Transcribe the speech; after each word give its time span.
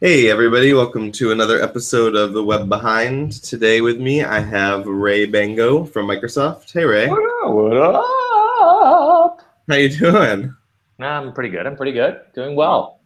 Hey, 0.00 0.30
everybody, 0.30 0.72
welcome 0.74 1.10
to 1.10 1.32
another 1.32 1.60
episode 1.60 2.14
of 2.14 2.32
The 2.32 2.44
Web 2.44 2.68
Behind. 2.68 3.32
Today 3.32 3.80
with 3.80 3.98
me, 3.98 4.22
I 4.22 4.38
have 4.38 4.86
Rey 4.86 5.26
Bango 5.26 5.84
from 5.84 6.06
Microsoft. 6.06 6.72
Hey, 6.72 6.84
Rey. 6.84 7.08
What 7.08 7.18
up? 7.18 7.52
What 7.52 7.76
up? 7.76 9.40
How 9.68 9.74
you 9.74 9.88
doing? 9.88 10.54
I'm 11.00 11.32
pretty 11.32 11.48
good. 11.48 11.66
I'm 11.66 11.74
pretty 11.74 11.90
good. 11.90 12.20
Doing 12.32 12.54
well. 12.54 13.00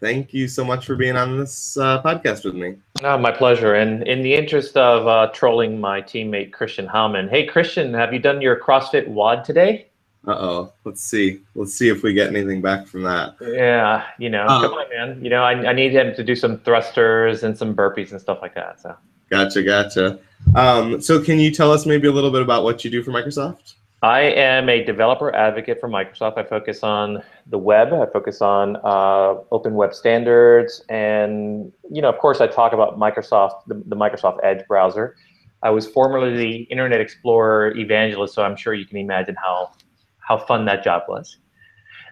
Thank 0.00 0.32
you 0.32 0.48
so 0.48 0.64
much 0.64 0.86
for 0.86 0.96
being 0.96 1.16
on 1.16 1.36
this 1.36 1.76
uh, 1.76 2.00
podcast 2.02 2.46
with 2.46 2.54
me. 2.54 2.76
Uh, 3.04 3.18
my 3.18 3.30
pleasure. 3.30 3.74
And 3.74 4.08
in 4.08 4.22
the 4.22 4.32
interest 4.32 4.74
of 4.74 5.06
uh, 5.06 5.30
trolling 5.34 5.78
my 5.78 6.00
teammate 6.00 6.52
Christian 6.54 6.86
Heilmann, 6.86 7.28
hey 7.28 7.44
Christian, 7.44 7.92
have 7.92 8.14
you 8.14 8.20
done 8.20 8.40
your 8.40 8.58
CrossFit 8.58 9.06
WOD 9.06 9.44
today? 9.44 9.87
Uh 10.26 10.32
oh. 10.32 10.72
Let's 10.84 11.02
see. 11.02 11.40
Let's 11.54 11.74
see 11.74 11.88
if 11.88 12.02
we 12.02 12.12
get 12.12 12.28
anything 12.28 12.60
back 12.60 12.86
from 12.86 13.02
that. 13.02 13.36
Yeah, 13.40 14.04
you 14.18 14.28
know, 14.28 14.44
Uh. 14.44 14.62
come 14.62 14.72
on, 14.72 14.88
man. 14.90 15.24
You 15.24 15.30
know, 15.30 15.42
I, 15.42 15.70
I 15.70 15.72
need 15.72 15.92
him 15.92 16.14
to 16.14 16.24
do 16.24 16.34
some 16.34 16.58
thrusters 16.58 17.44
and 17.44 17.56
some 17.56 17.74
burpees 17.74 18.10
and 18.10 18.20
stuff 18.20 18.38
like 18.42 18.54
that. 18.54 18.80
So 18.80 18.96
Gotcha, 19.30 19.62
gotcha. 19.62 20.18
Um, 20.54 21.00
so, 21.00 21.22
can 21.22 21.38
you 21.38 21.50
tell 21.50 21.70
us 21.70 21.84
maybe 21.84 22.08
a 22.08 22.12
little 22.12 22.30
bit 22.30 22.40
about 22.40 22.64
what 22.64 22.84
you 22.84 22.90
do 22.90 23.02
for 23.02 23.10
Microsoft? 23.10 23.74
I 24.00 24.20
am 24.20 24.68
a 24.68 24.82
developer 24.84 25.34
advocate 25.34 25.80
for 25.80 25.88
Microsoft. 25.88 26.38
I 26.38 26.44
focus 26.44 26.82
on 26.82 27.22
the 27.48 27.58
web. 27.58 27.92
I 27.92 28.06
focus 28.06 28.40
on 28.40 28.76
uh, 28.84 29.34
open 29.50 29.74
web 29.74 29.92
standards, 29.92 30.82
and 30.88 31.72
you 31.90 32.00
know, 32.00 32.08
of 32.08 32.18
course, 32.18 32.40
I 32.40 32.46
talk 32.46 32.72
about 32.72 32.98
Microsoft, 32.98 33.64
the, 33.66 33.82
the 33.86 33.96
Microsoft 33.96 34.38
Edge 34.44 34.66
browser. 34.68 35.16
I 35.62 35.70
was 35.70 35.86
formerly 35.88 36.36
the 36.36 36.62
Internet 36.70 37.00
Explorer 37.00 37.76
evangelist, 37.76 38.34
so 38.34 38.44
I'm 38.44 38.56
sure 38.56 38.72
you 38.72 38.86
can 38.86 38.98
imagine 38.98 39.34
how 39.34 39.72
how 40.28 40.36
fun 40.36 40.66
that 40.66 40.84
job 40.84 41.04
was. 41.08 41.38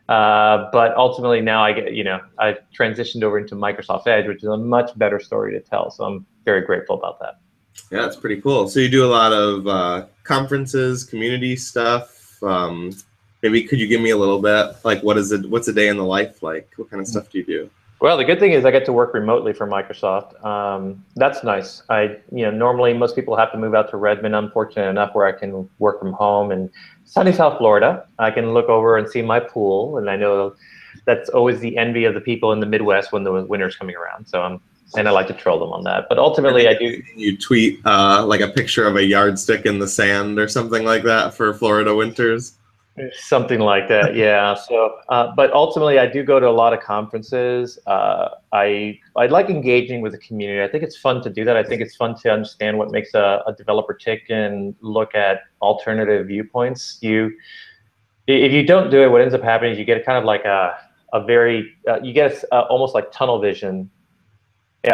Uh, 0.08 0.70
but 0.72 0.96
ultimately, 0.96 1.40
now 1.40 1.62
I 1.64 1.72
get 1.72 1.92
you 1.92 2.04
know 2.04 2.20
I've 2.38 2.58
transitioned 2.76 3.22
over 3.22 3.38
into 3.38 3.54
Microsoft 3.54 4.06
Edge, 4.06 4.26
which 4.26 4.38
is 4.38 4.48
a 4.48 4.56
much 4.56 4.96
better 4.98 5.20
story 5.20 5.52
to 5.52 5.60
tell. 5.60 5.90
So 5.90 6.04
I'm 6.04 6.26
very 6.44 6.62
grateful 6.62 6.96
about 6.96 7.20
that. 7.20 7.40
Yeah, 7.90 8.02
that's 8.02 8.16
pretty 8.16 8.40
cool. 8.40 8.68
So, 8.68 8.80
you 8.80 8.88
do 8.88 9.04
a 9.04 9.12
lot 9.12 9.32
of 9.32 9.66
uh, 9.66 10.06
conferences, 10.24 11.04
community 11.04 11.56
stuff. 11.56 12.42
Um, 12.42 12.92
maybe 13.42 13.62
could 13.64 13.78
you 13.78 13.86
give 13.86 14.00
me 14.00 14.10
a 14.10 14.16
little 14.16 14.40
bit? 14.40 14.76
Like, 14.84 15.02
what 15.02 15.18
is 15.18 15.30
it? 15.32 15.48
What's 15.50 15.68
a 15.68 15.72
day 15.72 15.88
in 15.88 15.96
the 15.96 16.04
life 16.04 16.42
like? 16.42 16.72
What 16.76 16.88
kind 16.88 17.00
of 17.00 17.06
stuff 17.06 17.28
do 17.30 17.38
you 17.38 17.44
do? 17.44 17.70
Well, 18.00 18.18
the 18.18 18.24
good 18.24 18.38
thing 18.38 18.52
is 18.52 18.64
I 18.64 18.70
get 18.70 18.84
to 18.86 18.92
work 18.92 19.14
remotely 19.14 19.54
for 19.54 19.66
Microsoft. 19.66 20.44
Um, 20.44 21.04
that's 21.16 21.42
nice. 21.42 21.82
I, 21.88 22.18
you 22.30 22.44
know, 22.44 22.50
normally 22.50 22.92
most 22.92 23.14
people 23.14 23.36
have 23.36 23.50
to 23.52 23.58
move 23.58 23.74
out 23.74 23.90
to 23.90 23.96
Redmond. 23.96 24.36
I'm 24.36 24.50
fortunate 24.50 24.88
enough 24.88 25.14
where 25.14 25.26
I 25.26 25.32
can 25.32 25.68
work 25.78 25.98
from 25.98 26.12
home 26.12 26.50
and 26.50 26.70
sunny 27.06 27.32
South 27.32 27.58
Florida. 27.58 28.06
I 28.18 28.30
can 28.30 28.52
look 28.52 28.68
over 28.68 28.98
and 28.98 29.08
see 29.08 29.22
my 29.22 29.40
pool, 29.40 29.98
and 29.98 30.10
I 30.10 30.16
know 30.16 30.54
that's 31.06 31.30
always 31.30 31.60
the 31.60 31.76
envy 31.78 32.04
of 32.04 32.14
the 32.14 32.20
people 32.20 32.52
in 32.52 32.60
the 32.60 32.66
Midwest 32.66 33.12
when 33.12 33.24
the 33.24 33.32
winter's 33.44 33.76
coming 33.76 33.96
around. 33.96 34.26
So 34.26 34.42
I'm, 34.42 34.60
and 34.96 35.08
I 35.08 35.10
like 35.12 35.26
to 35.28 35.34
troll 35.34 35.58
them 35.58 35.72
on 35.72 35.84
that. 35.84 36.08
But 36.08 36.18
ultimately, 36.18 36.68
I 36.68 36.74
do. 36.74 37.02
You 37.14 37.36
tweet 37.36 37.80
uh, 37.84 38.24
like 38.26 38.40
a 38.40 38.48
picture 38.48 38.86
of 38.86 38.96
a 38.96 39.04
yardstick 39.04 39.66
in 39.66 39.78
the 39.78 39.88
sand 39.88 40.38
or 40.38 40.48
something 40.48 40.84
like 40.84 41.02
that 41.04 41.34
for 41.34 41.54
Florida 41.54 41.94
winters. 41.94 42.54
Something 43.12 43.60
like 43.60 43.88
that, 43.88 44.14
yeah. 44.24 44.54
So, 44.54 44.96
uh, 45.10 45.32
but 45.36 45.52
ultimately, 45.52 45.98
I 45.98 46.06
do 46.06 46.22
go 46.22 46.40
to 46.40 46.48
a 46.48 46.50
lot 46.50 46.72
of 46.72 46.80
conferences. 46.80 47.78
Uh, 47.86 48.30
I 48.52 48.98
I 49.16 49.26
like 49.26 49.50
engaging 49.50 50.00
with 50.00 50.12
the 50.12 50.18
community. 50.18 50.62
I 50.62 50.68
think 50.68 50.82
it's 50.82 50.96
fun 50.96 51.22
to 51.22 51.30
do 51.30 51.44
that. 51.44 51.56
I 51.56 51.62
think 51.62 51.82
it's 51.82 51.94
fun 51.94 52.14
to 52.20 52.32
understand 52.32 52.78
what 52.78 52.90
makes 52.90 53.12
a, 53.14 53.42
a 53.46 53.52
developer 53.52 53.92
tick 53.92 54.24
and 54.30 54.74
look 54.80 55.14
at 55.14 55.40
alternative 55.60 56.26
viewpoints. 56.26 56.98
You, 57.02 57.36
if 58.26 58.52
you 58.52 58.64
don't 58.64 58.90
do 58.90 59.02
it, 59.02 59.10
what 59.10 59.20
ends 59.20 59.34
up 59.34 59.42
happening 59.42 59.72
is 59.72 59.78
you 59.78 59.84
get 59.84 60.04
kind 60.04 60.18
of 60.18 60.24
like 60.24 60.44
a 60.46 60.78
a 61.12 61.22
very 61.22 61.74
uh, 61.86 62.00
you 62.02 62.14
get 62.14 62.42
a, 62.50 62.60
almost 62.62 62.94
like 62.94 63.12
tunnel 63.12 63.40
vision 63.40 63.90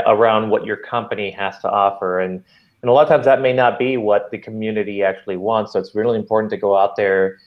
around 0.07 0.51
what 0.51 0.65
your 0.65 0.77
company 0.77 1.31
has 1.31 1.59
to 1.61 1.71
offer 1.71 2.21
and. 2.21 2.43
And 2.85 2.89
a 2.89 2.93
lot 2.93 3.03
of 3.03 3.09
times 3.09 3.27
that 3.27 3.41
may 3.41 3.53
not 3.53 3.79
be 3.79 3.97
what 3.97 4.33
the 4.33 4.39
community 4.39 5.05
actually 5.05 5.37
wants. 5.37 5.73
So 5.73 5.79
it's 5.79 5.95
really 5.95 6.19
important 6.19 6.51
to 6.51 6.57
go 6.57 6.77
out 6.77 6.97
there 6.97 7.39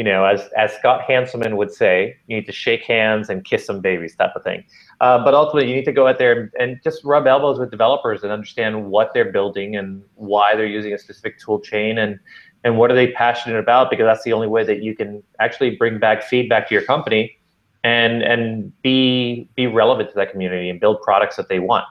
you 0.00 0.04
know, 0.04 0.24
as, 0.24 0.48
as 0.56 0.72
Scott 0.72 1.02
Hanselman 1.06 1.58
would 1.58 1.70
say, 1.70 2.16
you 2.26 2.36
need 2.36 2.46
to 2.46 2.52
shake 2.52 2.84
hands 2.84 3.28
and 3.28 3.44
kiss 3.44 3.66
some 3.66 3.82
babies 3.82 4.16
type 4.16 4.30
of 4.34 4.42
thing. 4.42 4.64
Uh, 5.02 5.22
but 5.22 5.34
ultimately, 5.34 5.68
you 5.68 5.76
need 5.76 5.84
to 5.84 5.92
go 5.92 6.06
out 6.06 6.16
there 6.16 6.50
and, 6.58 6.80
just 6.82 7.04
rub 7.04 7.26
elbows 7.26 7.58
with 7.58 7.70
developers 7.70 8.22
and 8.22 8.32
understand 8.32 8.86
what 8.86 9.12
they're 9.12 9.30
building 9.30 9.76
and 9.76 10.02
why 10.14 10.56
they're 10.56 10.64
using 10.64 10.94
a 10.94 10.98
specific 10.98 11.38
tool 11.38 11.60
chain 11.60 11.98
and, 11.98 12.18
and 12.64 12.78
what 12.78 12.90
are 12.90 12.94
they 12.94 13.12
passionate 13.12 13.58
about, 13.58 13.90
because 13.90 14.06
that's 14.06 14.24
the 14.24 14.32
only 14.32 14.46
way 14.46 14.64
that 14.64 14.82
you 14.82 14.96
can 14.96 15.22
actually 15.38 15.76
bring 15.76 15.98
back 15.98 16.22
feedback 16.22 16.66
to 16.66 16.74
your 16.74 16.84
company 16.84 17.36
and, 17.84 18.22
and 18.22 18.72
be, 18.80 19.50
be 19.54 19.66
relevant 19.66 20.08
to 20.08 20.14
that 20.14 20.30
community 20.32 20.70
and 20.70 20.80
build 20.80 21.02
products 21.02 21.36
that 21.36 21.50
they 21.50 21.58
want. 21.58 21.84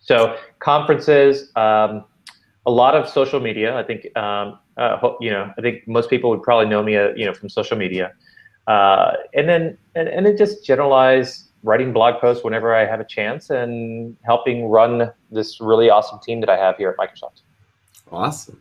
So 0.00 0.36
conferences, 0.58 1.52
um, 1.54 2.04
a 2.68 2.70
lot 2.82 2.94
of 2.94 3.08
social 3.08 3.40
media, 3.40 3.74
I 3.74 3.82
think, 3.82 4.00
um, 4.16 4.58
uh, 4.76 4.98
you 5.20 5.30
know, 5.30 5.50
I 5.56 5.60
think 5.62 5.88
most 5.88 6.10
people 6.10 6.28
would 6.30 6.42
probably 6.42 6.68
know 6.68 6.82
me, 6.82 6.96
uh, 6.96 7.08
you 7.16 7.24
know, 7.24 7.32
from 7.32 7.48
social 7.48 7.78
media, 7.78 8.12
uh, 8.66 9.12
and 9.34 9.48
then 9.48 9.78
and, 9.94 10.06
and 10.08 10.26
then 10.26 10.36
just 10.36 10.66
generalize 10.66 11.48
writing 11.62 11.92
blog 11.92 12.20
posts 12.20 12.44
whenever 12.44 12.74
I 12.74 12.84
have 12.84 13.00
a 13.00 13.04
chance 13.04 13.48
and 13.48 14.16
helping 14.22 14.68
run 14.68 15.10
this 15.30 15.60
really 15.60 15.88
awesome 15.88 16.20
team 16.20 16.40
that 16.40 16.50
I 16.50 16.58
have 16.58 16.76
here 16.76 16.90
at 16.90 16.96
Microsoft. 16.98 17.40
Awesome. 18.12 18.60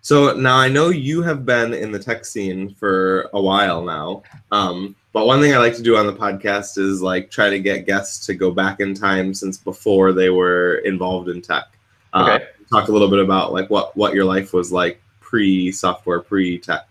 So 0.00 0.34
now 0.34 0.56
I 0.56 0.68
know 0.68 0.88
you 0.90 1.22
have 1.22 1.46
been 1.46 1.72
in 1.72 1.92
the 1.92 1.98
tech 1.98 2.26
scene 2.26 2.74
for 2.74 3.30
a 3.32 3.40
while 3.40 3.82
now, 3.82 4.22
um, 4.50 4.96
but 5.12 5.26
one 5.26 5.40
thing 5.40 5.54
I 5.54 5.58
like 5.58 5.76
to 5.76 5.82
do 5.82 5.96
on 5.96 6.06
the 6.06 6.12
podcast 6.12 6.76
is 6.76 7.00
like 7.00 7.30
try 7.30 7.48
to 7.48 7.60
get 7.60 7.86
guests 7.86 8.26
to 8.26 8.34
go 8.34 8.50
back 8.50 8.80
in 8.80 8.94
time 8.94 9.32
since 9.32 9.56
before 9.56 10.12
they 10.12 10.28
were 10.28 10.82
involved 10.84 11.28
in 11.28 11.40
tech. 11.40 11.66
Uh, 12.12 12.38
Okay. 12.38 12.44
Talk 12.70 12.88
a 12.88 12.92
little 12.92 13.08
bit 13.08 13.18
about 13.18 13.52
like 13.52 13.70
what 13.70 13.96
what 13.96 14.14
your 14.14 14.24
life 14.24 14.52
was 14.52 14.72
like 14.72 15.00
pre-software, 15.20 16.20
pre-tech. 16.20 16.86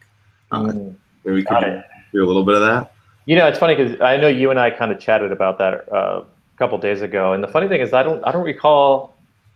Uh, 0.52 0.64
Mm, 0.64 0.96
maybe 1.24 1.36
we 1.36 1.44
could 1.44 1.84
do 2.12 2.24
a 2.24 2.28
little 2.28 2.44
bit 2.44 2.56
of 2.56 2.62
that. 2.62 2.94
You 3.26 3.38
know, 3.38 3.48
it's 3.48 3.58
funny 3.58 3.76
because 3.76 4.00
I 4.02 4.18
know 4.18 4.28
you 4.28 4.52
and 4.52 4.60
I 4.60 4.70
kind 4.70 4.92
of 4.92 5.00
chatted 5.00 5.32
about 5.32 5.58
that 5.60 5.92
uh, 5.92 6.24
a 6.24 6.58
couple 6.58 6.78
days 6.78 7.02
ago, 7.02 7.34
and 7.34 7.44
the 7.44 7.48
funny 7.48 7.68
thing 7.68 7.80
is, 7.82 7.94
I 7.94 8.04
don't, 8.04 8.22
I 8.26 8.32
don't 8.32 8.44
recall 8.44 9.16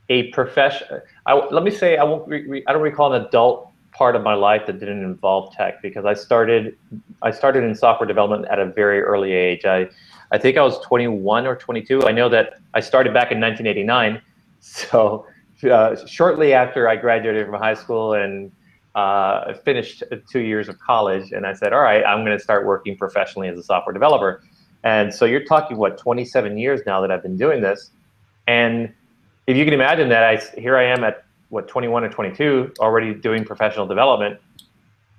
a 0.10 0.32
profession. 0.32 1.02
I, 1.26 1.34
let 1.34 1.64
me 1.64 1.72
say, 1.72 1.98
I 1.98 2.04
won't. 2.04 2.28
Re- 2.28 2.48
re- 2.48 2.64
I 2.66 2.74
don't 2.74 2.82
recall 2.82 3.14
an 3.14 3.26
adult 3.26 3.70
part 3.92 4.16
of 4.16 4.24
my 4.24 4.36
life 4.36 4.66
that 4.68 4.80
didn't 4.80 5.04
involve 5.04 5.54
tech 5.54 5.82
because 5.82 6.06
I 6.06 6.14
started, 6.14 6.78
I 7.24 7.32
started 7.32 7.64
in 7.64 7.74
software 7.76 8.08
development 8.08 8.46
at 8.50 8.60
a 8.60 8.66
very 8.66 9.02
early 9.02 9.34
age. 9.34 9.66
I, 9.66 9.90
I 10.32 10.38
think 10.38 10.56
I 10.56 10.62
was 10.62 10.80
21 10.80 11.48
or 11.48 11.56
22. 11.56 12.04
I 12.04 12.12
know 12.12 12.30
that 12.30 12.60
I 12.74 12.80
started 12.80 13.14
back 13.14 13.32
in 13.32 13.42
1989, 13.42 14.22
so 14.60 15.26
uh, 15.64 15.96
shortly 16.06 16.54
after 16.54 16.88
I 16.88 16.96
graduated 16.96 17.46
from 17.46 17.56
high 17.56 17.74
school 17.74 18.14
and 18.14 18.52
uh, 18.96 19.54
finished 19.54 20.04
two 20.30 20.40
years 20.40 20.70
of 20.70 20.80
college, 20.80 21.32
and 21.32 21.46
I 21.46 21.54
said, 21.54 21.74
"All 21.74 21.82
right, 21.82 22.04
I'm 22.04 22.24
going 22.26 22.38
to 22.38 22.44
start 22.44 22.66
working 22.66 22.98
professionally 22.98 23.48
as 23.48 23.58
a 23.58 23.64
software 23.64 23.94
developer." 23.94 24.42
And 24.84 25.14
so 25.14 25.26
you're 25.26 25.44
talking 25.44 25.78
what 25.78 25.98
27 25.98 26.58
years 26.58 26.82
now 26.86 27.02
that 27.02 27.12
I've 27.12 27.22
been 27.24 27.38
doing 27.38 27.62
this, 27.62 27.92
and 28.48 28.94
if 29.48 29.56
you 29.58 29.66
can 29.66 29.74
imagine 29.74 30.10
that, 30.10 30.24
I 30.24 30.60
here 30.60 30.78
I 30.78 30.84
am 30.84 31.04
at 31.04 31.26
what 31.50 31.68
21 31.68 32.04
or 32.04 32.10
22 32.10 32.74
already 32.80 33.14
doing 33.14 33.46
professional 33.46 33.88
development. 33.88 34.40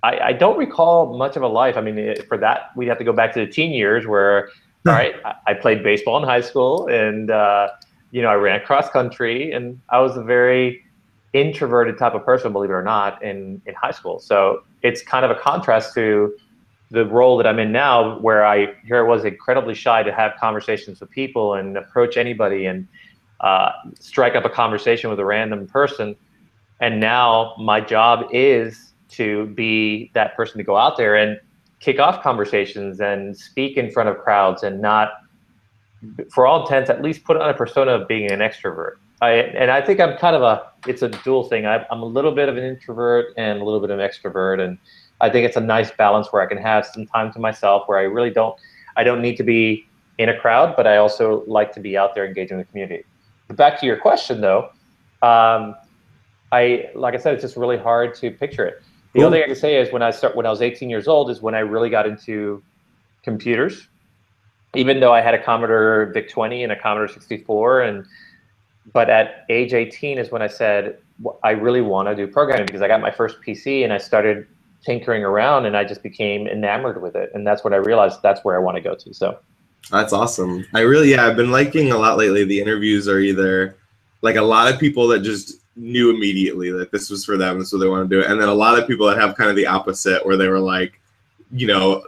I, 0.03 0.19
I 0.19 0.32
don't 0.32 0.59
recall 0.59 1.16
much 1.16 1.37
of 1.37 1.43
a 1.43 1.49
life. 1.49 1.76
I 1.76 1.81
mean, 1.81 1.99
it- 1.99 2.28
for 2.28 2.37
that 2.38 2.70
we'd 2.76 2.88
have 2.88 2.99
to 2.99 3.05
go 3.05 3.12
back 3.12 3.32
to 3.34 3.41
the 3.41 3.50
teen 3.50 3.72
years 3.72 4.06
where, 4.06 4.49
all 4.87 4.93
right, 4.93 5.15
I, 5.25 5.34
I 5.49 5.55
played 5.55 5.82
baseball 5.82 6.19
in 6.19 6.25
high 6.25 6.41
school, 6.41 6.87
and 6.88 7.31
uh, 7.31 7.69
you 8.11 8.23
know 8.23 8.29
I 8.29 8.35
ran 8.35 8.61
cross 8.65 8.89
country, 8.91 9.53
and 9.53 9.81
I 9.89 10.01
was 10.01 10.17
a 10.17 10.23
very 10.23 10.85
introverted 11.33 11.99
type 11.99 12.15
of 12.15 12.25
person, 12.25 12.53
believe 12.53 12.71
it 12.71 12.73
or 12.73 12.83
not, 12.83 13.23
in, 13.23 13.61
in 13.67 13.75
high 13.75 13.91
school. 13.91 14.19
So 14.19 14.63
it's 14.83 15.03
kind 15.03 15.25
of 15.25 15.31
a 15.31 15.35
contrast 15.35 15.95
to 15.95 16.35
the 16.91 17.05
role 17.05 17.37
that 17.37 17.47
I'm 17.47 17.59
in 17.59 17.71
now, 17.71 18.19
where 18.21 18.47
I 18.47 18.75
here 18.87 19.05
I 19.05 19.09
was 19.09 19.25
incredibly 19.25 19.75
shy 19.75 20.03
to 20.03 20.13
have 20.13 20.33
conversations 20.41 21.01
with 21.01 21.11
people 21.11 21.55
and 21.55 21.77
approach 21.77 22.17
anybody 22.17 22.65
and 22.67 22.88
uh, 23.41 23.73
strike 24.00 24.35
up 24.35 24.44
a 24.44 24.50
conversation 24.50 25.11
with 25.11 25.21
a 25.21 25.25
random 25.25 25.67
person. 25.67 26.17
And 26.81 27.00
now 27.00 27.55
my 27.59 27.81
job 27.81 28.27
is 28.32 28.94
to 29.11 29.47
be 29.49 30.11
that 30.15 30.35
person 30.37 30.59
to 30.59 30.65
go 30.65 30.77
out 30.77 30.97
there 30.97 31.17
and 31.17 31.38
kick 31.81 31.99
off 31.99 32.23
conversations 32.23 33.00
and 33.00 33.37
speak 33.37 33.77
in 33.77 33.91
front 33.91 34.09
of 34.09 34.19
crowds 34.19 34.62
and 34.62 34.81
not, 34.81 35.12
for 36.31 36.47
all 36.47 36.62
intents, 36.62 36.91
at 36.91 37.03
least 37.03 37.25
put 37.25 37.37
on 37.37 37.49
a 37.49 37.55
persona 37.55 37.93
of 37.93 38.09
being 38.09 38.31
an 38.31 38.41
extrovert. 38.41 38.97
I, 39.21 39.31
and 39.31 39.71
I 39.71 39.81
think 39.83 39.99
I'm 40.00 40.17
kind 40.17 40.37
of 40.37 40.43
a, 40.43 40.71
it's 40.87 41.03
a 41.03 41.09
dual 41.09 41.45
thing. 41.45 41.67
I, 41.67 41.85
I'm 41.91 42.03
a 42.03 42.06
little 42.06 42.33
bit 42.33 42.49
of 42.49 42.56
an 42.56 42.65
introvert 42.65 43.35
and 43.37 43.61
a 43.61 43.65
little 43.65 43.81
bit 43.81 43.91
of 43.91 43.99
an 43.99 44.09
extrovert. 44.09 44.61
And 44.61 44.79
I 45.21 45.29
think 45.29 45.45
it's 45.47 45.56
a 45.56 45.61
nice 45.61 45.91
balance 45.91 46.29
where 46.33 46.41
I 46.41 46.47
can 46.47 46.59
have 46.59 46.87
some 46.87 47.06
time 47.06 47.33
to 47.33 47.41
myself 47.41 47.89
where 47.89 47.99
I 47.99 48.03
really 48.03 48.31
don't, 48.31 48.56
I 48.97 49.03
don't 49.03 49.21
need 49.21 49.37
to 49.39 49.43
be 49.43 49.87
in 50.19 50.29
a 50.29 50.39
crowd, 50.39 50.75
but 50.77 50.87
I 50.87 50.99
also 50.99 51.45
like 51.47 51.73
to 51.73 51.81
be 51.81 51.97
out 51.97 52.15
there 52.15 52.27
engaging 52.27 52.59
with 52.59 52.67
the 52.67 52.71
community. 52.71 53.05
But 53.49 53.56
back 53.56 53.81
to 53.81 53.87
your 53.87 53.97
question 53.97 54.41
though, 54.41 54.71
um, 55.23 55.75
I, 56.53 56.91
like 56.94 57.15
I 57.15 57.19
said, 57.19 57.35
it's 57.35 57.43
just 57.43 57.56
really 57.56 57.77
hard 57.77 58.15
to 58.17 58.31
picture 58.31 58.65
it. 58.67 58.83
The 59.12 59.21
Cool. 59.21 59.27
only 59.27 59.39
thing 59.39 59.44
I 59.44 59.47
can 59.49 59.56
say 59.56 59.81
is 59.81 59.93
when 59.93 60.03
I 60.03 60.11
start, 60.11 60.37
when 60.37 60.47
I 60.47 60.51
was 60.51 60.62
18 60.62 60.89
years 60.89 61.09
old 61.09 61.31
is 61.31 61.43
when 61.43 61.55
I 61.55 61.61
really 61.61 61.91
got 61.91 62.06
into 62.06 62.62
computers 63.23 63.89
even 64.75 65.00
though 65.00 65.12
I 65.12 65.20
had 65.20 65.35
a 65.35 65.43
Commodore 65.43 66.11
VIC-20 66.12 66.62
and 66.62 66.73
a 66.73 66.76
Commodore 66.76 67.09
64, 67.09 67.82
and 67.82 68.06
but 68.93 69.11
at 69.11 69.44
age 69.49 69.75
18 69.75 70.19
is 70.19 70.31
when 70.31 70.43
I 70.43 70.47
said 70.47 70.99
I 71.43 71.50
really 71.50 71.81
want 71.81 72.09
to 72.09 72.15
do 72.15 72.26
programming 72.26 72.67
because 72.67 72.82
I 72.82 72.88
got 72.88 73.00
my 73.00 73.11
first 73.11 73.38
PC 73.47 73.85
and 73.85 73.93
I 73.93 73.99
started 73.99 74.47
tinkering 74.85 75.25
around 75.25 75.67
and 75.67 75.76
I 75.76 75.85
just 75.85 76.03
became 76.03 76.47
enamored 76.47 77.03
with 77.03 77.17
it, 77.17 77.31
and 77.35 77.47
that's 77.47 77.65
when 77.65 77.73
I 77.73 77.76
realized 77.76 78.23
that's 78.23 78.44
where 78.44 78.56
I 78.56 78.59
want 78.59 78.76
to 78.76 78.81
go 78.81 78.94
to. 78.94 79.15
So 79.15 79.38
that's 79.91 80.12
awesome. 80.12 80.67
I 80.75 80.81
really 80.81 81.11
yeah, 81.11 81.26
I've 81.26 81.37
been 81.37 81.50
liking 81.50 81.93
a 81.93 81.99
lot 81.99 82.19
lately. 82.19 82.44
The 82.44 82.61
interviews 82.61 83.09
are 83.09 83.19
either 83.19 83.76
like 84.23 84.37
a 84.37 84.43
lot 84.43 84.73
of 84.73 84.79
people 84.79 85.09
that 85.09 85.20
just 85.20 85.61
knew 85.76 86.11
immediately 86.11 86.70
that 86.73 86.91
this 86.91 87.09
was 87.09 87.25
for 87.25 87.37
them, 87.37 87.65
so 87.65 87.79
they 87.79 87.88
want 87.88 88.09
to 88.09 88.15
do 88.15 88.20
it, 88.20 88.31
and 88.31 88.41
then 88.41 88.49
a 88.49 88.55
lot 88.55 88.79
of 88.79 88.87
people 88.87 89.06
that 89.06 89.19
have 89.19 89.37
kind 89.37 89.49
of 89.49 89.56
the 89.56 89.67
opposite, 89.67 90.25
where 90.26 90.37
they 90.37 90.49
were 90.49 90.59
like, 90.59 91.00
you 91.53 91.67
know, 91.67 92.05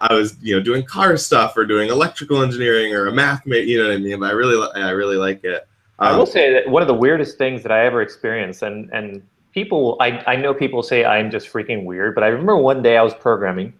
I 0.00 0.14
was 0.14 0.36
you 0.40 0.56
know 0.56 0.62
doing 0.62 0.84
car 0.84 1.16
stuff 1.16 1.56
or 1.56 1.64
doing 1.64 1.90
electrical 1.90 2.42
engineering 2.42 2.94
or 2.94 3.06
a 3.06 3.12
math, 3.12 3.42
you 3.46 3.78
know 3.78 3.88
what 3.88 3.96
I 3.96 3.98
mean. 3.98 4.20
But 4.20 4.30
I 4.30 4.32
really 4.32 4.68
I 4.74 4.90
really 4.90 5.16
like 5.16 5.42
it. 5.44 5.66
Um, 5.98 6.08
I 6.08 6.16
will 6.16 6.26
say 6.26 6.52
that 6.52 6.68
one 6.68 6.82
of 6.82 6.88
the 6.88 6.94
weirdest 6.94 7.38
things 7.38 7.62
that 7.62 7.72
I 7.72 7.84
ever 7.86 8.02
experienced, 8.02 8.62
and 8.62 8.90
and 8.92 9.22
people, 9.52 9.96
I 10.00 10.22
I 10.26 10.36
know 10.36 10.54
people 10.54 10.82
say 10.82 11.04
I'm 11.04 11.30
just 11.30 11.52
freaking 11.52 11.84
weird, 11.84 12.14
but 12.14 12.22
I 12.22 12.28
remember 12.28 12.56
one 12.56 12.82
day 12.82 12.96
I 12.96 13.02
was 13.02 13.14
programming, 13.14 13.72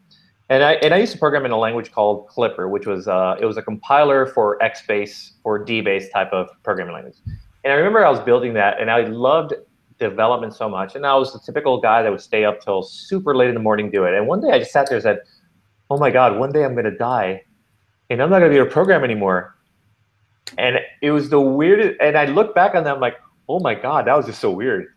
and 0.48 0.62
I 0.64 0.74
and 0.74 0.94
I 0.94 0.98
used 0.98 1.12
to 1.12 1.18
program 1.18 1.44
in 1.44 1.50
a 1.52 1.58
language 1.58 1.92
called 1.92 2.26
Clipper, 2.28 2.68
which 2.68 2.86
was 2.86 3.06
uh, 3.06 3.36
it 3.40 3.44
was 3.44 3.56
a 3.56 3.62
compiler 3.62 4.26
for 4.26 4.62
X 4.62 4.82
XBase 4.82 5.32
or 5.44 5.64
DBase 5.64 6.10
type 6.10 6.32
of 6.32 6.48
programming 6.62 6.94
language. 6.94 7.16
And 7.64 7.72
I 7.72 7.76
remember 7.76 8.04
I 8.04 8.10
was 8.10 8.20
building 8.20 8.54
that, 8.54 8.80
and 8.80 8.90
I 8.90 9.02
loved 9.02 9.54
development 9.98 10.54
so 10.54 10.68
much. 10.68 10.94
And 10.94 11.06
I 11.06 11.14
was 11.14 11.32
the 11.32 11.40
typical 11.40 11.80
guy 11.80 12.02
that 12.02 12.10
would 12.10 12.20
stay 12.20 12.44
up 12.44 12.60
till 12.60 12.82
super 12.82 13.34
late 13.34 13.48
in 13.48 13.54
the 13.54 13.60
morning 13.60 13.90
do 13.90 14.04
it. 14.04 14.14
And 14.14 14.26
one 14.26 14.40
day 14.40 14.50
I 14.50 14.58
just 14.58 14.72
sat 14.72 14.88
there 14.88 14.96
and 14.96 15.02
said, 15.02 15.20
"Oh 15.90 15.98
my 15.98 16.10
God, 16.10 16.38
one 16.38 16.52
day 16.52 16.64
I'm 16.64 16.74
going 16.74 16.84
to 16.84 16.96
die, 16.96 17.42
and 18.10 18.22
I'm 18.22 18.30
not 18.30 18.40
going 18.40 18.50
to 18.50 18.54
be 18.54 18.58
able 18.58 18.68
to 18.68 18.72
program 18.72 19.04
anymore." 19.04 19.56
And 20.58 20.78
it 21.02 21.10
was 21.10 21.28
the 21.30 21.40
weirdest. 21.40 22.00
And 22.00 22.16
I 22.16 22.26
look 22.26 22.54
back 22.54 22.74
on 22.74 22.84
that, 22.84 22.94
I'm 22.94 23.00
like, 23.00 23.16
"Oh 23.48 23.60
my 23.60 23.74
God, 23.74 24.06
that 24.06 24.16
was 24.16 24.26
just 24.26 24.40
so 24.40 24.50
weird." 24.50 24.88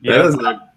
Yeah, 0.00 0.18
that 0.18 0.26
is 0.26 0.34
a, 0.34 0.72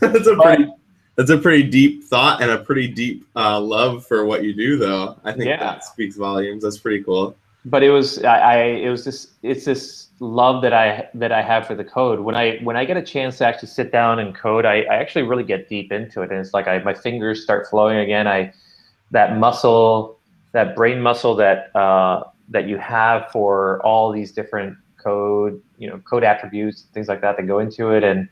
that's 0.00 0.26
a 0.26 0.36
pretty 0.36 0.68
that's 1.16 1.30
a 1.30 1.38
pretty 1.38 1.64
deep 1.64 2.04
thought 2.04 2.42
and 2.42 2.50
a 2.50 2.58
pretty 2.58 2.88
deep 2.88 3.26
uh, 3.36 3.60
love 3.60 4.06
for 4.06 4.24
what 4.24 4.44
you 4.44 4.54
do, 4.54 4.78
though. 4.78 5.18
I 5.24 5.32
think 5.32 5.44
yeah. 5.44 5.58
that 5.58 5.84
speaks 5.84 6.16
volumes. 6.16 6.62
That's 6.62 6.78
pretty 6.78 7.02
cool. 7.04 7.36
But 7.64 7.82
it 7.82 7.90
was 7.90 8.22
I, 8.24 8.38
I 8.38 8.56
it 8.64 8.90
was 8.90 9.04
this 9.04 9.34
it's 9.42 9.64
this 9.64 10.08
love 10.18 10.62
that 10.62 10.72
I 10.72 11.08
that 11.14 11.32
I 11.32 11.42
have 11.42 11.66
for 11.66 11.74
the 11.74 11.84
code. 11.84 12.20
When 12.20 12.34
I 12.34 12.58
when 12.62 12.76
I 12.76 12.84
get 12.84 12.96
a 12.96 13.02
chance 13.02 13.38
to 13.38 13.46
actually 13.46 13.68
sit 13.68 13.92
down 13.92 14.18
and 14.18 14.34
code, 14.34 14.64
I, 14.64 14.82
I 14.82 14.96
actually 14.96 15.22
really 15.22 15.44
get 15.44 15.68
deep 15.68 15.92
into 15.92 16.22
it, 16.22 16.30
and 16.30 16.40
it's 16.40 16.54
like 16.54 16.66
I, 16.68 16.78
my 16.78 16.94
fingers 16.94 17.42
start 17.42 17.68
flowing 17.68 17.98
again. 17.98 18.26
I 18.26 18.52
that 19.12 19.38
muscle, 19.38 20.18
that 20.52 20.74
brain 20.74 21.00
muscle 21.00 21.36
that 21.36 21.74
uh, 21.76 22.24
that 22.48 22.68
you 22.68 22.78
have 22.78 23.30
for 23.30 23.80
all 23.84 24.12
these 24.12 24.32
different 24.32 24.76
code, 24.96 25.60
you 25.78 25.88
know, 25.88 25.98
code 25.98 26.24
attributes, 26.24 26.82
things 26.94 27.08
like 27.08 27.20
that 27.20 27.36
that 27.36 27.46
go 27.46 27.58
into 27.58 27.90
it, 27.90 28.04
and 28.04 28.28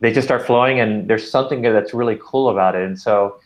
they 0.00 0.12
just 0.12 0.26
start 0.26 0.46
flowing. 0.46 0.80
And 0.80 1.08
there's 1.08 1.30
something 1.30 1.62
that's 1.62 1.94
really 1.94 2.18
cool 2.22 2.48
about 2.48 2.74
it. 2.74 2.82
And 2.82 2.98
so, 2.98 3.38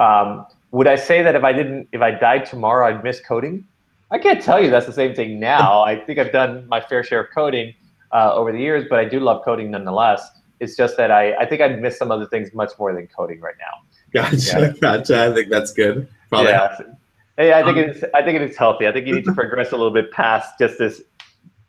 um, 0.00 0.46
would 0.70 0.86
I 0.86 0.96
say 0.96 1.22
that 1.22 1.34
if 1.34 1.44
I 1.44 1.52
didn't, 1.52 1.88
if 1.92 2.00
I 2.00 2.10
died 2.10 2.46
tomorrow, 2.46 2.88
I'd 2.88 3.04
miss 3.04 3.20
coding? 3.20 3.66
I 4.14 4.18
can't 4.18 4.40
tell 4.40 4.62
you 4.62 4.70
that's 4.70 4.86
the 4.86 4.92
same 4.92 5.12
thing 5.12 5.40
now. 5.40 5.82
I 5.82 5.96
think 5.96 6.20
I've 6.20 6.30
done 6.30 6.68
my 6.68 6.80
fair 6.80 7.02
share 7.02 7.24
of 7.24 7.30
coding 7.34 7.74
uh, 8.12 8.32
over 8.32 8.52
the 8.52 8.60
years, 8.60 8.86
but 8.88 9.00
I 9.00 9.04
do 9.04 9.18
love 9.18 9.44
coding 9.44 9.72
nonetheless. 9.72 10.30
It's 10.60 10.76
just 10.76 10.96
that 10.98 11.10
I, 11.10 11.34
I 11.34 11.46
think 11.46 11.60
I'd 11.60 11.82
miss 11.82 11.98
some 11.98 12.12
other 12.12 12.26
things 12.26 12.54
much 12.54 12.70
more 12.78 12.94
than 12.94 13.08
coding 13.08 13.40
right 13.40 13.56
now. 13.58 13.82
Gotcha, 14.12 14.60
yeah. 14.60 14.72
gotcha. 14.80 15.24
I 15.24 15.34
think 15.34 15.48
that's 15.48 15.72
good. 15.72 16.06
Probably 16.28 16.52
yeah. 16.52 16.76
Hey, 17.36 17.54
I 17.54 17.64
think 17.64 17.76
um, 17.76 17.90
it's 17.90 18.04
I 18.14 18.22
think 18.22 18.38
it's 18.38 18.56
healthy. 18.56 18.86
I 18.86 18.92
think 18.92 19.08
you 19.08 19.16
need 19.16 19.24
to 19.24 19.32
progress 19.34 19.72
a 19.72 19.76
little 19.76 19.92
bit 19.92 20.12
past 20.12 20.60
just 20.60 20.78
this 20.78 21.02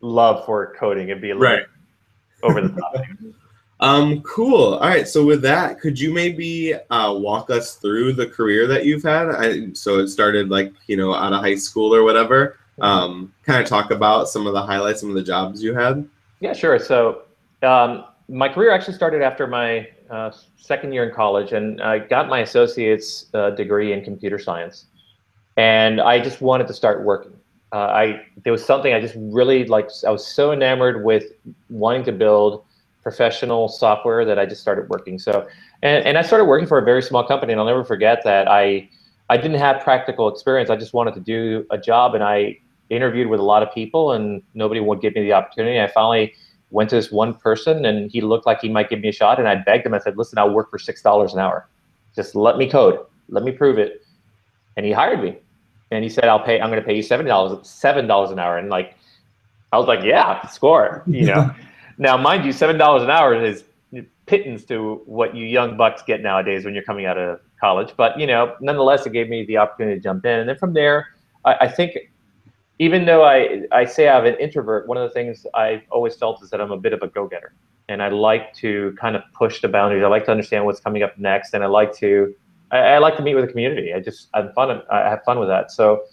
love 0.02 0.46
for 0.46 0.76
coding 0.76 1.10
and 1.10 1.20
be 1.20 1.32
a 1.32 1.36
little 1.36 1.52
right. 1.52 1.66
over 2.44 2.62
the 2.62 2.80
top. 2.80 2.94
Um, 3.82 4.22
cool. 4.22 4.76
All 4.76 4.88
right. 4.88 5.08
So 5.08 5.26
with 5.26 5.42
that, 5.42 5.80
could 5.80 6.00
you 6.00 6.14
maybe 6.14 6.74
uh, 6.90 7.14
walk 7.14 7.50
us 7.50 7.76
through 7.76 8.14
the 8.14 8.28
career 8.28 8.68
that 8.68 8.86
you've 8.86 9.04
had? 9.04 9.30
I, 9.30 9.74
so 9.74 10.00
it 10.00 10.08
started 10.08 10.50
like 10.50 10.74
you 10.88 10.98
know 10.98 11.14
out 11.14 11.34
of 11.34 11.42
high 11.42 11.56
school 11.56 11.94
or 11.94 12.04
whatever. 12.04 12.58
Um, 12.82 13.34
kind 13.44 13.62
of 13.62 13.68
talk 13.68 13.92
about 13.92 14.28
some 14.28 14.48
of 14.48 14.54
the 14.54 14.62
highlights, 14.62 15.00
some 15.02 15.10
of 15.10 15.16
the 15.16 15.24
jobs 15.24 15.64
you 15.64 15.74
had. 15.74 16.08
Yeah, 16.40 16.54
sure. 16.54 16.78
So 16.80 17.24
um, 17.64 18.06
my 18.28 18.50
career 18.50 18.72
actually 18.72 18.96
started 18.96 19.22
after 19.22 19.48
my 19.48 19.88
uh, 20.10 20.32
second 20.58 20.94
year 20.94 21.08
in 21.08 21.14
college, 21.14 21.54
and 21.54 21.82
I 21.82 22.00
got 22.00 22.30
my 22.30 22.40
associate's 22.40 23.28
uh, 23.34 23.52
degree 23.52 23.94
in 23.94 24.04
computer 24.04 24.40
science, 24.40 24.86
and 25.58 26.00
I 26.00 26.20
just 26.20 26.42
wanted 26.42 26.68
to 26.68 26.74
start 26.74 27.04
working. 27.04 27.34
Uh, 27.74 27.88
I 27.88 28.26
there 28.44 28.54
was 28.54 28.64
something 28.66 28.94
I 28.94 29.02
just 29.02 29.16
really 29.18 29.66
like. 29.66 29.90
I 30.08 30.12
was 30.12 30.26
so 30.26 30.54
enamored 30.54 31.04
with 31.04 31.34
wanting 31.70 32.06
to 32.06 32.14
build 32.14 32.64
professional 33.06 33.70
software 33.70 34.26
that 34.26 34.40
I 34.40 34.48
just 34.48 34.62
started 34.62 34.90
working. 34.90 35.20
So, 35.20 35.48
and, 35.84 36.04
and 36.04 36.18
I 36.18 36.24
started 36.24 36.46
working 36.46 36.68
for 36.68 36.80
a 36.80 36.84
very 36.84 37.04
small 37.04 37.24
company, 37.24 37.54
and 37.54 37.60
I'll 37.60 37.68
never 37.68 37.86
forget 37.86 38.24
that 38.24 38.48
I 38.50 38.90
I 39.30 39.38
didn't 39.38 39.60
have 39.60 39.84
practical 39.84 40.28
experience. 40.28 40.72
I 40.72 40.76
just 40.76 40.94
wanted 40.94 41.14
to 41.14 41.20
do 41.20 41.68
a 41.70 41.78
job, 41.78 42.16
and 42.16 42.24
I 42.24 42.58
interviewed 42.90 43.28
with 43.28 43.40
a 43.40 43.44
lot 43.44 43.62
of 43.62 43.72
people, 43.72 44.12
and 44.12 44.42
nobody 44.56 44.80
would 44.80 45.02
give 45.02 45.14
me 45.14 45.22
the 45.22 45.34
opportunity. 45.34 45.80
I 45.80 45.88
finally 45.88 46.34
went 46.72 46.90
to 46.90 46.96
this 46.96 47.12
one 47.12 47.36
person, 47.36 47.86
and 47.86 48.12
he 48.12 48.22
looked 48.22 48.48
like 48.48 48.60
he 48.60 48.70
might 48.70 48.90
give 48.90 49.02
me 49.02 49.10
a 49.10 49.14
shot, 49.14 49.38
and 49.38 49.48
I 49.48 49.54
begged 49.54 49.86
him. 49.86 49.94
I 49.94 50.00
said, 50.00 50.18
"Listen, 50.18 50.40
I'll 50.40 50.50
work 50.50 50.72
for 50.72 50.80
six 50.80 51.04
dollars 51.04 51.32
an 51.34 51.40
hour. 51.40 51.70
Just 52.16 52.34
let 52.34 52.58
me 52.58 52.68
code. 52.68 53.00
Let 53.30 53.44
me 53.44 53.52
prove 53.52 53.78
it." 53.78 54.04
And 54.78 54.84
he 54.84 54.92
hired 54.92 55.22
me, 55.22 55.38
and 55.92 56.04
he 56.04 56.10
said, 56.10 56.24
"I'll 56.24 56.44
pay. 56.44 56.60
I'm 56.60 56.72
going 56.72 56.82
to 56.82 56.88
pay 56.88 56.96
you 56.96 57.04
seven 57.04 57.28
dollars 57.28 57.70
seven 57.70 58.08
dollars 58.08 58.32
an 58.32 58.40
hour." 58.40 58.58
And 58.58 58.72
like, 58.72 58.96
I 59.72 59.78
was 59.78 59.86
like, 59.88 60.04
"Yeah, 60.04 60.48
score," 60.48 61.04
you 61.06 61.28
know. 61.28 61.54
Now, 61.98 62.18
mind 62.18 62.46
you, 62.46 62.52
seven 62.52 62.78
dollars 62.78 63.04
an 63.04 63.10
hour 63.10 63.34
is 63.44 63.64
pittance 64.26 64.66
to 64.66 65.02
what 65.06 65.36
you 65.36 65.46
young 65.46 65.78
bucks 65.78 66.02
get 66.02 66.22
nowadays 66.22 66.66
when 66.66 66.74
you're 66.74 66.84
coming 66.84 67.06
out 67.06 67.18
of 67.18 67.40
college. 67.60 67.94
But 67.96 68.20
you 68.20 68.28
know, 68.28 68.56
nonetheless, 68.62 69.06
it 69.06 69.14
gave 69.14 69.30
me 69.30 69.46
the 69.46 69.58
opportunity 69.58 69.98
to 69.98 70.04
jump 70.04 70.26
in, 70.26 70.40
and 70.40 70.50
then 70.50 70.58
from 70.58 70.74
there, 70.74 71.08
I, 71.44 71.56
I 71.62 71.68
think. 71.68 71.98
Even 72.78 73.06
though 73.06 73.24
I, 73.24 73.62
I 73.72 73.86
say 73.86 74.10
I'm 74.10 74.26
an 74.26 74.36
introvert, 74.38 74.86
one 74.86 74.98
of 74.98 75.04
the 75.08 75.14
things 75.14 75.48
I've 75.54 75.84
always 75.92 76.14
felt 76.14 76.44
is 76.44 76.50
that 76.50 76.60
I'm 76.60 76.72
a 76.72 76.78
bit 76.78 76.92
of 76.92 77.02
a 77.04 77.08
go-getter, 77.08 77.54
and 77.88 78.04
I 78.04 78.10
like 78.10 78.54
to 78.56 78.94
kind 79.00 79.16
of 79.16 79.22
push 79.34 79.62
the 79.62 79.70
boundaries. 79.70 80.04
I 80.04 80.08
like 80.08 80.26
to 80.26 80.32
understand 80.32 80.66
what's 80.66 80.82
coming 80.82 81.02
up 81.02 81.18
next, 81.18 81.54
and 81.54 81.64
I 81.64 81.68
like 81.68 81.96
to 82.00 82.36
I, 82.72 82.78
I 82.80 82.98
like 82.98 83.16
to 83.18 83.24
meet 83.24 83.36
with 83.36 83.46
the 83.46 83.52
community. 83.52 83.94
I 83.94 84.02
just 84.02 84.28
I'm 84.34 84.52
fun. 84.54 84.82
I 84.92 85.10
have 85.10 85.24
fun 85.24 85.40
with 85.40 85.48
that. 85.48 85.72
So 85.72 86.04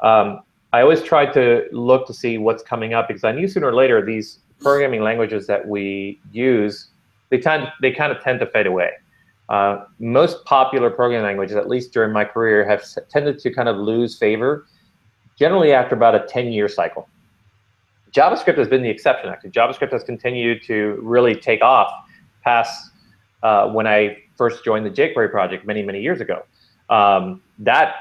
um, 0.00 0.40
I 0.72 0.82
always 0.82 1.02
try 1.02 1.26
to 1.26 1.66
look 1.70 2.06
to 2.08 2.14
see 2.14 2.38
what's 2.38 2.62
coming 2.62 2.94
up 2.94 3.08
because 3.08 3.24
I 3.24 3.32
knew 3.32 3.46
sooner 3.46 3.68
or 3.68 3.74
later 3.74 4.04
these 4.04 4.40
programming 4.62 5.02
languages 5.02 5.46
that 5.46 5.66
we 5.66 6.20
use, 6.32 6.88
they 7.30 7.38
tend 7.38 7.68
they 7.80 7.92
kind 7.92 8.12
of 8.12 8.22
tend 8.22 8.40
to 8.40 8.46
fade 8.46 8.66
away. 8.66 8.90
Uh, 9.48 9.84
most 9.98 10.44
popular 10.44 10.90
programming 10.90 11.24
languages, 11.24 11.56
at 11.56 11.68
least 11.68 11.92
during 11.92 12.12
my 12.12 12.24
career, 12.24 12.66
have 12.66 12.84
tended 13.10 13.38
to 13.38 13.52
kind 13.52 13.68
of 13.68 13.76
lose 13.76 14.16
favor, 14.16 14.66
generally 15.38 15.72
after 15.72 15.94
about 15.94 16.14
a 16.14 16.20
10-year 16.20 16.68
cycle. 16.68 17.08
JavaScript 18.12 18.56
has 18.56 18.68
been 18.68 18.82
the 18.82 18.88
exception, 18.88 19.28
actually. 19.28 19.50
JavaScript 19.50 19.92
has 19.92 20.04
continued 20.04 20.62
to 20.64 20.98
really 21.02 21.34
take 21.34 21.60
off 21.60 21.90
past 22.44 22.92
uh, 23.42 23.68
when 23.68 23.86
I 23.86 24.18
first 24.36 24.64
joined 24.64 24.86
the 24.86 24.90
jQuery 24.90 25.30
project 25.30 25.66
many, 25.66 25.82
many 25.82 26.00
years 26.00 26.20
ago. 26.20 26.44
Um, 26.88 27.42
that 27.58 27.94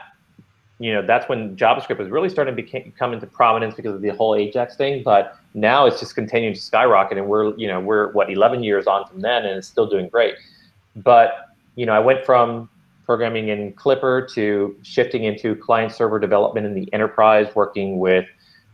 you 0.82 0.91
know, 0.91 1.06
that's 1.06 1.30
when 1.30 1.56
JavaScript 1.56 2.00
was 2.00 2.10
really 2.10 2.27
starting 2.27 2.56
to 2.56 2.91
come 2.98 3.13
into 3.13 3.27
prominence 3.27 3.75
because 3.75 3.94
of 3.94 4.01
the 4.01 4.10
whole 4.10 4.34
Ajax 4.34 4.75
thing. 4.75 5.03
But 5.03 5.38
now 5.53 5.86
it's 5.86 6.00
just 6.00 6.15
continuing 6.15 6.53
to 6.53 6.62
skyrocket, 6.62 7.17
and 7.17 7.27
we're, 7.27 7.55
you 7.58 7.67
know, 7.67 7.79
we're 7.79 8.12
what 8.13 8.31
11 8.31 8.63
years 8.63 8.88
on 8.88 9.05
from 9.08 9.20
then, 9.20 9.46
and 9.46 9.58
it's 9.58 9.67
still 9.67 9.88
doing 9.88 10.08
great. 10.08 10.36
But 10.96 11.50
you 11.75 11.86
know, 11.86 11.93
I 11.93 12.00
went 12.00 12.25
from 12.25 12.70
programming 13.05 13.50
in 13.50 13.74
Clipper 13.74 14.27
to 14.34 14.75
shifting 14.84 15.24
into 15.24 15.55
client 15.55 15.91
server 15.91 16.20
development 16.20 16.65
in 16.65 16.74
the 16.74 16.91
enterprise, 16.93 17.53
working 17.55 18.00
with 18.00 18.25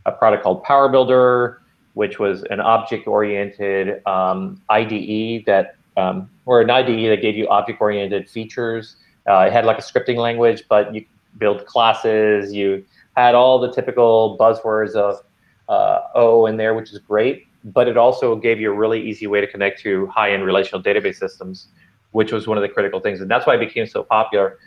a 0.05 0.12
product 0.12 0.43
called 0.43 0.63
Power 0.63 0.89
Builder, 0.89 1.62
which 1.93 2.19
was 2.19 2.43
an 2.51 2.60
object-oriented 2.60 4.05
um, 4.05 4.62
IDE 4.69 5.46
that, 5.46 5.75
um, 5.98 6.29
or 6.46 6.62
an 6.62 6.69
IDE 6.69 7.10
that 7.10 7.22
gave 7.22 7.36
you 7.36 7.48
object-oriented 7.48 8.29
features. 8.29 8.98
Uh, 9.27 9.39
it 9.39 9.53
had 9.53 9.65
like 9.65 9.79
a 9.79 9.81
scripting 9.81 10.17
language, 10.17 10.63
but 10.69 10.93
you 10.93 11.03
build 11.38 11.65
classes. 11.65 12.53
You 12.53 12.86
had 13.15 13.36
all 13.36 13.60
the 13.60 13.72
typical 13.72 14.38
buzzwords 14.39 14.93
of 14.93 15.24
uh, 15.69 16.01
O 16.15 16.45
in 16.45 16.57
there, 16.57 16.74
which 16.74 16.91
is 16.91 17.00
great. 17.00 17.47
But 17.63 17.88
it 17.88 17.97
also 17.97 18.36
gave 18.36 18.59
you 18.59 18.71
a 18.71 18.75
really 18.75 19.01
easy 19.01 19.27
way 19.27 19.41
to 19.41 19.47
connect 19.47 19.81
to 19.81 20.07
high-end 20.07 20.45
relational 20.45 20.81
database 20.81 21.15
systems, 21.15 21.67
which 22.12 22.31
was 22.31 22.47
one 22.47 22.57
of 22.57 22.62
the 22.62 22.69
critical 22.69 23.00
things, 23.00 23.19
and 23.19 23.29
that's 23.29 23.45
why 23.45 23.55
it 23.55 23.59
became 23.59 23.88
so 23.88 24.03
popular. 24.03 24.57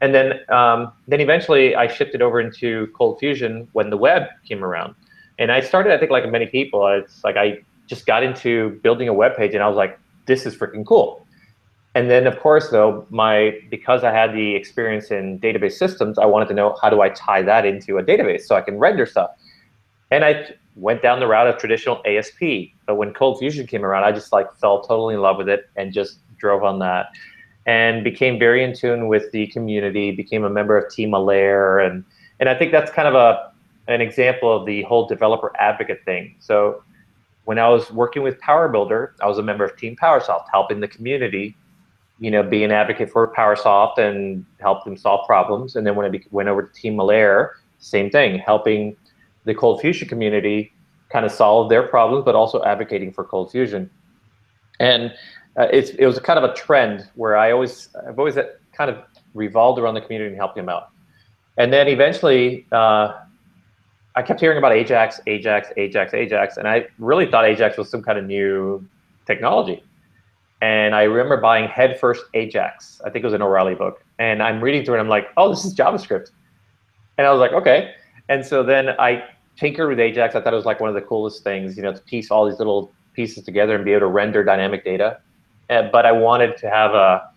And 0.00 0.14
then, 0.14 0.40
um, 0.48 0.92
then 1.08 1.20
eventually, 1.20 1.74
I 1.74 1.88
shifted 1.88 2.22
over 2.22 2.40
into 2.40 2.86
Cold 2.94 3.18
Fusion 3.18 3.68
when 3.72 3.90
the 3.90 3.96
web 3.96 4.22
came 4.46 4.64
around, 4.64 4.94
and 5.38 5.50
I 5.50 5.60
started. 5.60 5.92
I 5.92 5.98
think, 5.98 6.10
like 6.10 6.30
many 6.30 6.46
people, 6.46 6.86
it's 6.86 7.22
like 7.24 7.36
I 7.36 7.58
just 7.86 8.06
got 8.06 8.22
into 8.22 8.78
building 8.82 9.08
a 9.08 9.12
web 9.12 9.36
page, 9.36 9.54
and 9.54 9.62
I 9.62 9.68
was 9.68 9.76
like, 9.76 9.98
"This 10.26 10.46
is 10.46 10.54
freaking 10.56 10.86
cool." 10.86 11.26
And 11.94 12.08
then, 12.08 12.28
of 12.28 12.38
course, 12.38 12.68
though, 12.70 13.06
my 13.10 13.58
because 13.70 14.04
I 14.04 14.12
had 14.12 14.32
the 14.32 14.54
experience 14.54 15.10
in 15.10 15.40
database 15.40 15.72
systems, 15.72 16.16
I 16.16 16.26
wanted 16.26 16.46
to 16.48 16.54
know 16.54 16.76
how 16.80 16.90
do 16.90 17.00
I 17.00 17.08
tie 17.08 17.42
that 17.42 17.66
into 17.66 17.98
a 17.98 18.04
database 18.04 18.42
so 18.42 18.54
I 18.54 18.60
can 18.60 18.78
render 18.78 19.04
stuff. 19.04 19.30
And 20.10 20.24
I 20.24 20.50
went 20.76 21.02
down 21.02 21.20
the 21.20 21.26
route 21.26 21.46
of 21.46 21.58
traditional 21.58 22.00
ASP. 22.06 22.72
But 22.86 22.96
when 22.96 23.12
Cold 23.12 23.38
Fusion 23.38 23.66
came 23.66 23.84
around, 23.84 24.04
I 24.04 24.12
just 24.12 24.32
like 24.32 24.52
fell 24.54 24.82
totally 24.82 25.14
in 25.14 25.20
love 25.20 25.36
with 25.36 25.48
it 25.48 25.68
and 25.76 25.92
just 25.92 26.18
drove 26.38 26.62
on 26.62 26.78
that, 26.78 27.10
and 27.66 28.04
became 28.04 28.38
very 28.38 28.62
in 28.62 28.74
tune 28.74 29.08
with 29.08 29.30
the 29.32 29.48
community. 29.48 30.10
Became 30.12 30.44
a 30.44 30.50
member 30.50 30.76
of 30.78 30.92
Team 30.92 31.12
Allaire, 31.12 31.80
and 31.80 32.04
and 32.40 32.48
I 32.48 32.54
think 32.54 32.72
that's 32.72 32.90
kind 32.90 33.08
of 33.08 33.14
a 33.14 33.52
an 33.88 34.00
example 34.00 34.54
of 34.54 34.66
the 34.66 34.82
whole 34.82 35.06
developer 35.06 35.52
advocate 35.58 36.04
thing. 36.04 36.36
So 36.40 36.82
when 37.44 37.58
I 37.58 37.68
was 37.68 37.90
working 37.90 38.22
with 38.22 38.38
Power 38.40 38.68
Builder, 38.68 39.14
I 39.22 39.26
was 39.26 39.38
a 39.38 39.42
member 39.42 39.64
of 39.64 39.76
Team 39.78 39.96
PowerSoft, 39.96 40.44
helping 40.52 40.80
the 40.80 40.88
community 40.88 41.56
you 42.18 42.30
know, 42.30 42.42
be 42.42 42.64
an 42.64 42.72
advocate 42.72 43.10
for 43.10 43.32
PowerSoft 43.32 43.98
and 43.98 44.44
help 44.60 44.84
them 44.84 44.96
solve 44.96 45.26
problems. 45.26 45.76
And 45.76 45.86
then 45.86 45.94
when 45.94 46.12
I 46.12 46.20
went 46.30 46.48
over 46.48 46.62
to 46.62 46.72
Team 46.72 46.96
Allaire, 46.96 47.50
same 47.78 48.10
thing, 48.10 48.38
helping 48.38 48.96
the 49.48 49.54
Cold 49.54 49.80
Fusion 49.80 50.06
community 50.06 50.72
kind 51.08 51.24
of 51.24 51.32
solve 51.32 51.70
their 51.70 51.82
problems, 51.82 52.22
but 52.24 52.34
also 52.34 52.62
advocating 52.64 53.10
for 53.12 53.24
Cold 53.24 53.50
Fusion. 53.50 53.90
And 54.78 55.12
uh, 55.58 55.66
it's, 55.72 55.90
it 55.90 56.06
was 56.06 56.18
kind 56.18 56.38
of 56.38 56.48
a 56.48 56.54
trend 56.54 57.08
where 57.14 57.36
I 57.36 57.50
always, 57.50 57.88
I've 58.06 58.18
always 58.18 58.36
kind 58.72 58.90
of 58.90 58.98
revolved 59.34 59.80
around 59.80 59.94
the 59.94 60.02
community 60.02 60.28
and 60.28 60.36
helping 60.36 60.62
them 60.64 60.68
out. 60.68 60.90
And 61.56 61.72
then 61.72 61.88
eventually, 61.88 62.66
uh, 62.72 63.14
I 64.14 64.22
kept 64.22 64.38
hearing 64.38 64.58
about 64.58 64.72
Ajax, 64.72 65.20
Ajax, 65.26 65.68
Ajax, 65.76 66.12
Ajax, 66.12 66.56
and 66.58 66.68
I 66.68 66.86
really 66.98 67.26
thought 67.30 67.46
Ajax 67.46 67.78
was 67.78 67.88
some 67.88 68.02
kind 68.02 68.18
of 68.18 68.26
new 68.26 68.86
technology. 69.26 69.82
And 70.60 70.94
I 70.94 71.04
remember 71.04 71.38
buying 71.40 71.68
Headfirst 71.68 72.24
Ajax. 72.34 73.00
I 73.04 73.10
think 73.10 73.22
it 73.22 73.26
was 73.26 73.34
an 73.34 73.42
O'Reilly 73.42 73.76
book. 73.76 74.04
And 74.18 74.42
I'm 74.42 74.60
reading 74.60 74.84
through 74.84 74.96
it. 74.96 74.98
And 74.98 75.06
I'm 75.06 75.10
like, 75.10 75.28
oh, 75.36 75.48
this 75.48 75.64
is 75.64 75.74
JavaScript. 75.74 76.30
And 77.16 77.26
I 77.26 77.32
was 77.32 77.40
like, 77.40 77.52
okay. 77.52 77.94
And 78.28 78.44
so 78.44 78.62
then 78.62 78.90
I 78.98 79.24
tinkered 79.58 79.88
with 79.88 80.00
Ajax. 80.00 80.34
I 80.34 80.40
thought 80.40 80.52
it 80.52 80.56
was 80.56 80.64
like 80.64 80.80
one 80.80 80.88
of 80.88 80.94
the 80.94 81.02
coolest 81.02 81.42
things, 81.42 81.76
you 81.76 81.82
know, 81.82 81.92
to 81.92 82.00
piece 82.00 82.30
all 82.30 82.48
these 82.48 82.58
little 82.58 82.92
pieces 83.14 83.44
together 83.44 83.74
and 83.74 83.84
be 83.84 83.92
able 83.92 84.00
to 84.00 84.06
render 84.06 84.44
dynamic 84.44 84.84
data. 84.84 85.20
Uh, 85.68 85.82
but 85.90 86.06
I 86.06 86.12
wanted 86.12 86.56
to 86.58 86.70
have 86.70 86.94
a, 86.94 87.30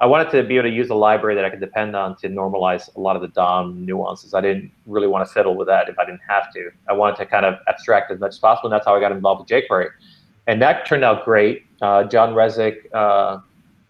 I 0.00 0.06
wanted 0.06 0.30
to 0.32 0.42
be 0.42 0.56
able 0.56 0.68
to 0.68 0.74
use 0.74 0.90
a 0.90 0.94
library 0.94 1.34
that 1.34 1.44
I 1.44 1.50
could 1.50 1.60
depend 1.60 1.96
on 1.96 2.16
to 2.16 2.28
normalize 2.28 2.94
a 2.96 3.00
lot 3.00 3.16
of 3.16 3.22
the 3.22 3.28
DOM 3.28 3.84
nuances. 3.84 4.34
I 4.34 4.40
didn't 4.40 4.70
really 4.86 5.06
want 5.06 5.26
to 5.26 5.32
fiddle 5.32 5.56
with 5.56 5.68
that 5.68 5.88
if 5.88 5.98
I 5.98 6.04
didn't 6.04 6.20
have 6.28 6.52
to. 6.52 6.70
I 6.88 6.92
wanted 6.92 7.16
to 7.16 7.26
kind 7.26 7.46
of 7.46 7.54
abstract 7.66 8.10
as 8.10 8.20
much 8.20 8.30
as 8.30 8.38
possible, 8.38 8.68
and 8.68 8.72
that's 8.72 8.86
how 8.86 8.94
I 8.94 9.00
got 9.00 9.12
involved 9.12 9.40
with 9.40 9.48
jQuery 9.48 9.90
and 10.48 10.62
that 10.62 10.86
turned 10.86 11.04
out 11.04 11.24
great. 11.24 11.66
Uh, 11.80 12.04
John 12.04 12.32
Resig 12.34 12.92
uh, 12.92 13.38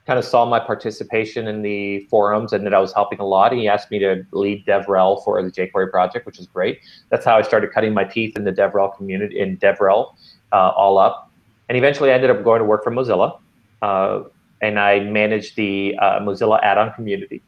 kind 0.08 0.18
of 0.18 0.24
saw 0.24 0.46
my 0.46 0.58
participation 0.58 1.46
in 1.46 1.60
the 1.60 2.00
forums 2.06 2.54
and 2.54 2.64
that 2.64 2.72
I 2.72 2.80
was 2.80 2.94
helping 2.94 3.20
a 3.20 3.26
lot. 3.26 3.52
He 3.52 3.68
asked 3.68 3.90
me 3.90 3.98
to 3.98 4.24
lead 4.32 4.64
DevRel 4.64 5.22
for 5.22 5.42
the 5.42 5.50
jQuery 5.50 5.90
project, 5.90 6.24
which 6.24 6.38
is 6.38 6.46
great. 6.46 6.80
That's 7.10 7.26
how 7.26 7.36
I 7.36 7.42
started 7.42 7.72
cutting 7.72 7.92
my 7.92 8.04
teeth 8.04 8.34
in 8.34 8.44
the 8.44 8.52
DevRel 8.52 8.96
community, 8.96 9.38
in 9.38 9.58
DevRel, 9.58 10.14
uh, 10.50 10.70
all 10.70 10.96
up. 10.96 11.30
And 11.68 11.76
eventually 11.76 12.10
I 12.10 12.14
ended 12.14 12.30
up 12.30 12.42
going 12.42 12.60
to 12.60 12.64
work 12.64 12.82
for 12.82 12.90
Mozilla. 12.90 13.38
Uh, 13.82 14.22
and 14.62 14.80
I 14.80 15.00
managed 15.00 15.56
the 15.56 15.94
uh, 16.00 16.20
Mozilla 16.20 16.58
add-on 16.62 16.94
community. 16.94 17.42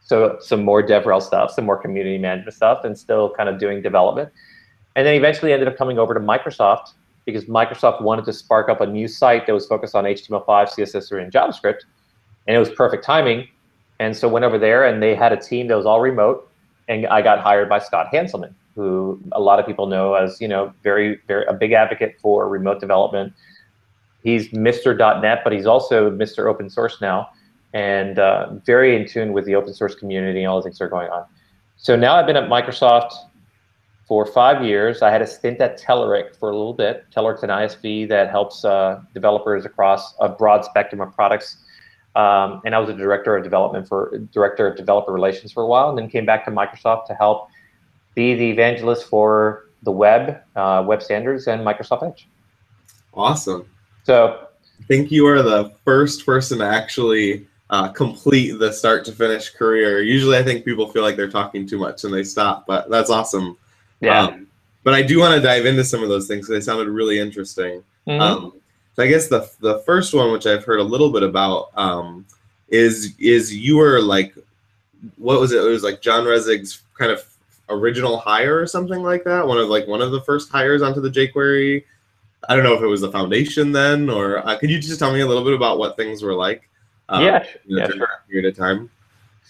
So 0.00 0.38
some 0.40 0.64
more 0.64 0.82
DevRel 0.82 1.22
stuff, 1.22 1.50
some 1.50 1.66
more 1.66 1.76
community 1.76 2.16
management 2.16 2.54
stuff, 2.54 2.84
and 2.84 2.98
still 2.98 3.34
kind 3.34 3.50
of 3.50 3.60
doing 3.60 3.82
development. 3.82 4.30
And 4.96 5.06
then 5.06 5.14
eventually 5.14 5.52
ended 5.52 5.68
up 5.68 5.76
coming 5.76 5.98
over 5.98 6.14
to 6.14 6.20
Microsoft 6.20 6.94
because 7.26 7.44
Microsoft 7.44 8.00
wanted 8.00 8.24
to 8.24 8.32
spark 8.32 8.70
up 8.70 8.80
a 8.80 8.86
new 8.86 9.06
site 9.06 9.46
that 9.46 9.52
was 9.52 9.66
focused 9.66 9.94
on 9.94 10.04
HTML5, 10.04 10.46
CSS3, 10.46 11.24
and 11.24 11.30
JavaScript, 11.30 11.80
and 12.48 12.56
it 12.56 12.58
was 12.58 12.70
perfect 12.70 13.04
timing. 13.04 13.46
And 14.00 14.16
so 14.16 14.28
went 14.28 14.44
over 14.44 14.58
there, 14.58 14.84
and 14.84 15.02
they 15.02 15.14
had 15.14 15.32
a 15.32 15.36
team 15.36 15.68
that 15.68 15.76
was 15.76 15.86
all 15.86 16.00
remote, 16.00 16.50
and 16.88 17.06
I 17.06 17.22
got 17.22 17.40
hired 17.40 17.68
by 17.68 17.78
Scott 17.78 18.08
Hanselman, 18.12 18.54
who 18.74 19.20
a 19.32 19.40
lot 19.40 19.60
of 19.60 19.66
people 19.66 19.86
know 19.86 20.14
as 20.14 20.40
you 20.40 20.48
know 20.48 20.72
very 20.82 21.20
very 21.28 21.44
a 21.46 21.52
big 21.52 21.72
advocate 21.72 22.16
for 22.20 22.48
remote 22.48 22.80
development. 22.80 23.32
He's 24.22 24.48
Mr. 24.48 24.96
.NET, 25.22 25.42
but 25.44 25.52
he's 25.52 25.66
also 25.66 26.10
Mr. 26.10 26.48
Open 26.48 26.68
Source 26.68 27.00
now, 27.00 27.28
and 27.72 28.18
uh, 28.18 28.54
very 28.64 28.96
in 28.96 29.06
tune 29.06 29.32
with 29.32 29.44
the 29.44 29.54
open 29.54 29.74
source 29.74 29.94
community 29.94 30.40
and 30.40 30.48
all 30.48 30.56
the 30.56 30.62
things 30.62 30.78
that 30.78 30.84
are 30.84 30.88
going 30.88 31.08
on. 31.10 31.24
So 31.76 31.94
now 31.94 32.16
I've 32.16 32.26
been 32.26 32.36
at 32.36 32.48
Microsoft 32.48 33.12
for 34.06 34.26
five 34.26 34.64
years. 34.64 35.02
I 35.02 35.10
had 35.10 35.22
a 35.22 35.26
stint 35.26 35.60
at 35.60 35.80
Telerik 35.80 36.34
for 36.36 36.50
a 36.50 36.56
little 36.56 36.72
bit. 36.72 37.04
Telerik's 37.14 37.42
an 37.42 37.50
ISV 37.50 38.08
that 38.08 38.30
helps 38.30 38.64
uh, 38.64 39.00
developers 39.14 39.64
across 39.64 40.14
a 40.18 40.28
broad 40.28 40.64
spectrum 40.64 41.00
of 41.00 41.14
products. 41.14 41.58
Um, 42.16 42.62
and 42.64 42.74
I 42.74 42.78
was 42.78 42.88
a 42.88 42.94
director 42.94 43.36
of 43.36 43.44
development 43.44 43.86
for 43.86 44.18
director 44.32 44.66
of 44.66 44.76
developer 44.76 45.12
relations 45.12 45.52
for 45.52 45.62
a 45.62 45.66
while, 45.66 45.90
and 45.90 45.98
then 45.98 46.08
came 46.08 46.26
back 46.26 46.44
to 46.46 46.50
Microsoft 46.50 47.06
to 47.06 47.14
help 47.14 47.48
be 48.14 48.34
the 48.34 48.50
evangelist 48.50 49.08
for 49.08 49.66
the 49.82 49.92
web, 49.92 50.40
uh, 50.56 50.82
web 50.86 51.02
standards, 51.02 51.46
and 51.46 51.64
Microsoft 51.64 52.08
Edge. 52.10 52.28
Awesome. 53.14 53.68
So, 54.04 54.48
I 54.80 54.84
think 54.84 55.10
you 55.10 55.26
are 55.26 55.42
the 55.42 55.72
first 55.84 56.24
person 56.24 56.58
to 56.58 56.64
actually 56.64 57.46
uh, 57.70 57.88
complete 57.88 58.58
the 58.58 58.72
start 58.72 59.04
to 59.04 59.12
finish 59.12 59.50
career. 59.50 60.02
Usually, 60.02 60.36
I 60.36 60.42
think 60.42 60.64
people 60.64 60.88
feel 60.88 61.02
like 61.02 61.16
they're 61.16 61.30
talking 61.30 61.66
too 61.66 61.78
much 61.78 62.04
and 62.04 62.12
they 62.12 62.24
stop, 62.24 62.66
but 62.66 62.88
that's 62.90 63.10
awesome. 63.10 63.56
Yeah. 64.00 64.24
Um, 64.24 64.46
but 64.84 64.94
I 64.94 65.02
do 65.02 65.18
want 65.18 65.34
to 65.34 65.40
dive 65.40 65.66
into 65.66 65.84
some 65.84 66.02
of 66.02 66.08
those 66.08 66.26
things 66.26 66.46
because 66.46 66.64
they 66.64 66.64
sounded 66.64 66.88
really 66.88 67.18
interesting. 67.18 67.82
Mm-hmm. 68.06 68.20
Um, 68.20 68.52
so 68.98 69.04
I 69.04 69.06
guess 69.06 69.28
the 69.28 69.48
the 69.60 69.78
first 69.86 70.12
one, 70.12 70.32
which 70.32 70.44
I've 70.44 70.64
heard 70.64 70.80
a 70.80 70.82
little 70.82 71.12
bit 71.12 71.22
about, 71.22 71.70
um, 71.76 72.26
is 72.66 73.14
is 73.20 73.54
you 73.54 73.76
were 73.76 74.00
like, 74.00 74.34
what 75.18 75.38
was 75.38 75.52
it? 75.52 75.64
It 75.64 75.68
was 75.68 75.84
like 75.84 76.00
John 76.00 76.24
Resig's 76.24 76.82
kind 76.98 77.12
of 77.12 77.24
original 77.68 78.18
hire 78.18 78.60
or 78.60 78.66
something 78.66 79.04
like 79.04 79.22
that. 79.22 79.46
One 79.46 79.56
of 79.56 79.68
like 79.68 79.86
one 79.86 80.02
of 80.02 80.10
the 80.10 80.20
first 80.22 80.50
hires 80.50 80.82
onto 80.82 81.00
the 81.00 81.10
jQuery. 81.10 81.84
I 82.48 82.56
don't 82.56 82.64
know 82.64 82.74
if 82.74 82.82
it 82.82 82.86
was 82.86 83.00
the 83.00 83.12
foundation 83.12 83.70
then, 83.70 84.10
or 84.10 84.44
uh, 84.44 84.58
could 84.58 84.68
you 84.68 84.80
just 84.80 84.98
tell 84.98 85.12
me 85.12 85.20
a 85.20 85.26
little 85.28 85.44
bit 85.44 85.54
about 85.54 85.78
what 85.78 85.96
things 85.96 86.24
were 86.24 86.34
like? 86.34 86.68
Um, 87.08 87.22
yeah, 87.22 87.46
yeah, 87.66 87.86
sure. 87.86 88.08
Period 88.28 88.46
of 88.46 88.56
time. 88.56 88.90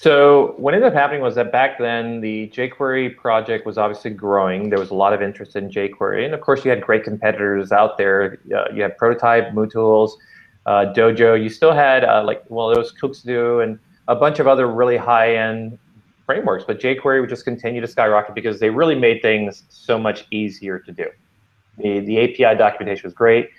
So 0.01 0.55
what 0.59 0.75
ended 0.75 0.87
up 0.87 0.95
happening 0.95 1.23
was 1.23 1.35
that 1.35 1.51
back 1.51 1.77
then 1.77 2.21
the 2.21 2.49
jQuery 2.55 3.17
project 3.17 3.67
was 3.67 3.79
obviously 3.79 4.13
growing. 4.13 4.71
There 4.71 4.79
was 4.79 4.91
a 4.91 4.95
lot 4.95 5.13
of 5.13 5.21
interest 5.21 5.57
in 5.57 5.69
jQuery, 5.69 6.25
and 6.25 6.35
of 6.35 6.41
course 6.41 6.65
you 6.65 6.71
had 6.71 6.81
great 6.81 7.03
competitors 7.03 7.73
out 7.73 7.99
there. 7.99 8.39
Uh, 8.55 8.67
you 8.73 8.81
had 8.83 8.97
Prototype, 8.97 9.53
MooTools, 9.53 10.13
uh, 10.67 10.93
Dojo. 10.95 11.43
You 11.43 11.49
still 11.49 11.73
had 11.73 12.05
uh, 12.05 12.23
like 12.25 12.45
well, 12.49 12.69
there 12.69 12.79
was 12.79 12.93
Qooxdoo 12.93 13.65
and 13.65 13.77
a 14.07 14.15
bunch 14.15 14.39
of 14.39 14.47
other 14.47 14.69
really 14.69 14.97
high-end 14.97 15.77
frameworks, 16.25 16.63
but 16.65 16.79
jQuery 16.79 17.21
would 17.21 17.29
just 17.29 17.45
continue 17.45 17.81
to 17.81 17.89
skyrocket 17.89 18.37
because 18.37 18.61
they 18.61 18.71
really 18.71 18.95
made 18.95 19.21
things 19.21 19.65
so 19.69 19.99
much 19.99 20.27
easier 20.31 20.79
to 20.79 20.93
do. 20.93 21.07
The 21.79 21.99
the 21.99 22.21
API 22.21 22.57
documentation 22.57 23.03
was 23.03 23.15
great. 23.15 23.51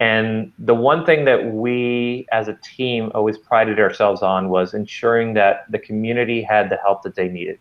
And 0.00 0.52
the 0.58 0.74
one 0.74 1.04
thing 1.04 1.24
that 1.24 1.52
we 1.52 2.26
as 2.30 2.46
a 2.46 2.58
team 2.62 3.10
always 3.14 3.36
prided 3.36 3.80
ourselves 3.80 4.22
on 4.22 4.48
was 4.48 4.72
ensuring 4.74 5.34
that 5.34 5.70
the 5.70 5.78
community 5.78 6.40
had 6.42 6.70
the 6.70 6.76
help 6.76 7.02
that 7.02 7.16
they 7.16 7.28
needed. 7.28 7.58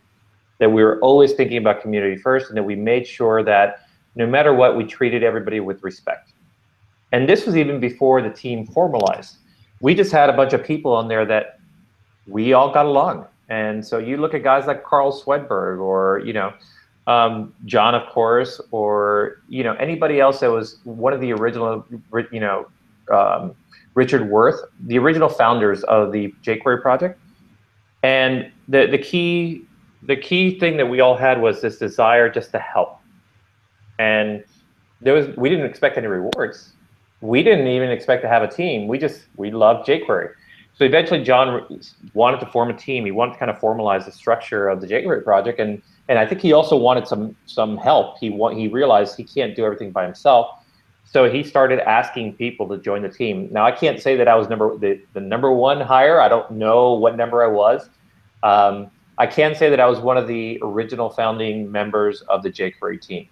That 0.60 0.72
we 0.72 0.84
were 0.84 1.00
always 1.00 1.34
thinking 1.34 1.58
about 1.58 1.82
community 1.82 2.16
first 2.16 2.50
and 2.50 2.58
that 2.58 2.64
we 2.64 2.76
made 2.76 3.08
sure 3.08 3.44
that 3.44 3.88
no 4.16 4.28
matter 4.28 4.54
what, 4.54 4.76
we 4.76 4.84
treated 4.84 5.24
everybody 5.24 5.60
with 5.60 5.84
respect. 5.84 6.34
And 7.12 7.28
this 7.28 7.46
was 7.46 7.56
even 7.56 7.80
before 7.80 8.22
the 8.22 8.30
team 8.30 8.66
formalized. 8.68 9.38
We 9.80 9.96
just 9.96 10.12
had 10.12 10.30
a 10.30 10.34
bunch 10.34 10.54
of 10.54 10.64
people 10.64 10.94
on 10.94 11.08
there 11.08 11.26
that 11.26 11.60
we 12.28 12.54
all 12.54 12.72
got 12.72 12.86
along. 12.86 13.28
And 13.50 13.86
so 13.86 13.98
you 13.98 14.18
look 14.18 14.34
at 14.34 14.44
guys 14.44 14.68
like 14.68 14.84
Karl 14.84 15.12
Swedberg 15.12 15.80
or, 15.80 16.22
you 16.26 16.34
know, 16.34 16.54
um, 17.08 17.54
John, 17.66 17.96
of 17.96 18.08
course, 18.10 18.62
or 18.72 19.42
you 19.48 19.64
know 19.64 19.74
anybody 19.76 20.20
else 20.20 20.42
that 20.42 20.52
was 20.52 20.80
one 20.84 21.14
of 21.14 21.22
the 21.22 21.32
original, 21.32 21.86
you 22.32 22.42
know, 22.42 22.68
um, 23.12 23.56
Richard 23.96 24.30
Worth, 24.30 24.60
the 24.82 25.00
original 25.00 25.30
founders 25.30 25.84
of 25.86 26.12
the 26.12 26.34
jQuery 26.44 26.82
project. 26.82 27.20
And 28.04 28.52
the 28.68 28.88
the 28.88 28.98
key 28.98 29.64
the 30.04 30.18
key 30.18 30.60
thing 30.60 30.78
that 30.78 30.88
we 30.88 31.00
all 31.00 31.16
had 31.16 31.42
was 31.42 31.62
this 31.62 31.78
desire 31.78 32.30
just 32.30 32.52
to 32.52 32.60
help. 32.60 33.00
And 33.98 34.44
there 35.02 35.14
was 35.14 35.28
we 35.38 35.50
didn't 35.50 35.66
expect 35.66 35.98
any 35.98 36.08
rewards. 36.08 36.74
We 37.22 37.42
didn't 37.42 37.68
even 37.68 37.90
expect 37.90 38.22
to 38.24 38.30
have 38.30 38.44
a 38.44 38.48
team. 38.48 38.88
We 38.88 39.00
just 39.00 39.24
we 39.38 39.50
loved 39.50 39.88
jQuery. 39.88 40.32
So 40.76 40.84
eventually, 40.84 41.24
John 41.24 41.68
wanted 42.14 42.40
to 42.42 42.46
form 42.48 42.70
a 42.70 42.74
team. 42.74 43.06
He 43.06 43.12
wanted 43.12 43.34
to 43.34 43.40
kind 43.40 43.50
of 43.50 43.58
formalize 43.60 44.06
the 44.06 44.12
structure 44.12 44.68
of 44.68 44.82
the 44.82 44.88
jQuery 44.88 45.24
project, 45.24 45.60
and 45.60 45.82
and 46.10 46.18
I 46.18 46.26
think 46.26 46.42
he 46.42 46.54
also 46.54 46.76
wanted 46.78 47.08
some 47.08 47.36
some 47.46 47.78
help. 47.78 48.18
He 48.20 48.30
want, 48.30 48.58
he 48.58 48.68
realized 48.68 49.18
he 49.18 49.24
can't 49.24 49.56
do 49.56 49.66
everything 49.66 49.92
by 49.92 50.04
himself, 50.04 50.64
so 51.06 51.30
he 51.30 51.44
started 51.44 51.80
asking 51.88 52.34
people 52.34 52.68
to 52.70 52.78
join 52.78 53.02
the 53.02 53.10
team. 53.10 53.50
Now 53.52 53.66
I 53.66 53.72
can't 53.72 54.00
say 54.02 54.16
that 54.18 54.28
I 54.28 54.36
was 54.36 54.50
number 54.50 54.78
the, 54.78 55.02
the 55.14 55.22
number 55.22 55.52
one 55.52 55.80
hire. 55.82 56.20
I 56.22 56.28
don't 56.28 56.52
know 56.52 56.94
what 56.94 57.16
number 57.16 57.44
I 57.44 57.48
was. 57.48 57.90
Um, 58.44 58.92
I 59.18 59.26
can 59.26 59.56
say 59.56 59.70
that 59.70 59.80
I 59.80 59.88
was 59.88 60.00
one 60.00 60.18
of 60.18 60.28
the 60.28 60.60
original 60.62 61.10
founding 61.10 61.72
members 61.72 62.22
of 62.24 62.44
the 62.44 62.52
jQuery 62.52 63.02
team. 63.02 63.28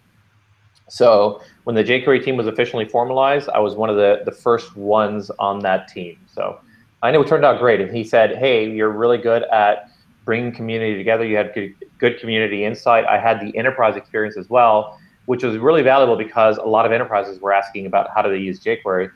So 0.87 1.41
when 1.63 1.75
the 1.75 1.83
jQuery 1.83 2.23
team 2.23 2.37
was 2.37 2.47
officially 2.47 2.85
formalized, 2.85 3.49
I 3.49 3.59
was 3.59 3.75
one 3.75 3.89
of 3.89 3.95
the 3.95 4.21
the 4.25 4.31
first 4.31 4.75
ones 4.75 5.31
on 5.39 5.59
that 5.59 5.87
team. 5.87 6.17
So 6.33 6.59
I 7.03 7.11
know 7.11 7.21
it 7.21 7.27
turned 7.27 7.45
out 7.45 7.59
great. 7.59 7.81
And 7.81 7.95
he 7.95 8.03
said, 8.03 8.37
hey, 8.37 8.69
you're 8.69 8.89
really 8.89 9.17
good 9.17 9.43
at 9.43 9.91
bringing 10.25 10.51
community 10.51 10.97
together. 10.97 11.23
You 11.23 11.37
had 11.37 11.53
good, 11.99 12.19
community 12.19 12.65
insight. 12.65 13.05
I 13.05 13.19
had 13.19 13.39
the 13.39 13.55
enterprise 13.57 13.95
experience 13.95 14.35
as 14.37 14.49
well, 14.49 14.99
which 15.25 15.43
was 15.43 15.57
really 15.57 15.83
valuable 15.83 16.17
because 16.17 16.57
a 16.57 16.65
lot 16.65 16.85
of 16.85 16.91
enterprises 16.91 17.39
were 17.39 17.53
asking 17.53 17.85
about 17.85 18.09
how 18.13 18.21
do 18.21 18.29
they 18.29 18.39
use 18.39 18.59
jQuery. 18.59 19.11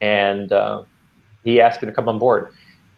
And 0.00 0.52
uh, 0.52 0.82
he 1.44 1.60
asked 1.60 1.80
me 1.80 1.86
to 1.86 1.92
come 1.92 2.08
on 2.08 2.18
board. 2.18 2.52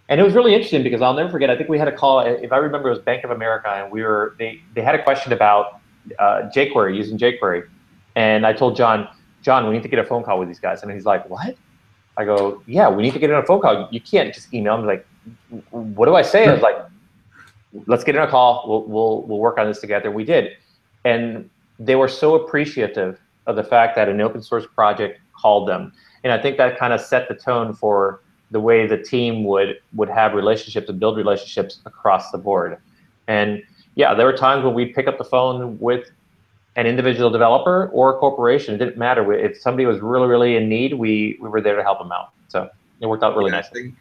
And 0.09 0.21
it 0.21 0.25
was 0.25 0.35
really 0.35 0.55
interesting 0.55 0.83
because 0.83 1.03
I'll 1.03 1.15
never 1.15 1.31
forget. 1.31 1.51
I 1.51 1.57
think 1.57 1.69
we 1.69 1.79
had 1.79 1.87
a 1.87 1.97
call. 1.97 2.21
If 2.21 2.51
I 2.51 2.57
remember, 2.57 2.89
it 2.89 2.93
was 2.93 2.99
Bank 2.99 3.23
of 3.23 3.31
America, 3.31 3.69
and 3.69 3.93
we 3.93 4.03
were 4.03 4.35
they 4.41 4.61
they 4.75 4.83
had 4.83 4.97
a 4.97 5.03
question 5.05 5.33
about 5.33 5.81
uh, 6.19 6.51
jQuery 6.53 6.97
using 6.97 7.17
jQuery, 7.17 7.69
and 8.17 8.45
I 8.45 8.53
told 8.53 8.75
John, 8.75 9.09
John, 9.43 9.69
we 9.69 9.73
need 9.73 9.85
to 9.85 9.89
get 9.89 10.01
a 10.01 10.05
phone 10.05 10.25
call 10.25 10.41
with 10.41 10.49
these 10.49 10.59
guys, 10.59 10.83
and 10.83 10.91
he's 10.91 11.05
like, 11.05 11.31
what? 11.31 11.55
I 12.17 12.25
go, 12.25 12.61
yeah, 12.67 12.91
we 12.91 13.05
need 13.05 13.13
to 13.13 13.21
get 13.21 13.31
in 13.31 13.37
a 13.37 13.47
phone 13.47 13.61
call. 13.61 13.89
You 13.93 14.01
can't 14.01 14.35
just 14.35 14.53
email 14.53 14.77
them. 14.77 14.87
Like, 14.87 15.07
what 15.71 16.07
do 16.07 16.17
I 16.17 16.23
say? 16.23 16.49
I 16.49 16.53
was 16.53 16.61
like, 16.61 16.77
let's 17.87 18.05
get 18.05 18.17
in 18.17 18.23
a 18.23 18.29
call. 18.29 18.65
We'll 18.67 18.85
we'll 18.85 19.23
we'll 19.23 19.39
work 19.39 19.59
on 19.59 19.67
this 19.67 19.81
together. 19.81 20.11
We 20.11 20.25
did, 20.25 20.57
and 21.05 21.49
they 21.79 21.97
were 21.97 22.09
so 22.09 22.35
appreciative 22.35 23.19
of 23.47 23.57
the 23.57 23.65
fact 23.65 23.97
that 23.97 24.09
an 24.09 24.21
open 24.21 24.43
source 24.43 24.67
project 24.75 25.21
called 25.33 25.69
them, 25.69 25.93
and 26.25 26.33
I 26.33 26.41
think 26.41 26.57
that 26.59 26.79
kind 26.79 26.93
of 26.93 27.01
set 27.01 27.29
the 27.29 27.35
tone 27.35 27.75
for 27.75 28.21
the 28.51 28.61
way 28.61 28.87
the 28.87 28.99
team 28.99 29.45
would 29.45 29.81
would 29.95 30.09
have 30.09 30.35
relationships 30.35 30.89
and 30.89 30.99
build 30.99 31.17
relationships 31.17 31.81
across 31.87 32.31
the 32.31 32.39
board. 32.39 32.79
And 33.29 33.63
yeah, 33.95 34.15
there 34.15 34.27
were 34.27 34.37
times 34.37 34.65
when 34.65 34.75
we'd 34.75 34.95
pick 34.95 35.07
up 35.07 35.19
the 35.19 35.25
phone 35.25 35.79
with 35.79 36.11
an 36.77 36.87
individual 36.87 37.31
developer 37.31 37.89
or 37.89 38.15
a 38.15 38.19
corporation. 38.19 38.75
It 38.75 38.79
didn't 38.79 38.97
matter. 38.97 39.33
If 39.33 39.61
somebody 39.61 39.87
was 39.87 40.01
really, 40.01 40.29
really 40.29 40.57
in 40.57 40.69
need, 40.69 40.95
we, 40.95 41.39
we 41.41 41.49
were 41.49 41.61
there 41.61 41.77
to 41.77 41.83
help 41.83 41.99
them 41.99 42.13
out. 42.13 42.31
So 42.49 42.69
it 43.01 43.07
worked 43.07 43.23
out 43.23 43.37
really 43.37 43.51
yeah, 43.51 43.61
nicely. 43.61 43.93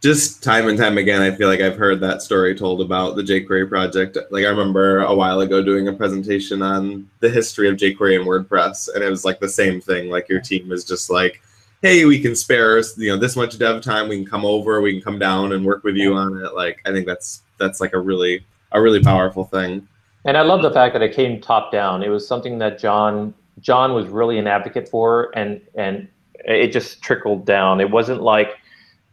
Just 0.00 0.42
time 0.42 0.66
and 0.66 0.78
time 0.78 0.96
again, 0.96 1.20
I 1.20 1.30
feel 1.30 1.48
like 1.48 1.60
I've 1.60 1.76
heard 1.76 2.00
that 2.00 2.22
story 2.22 2.54
told 2.54 2.80
about 2.80 3.16
the 3.16 3.22
jQuery 3.22 3.68
project. 3.68 4.16
Like 4.30 4.46
I 4.46 4.48
remember 4.48 5.00
a 5.00 5.14
while 5.14 5.40
ago 5.40 5.62
doing 5.62 5.88
a 5.88 5.92
presentation 5.92 6.62
on 6.62 7.10
the 7.20 7.28
history 7.28 7.68
of 7.68 7.76
jQuery 7.76 8.18
and 8.18 8.26
WordPress, 8.26 8.94
and 8.94 9.04
it 9.04 9.10
was 9.10 9.26
like 9.26 9.40
the 9.40 9.48
same 9.48 9.78
thing. 9.78 10.08
Like 10.08 10.26
your 10.30 10.40
team 10.40 10.72
is 10.72 10.86
just 10.86 11.10
like, 11.10 11.42
hey, 11.82 12.06
we 12.06 12.18
can 12.18 12.34
spare 12.34 12.78
us, 12.78 12.96
you 12.96 13.10
know, 13.10 13.18
this 13.18 13.36
much 13.36 13.58
dev 13.58 13.82
time. 13.82 14.08
We 14.08 14.16
can 14.16 14.26
come 14.26 14.46
over, 14.46 14.80
we 14.80 14.94
can 14.94 15.02
come 15.02 15.18
down 15.18 15.52
and 15.52 15.66
work 15.66 15.84
with 15.84 15.96
you 15.96 16.14
on 16.14 16.42
it. 16.42 16.54
Like, 16.54 16.80
I 16.86 16.92
think 16.92 17.06
that's 17.06 17.42
that's 17.58 17.78
like 17.78 17.92
a 17.92 17.98
really 17.98 18.42
a 18.72 18.80
really 18.80 19.02
powerful 19.02 19.44
thing. 19.44 19.86
And 20.24 20.36
I 20.36 20.42
love 20.42 20.62
the 20.62 20.70
fact 20.70 20.94
that 20.94 21.02
it 21.02 21.14
came 21.14 21.42
top 21.42 21.72
down. 21.72 22.02
It 22.02 22.08
was 22.08 22.26
something 22.26 22.58
that 22.58 22.78
John 22.78 23.34
John 23.60 23.92
was 23.92 24.06
really 24.06 24.38
an 24.38 24.46
advocate 24.46 24.88
for, 24.88 25.30
and 25.36 25.60
and 25.74 26.08
it 26.36 26.68
just 26.68 27.02
trickled 27.02 27.44
down. 27.44 27.82
It 27.82 27.90
wasn't 27.90 28.22
like 28.22 28.59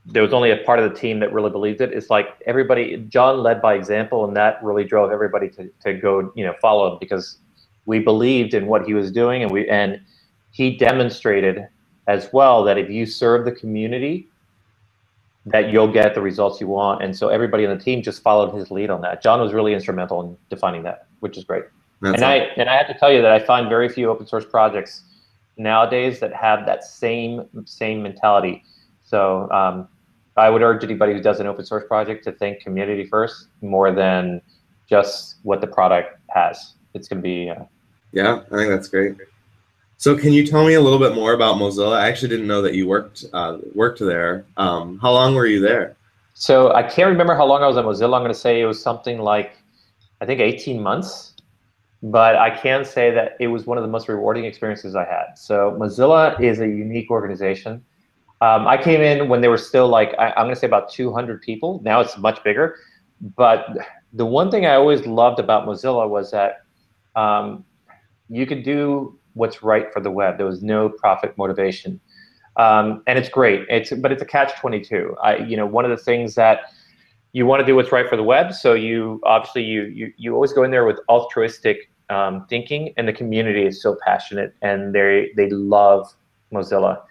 there 0.10 0.24
was 0.24 0.34
only 0.34 0.52
a 0.52 0.58
part 0.58 0.80
of 0.80 0.90
the 0.90 0.98
team 0.98 1.20
that 1.20 1.34
really 1.34 1.50
believed 1.50 1.82
it. 1.82 1.92
It's 1.92 2.10
like 2.10 2.42
everybody 2.46 2.98
John 3.10 3.44
led 3.44 3.62
by 3.62 3.74
example, 3.76 4.26
and 4.26 4.36
that 4.36 4.64
really 4.64 4.86
drove 4.86 5.12
everybody 5.12 5.50
to, 5.50 5.70
to 5.84 5.94
go 5.94 6.32
you 6.36 6.46
know 6.46 6.54
follow 6.62 6.92
him 6.92 6.98
because 7.00 7.38
we 7.86 8.00
believed 8.00 8.54
in 8.54 8.68
what 8.68 8.86
he 8.86 8.94
was 8.94 9.12
doing, 9.12 9.44
and 9.44 9.52
we 9.52 9.68
and 9.70 10.00
he 10.52 10.76
demonstrated 10.76 11.68
as 12.08 12.30
well 12.32 12.64
that 12.64 12.78
if 12.78 12.90
you 12.90 13.06
serve 13.06 13.44
the 13.44 13.52
community 13.52 14.28
that 15.46 15.72
you'll 15.72 15.92
get 15.92 16.14
the 16.14 16.22
results 16.22 16.60
you 16.60 16.68
want. 16.68 17.02
And 17.02 17.16
so 17.16 17.30
everybody 17.30 17.66
on 17.66 17.78
the 17.78 17.82
team 17.82 18.02
just 18.02 18.22
followed 18.22 18.54
his 18.54 18.70
lead 18.70 18.90
on 18.90 19.00
that. 19.02 19.24
John 19.24 19.40
was 19.40 19.54
really 19.54 19.74
instrumental 19.74 20.22
in 20.22 20.38
defining 20.50 20.84
that 20.84 21.08
which 21.20 21.38
is 21.38 21.44
great. 21.44 21.64
That's 22.02 22.16
and 22.16 22.26
i 22.26 22.36
and 22.58 22.70
i 22.70 22.76
have 22.76 22.88
to 22.88 22.94
tell 22.94 23.12
you 23.12 23.24
that 23.24 23.32
i 23.32 23.40
find 23.40 23.70
very 23.70 23.90
few 23.90 24.10
open 24.10 24.28
source 24.28 24.46
projects 24.46 25.02
nowadays 25.58 26.20
that 26.20 26.32
have 26.34 26.66
that 26.66 26.84
same 26.84 27.48
same 27.66 28.04
mentality. 28.04 28.64
So 29.04 29.50
um, 29.52 29.88
i 30.38 30.50
would 30.50 30.62
urge 30.62 30.84
anybody 30.84 31.14
who 31.14 31.22
does 31.22 31.40
an 31.40 31.48
open 31.48 31.66
source 31.66 31.84
project 31.88 32.24
to 32.24 32.32
think 32.32 32.62
community 32.62 33.06
first 33.06 33.48
more 33.62 33.92
than 33.92 34.42
just 34.90 35.38
what 35.44 35.62
the 35.62 35.68
product 35.68 36.20
has 36.30 36.76
it's 36.94 37.08
going 37.08 37.22
to 37.22 37.24
be 37.24 37.50
uh, 37.50 37.64
yeah 38.12 38.42
i 38.52 38.56
think 38.56 38.70
that's 38.70 38.88
great 38.88 39.16
so 39.98 40.16
can 40.16 40.32
you 40.32 40.46
tell 40.46 40.66
me 40.66 40.76
a 40.76 40.82
little 40.82 41.00
bit 41.00 41.16
more 41.16 41.34
about 41.34 41.56
Mozilla? 41.56 41.98
I 41.98 42.08
actually 42.08 42.30
didn't 42.30 42.46
know 42.46 42.62
that 42.62 42.76
you 42.76 42.88
worked 42.88 43.26
uh, 43.34 43.58
worked 43.74 44.00
there. 44.00 44.46
Um, 44.56 45.00
how 45.00 45.12
long 45.12 45.34
were 45.34 45.48
you 45.48 45.60
there? 45.60 45.98
So 46.36 46.72
I 46.72 46.84
can't 46.84 47.10
remember 47.10 47.36
how 47.36 47.46
long 47.46 47.64
I 47.64 47.68
was 47.68 47.78
at 47.78 47.84
Mozilla. 47.84 48.16
I'm 48.16 48.22
going 48.22 48.28
to 48.28 48.40
say 48.40 48.62
it 48.62 48.68
was 48.68 48.82
something 48.82 49.18
like, 49.18 49.58
I 50.22 50.28
think 50.28 50.40
18 50.40 50.82
months. 50.82 51.34
But 52.04 52.36
I 52.36 52.52
can 52.52 52.86
say 52.86 53.10
that 53.10 53.38
it 53.40 53.48
was 53.48 53.66
one 53.66 53.80
of 53.80 53.84
the 53.84 53.88
most 53.88 54.08
rewarding 54.08 54.46
experiences 54.46 54.96
I 54.96 55.04
had. 55.04 55.36
So 55.36 55.76
Mozilla 55.80 56.40
is 56.40 56.60
a 56.60 56.68
unique 56.68 57.10
organization. 57.10 57.84
Um, 58.42 58.68
I 58.68 58.82
came 58.82 59.02
in 59.02 59.30
when 59.30 59.42
they 59.42 59.48
were 59.48 59.58
still 59.58 59.88
like, 59.88 60.14
I, 60.20 60.30
I'm 60.32 60.46
going 60.46 60.54
to 60.54 60.60
say 60.60 60.68
about 60.68 60.92
200 60.92 61.42
people. 61.42 61.82
Now 61.84 62.02
it's 62.02 62.18
much 62.18 62.44
bigger. 62.44 62.76
But 63.36 63.66
the 64.14 64.26
one 64.26 64.52
thing 64.52 64.66
I 64.66 64.76
always 64.76 65.06
loved 65.06 65.40
about 65.40 65.68
Mozilla 65.68 66.08
was 66.08 66.32
that 66.32 66.64
um, 67.16 67.66
you 68.30 68.46
could 68.46 68.64
do 68.64 69.18
what's 69.34 69.64
right 69.64 69.92
for 69.92 70.00
the 70.00 70.12
web. 70.12 70.38
There 70.38 70.46
was 70.46 70.62
no 70.62 70.90
profit 70.90 71.38
motivation, 71.38 72.00
um, 72.58 73.04
and 73.08 73.18
it's 73.18 73.30
great. 73.30 73.66
It's 73.70 73.92
but 73.92 74.12
it's 74.12 74.22
a 74.22 74.26
catch 74.26 74.60
twenty 74.60 74.82
two. 74.82 75.16
I 75.24 75.38
you 75.38 75.58
know 75.58 75.66
one 75.66 75.86
of 75.86 75.92
the 75.92 75.98
things 75.98 76.36
that 76.36 76.60
you 77.34 77.46
want 77.46 77.60
to 77.60 77.66
do 77.66 77.76
what's 77.76 77.92
right 77.92 78.08
for 78.08 78.18
the 78.18 78.24
web, 78.24 78.54
so 78.54 78.74
you 78.74 79.22
obviously 79.24 79.64
you 79.64 79.84
you 79.84 80.14
you 80.18 80.34
always 80.34 80.54
go 80.54 80.64
in 80.64 80.72
there 80.72 80.86
with 80.86 81.00
altruistic 81.10 81.90
um, 82.10 82.46
thinking, 82.48 82.94
and 82.98 83.08
the 83.08 83.14
community 83.14 83.66
is 83.66 83.82
so 83.82 83.98
passionate 84.06 84.54
and 84.62 84.94
they 84.94 85.32
they 85.36 85.50
love 85.50 86.14
Mozilla. 86.54 87.02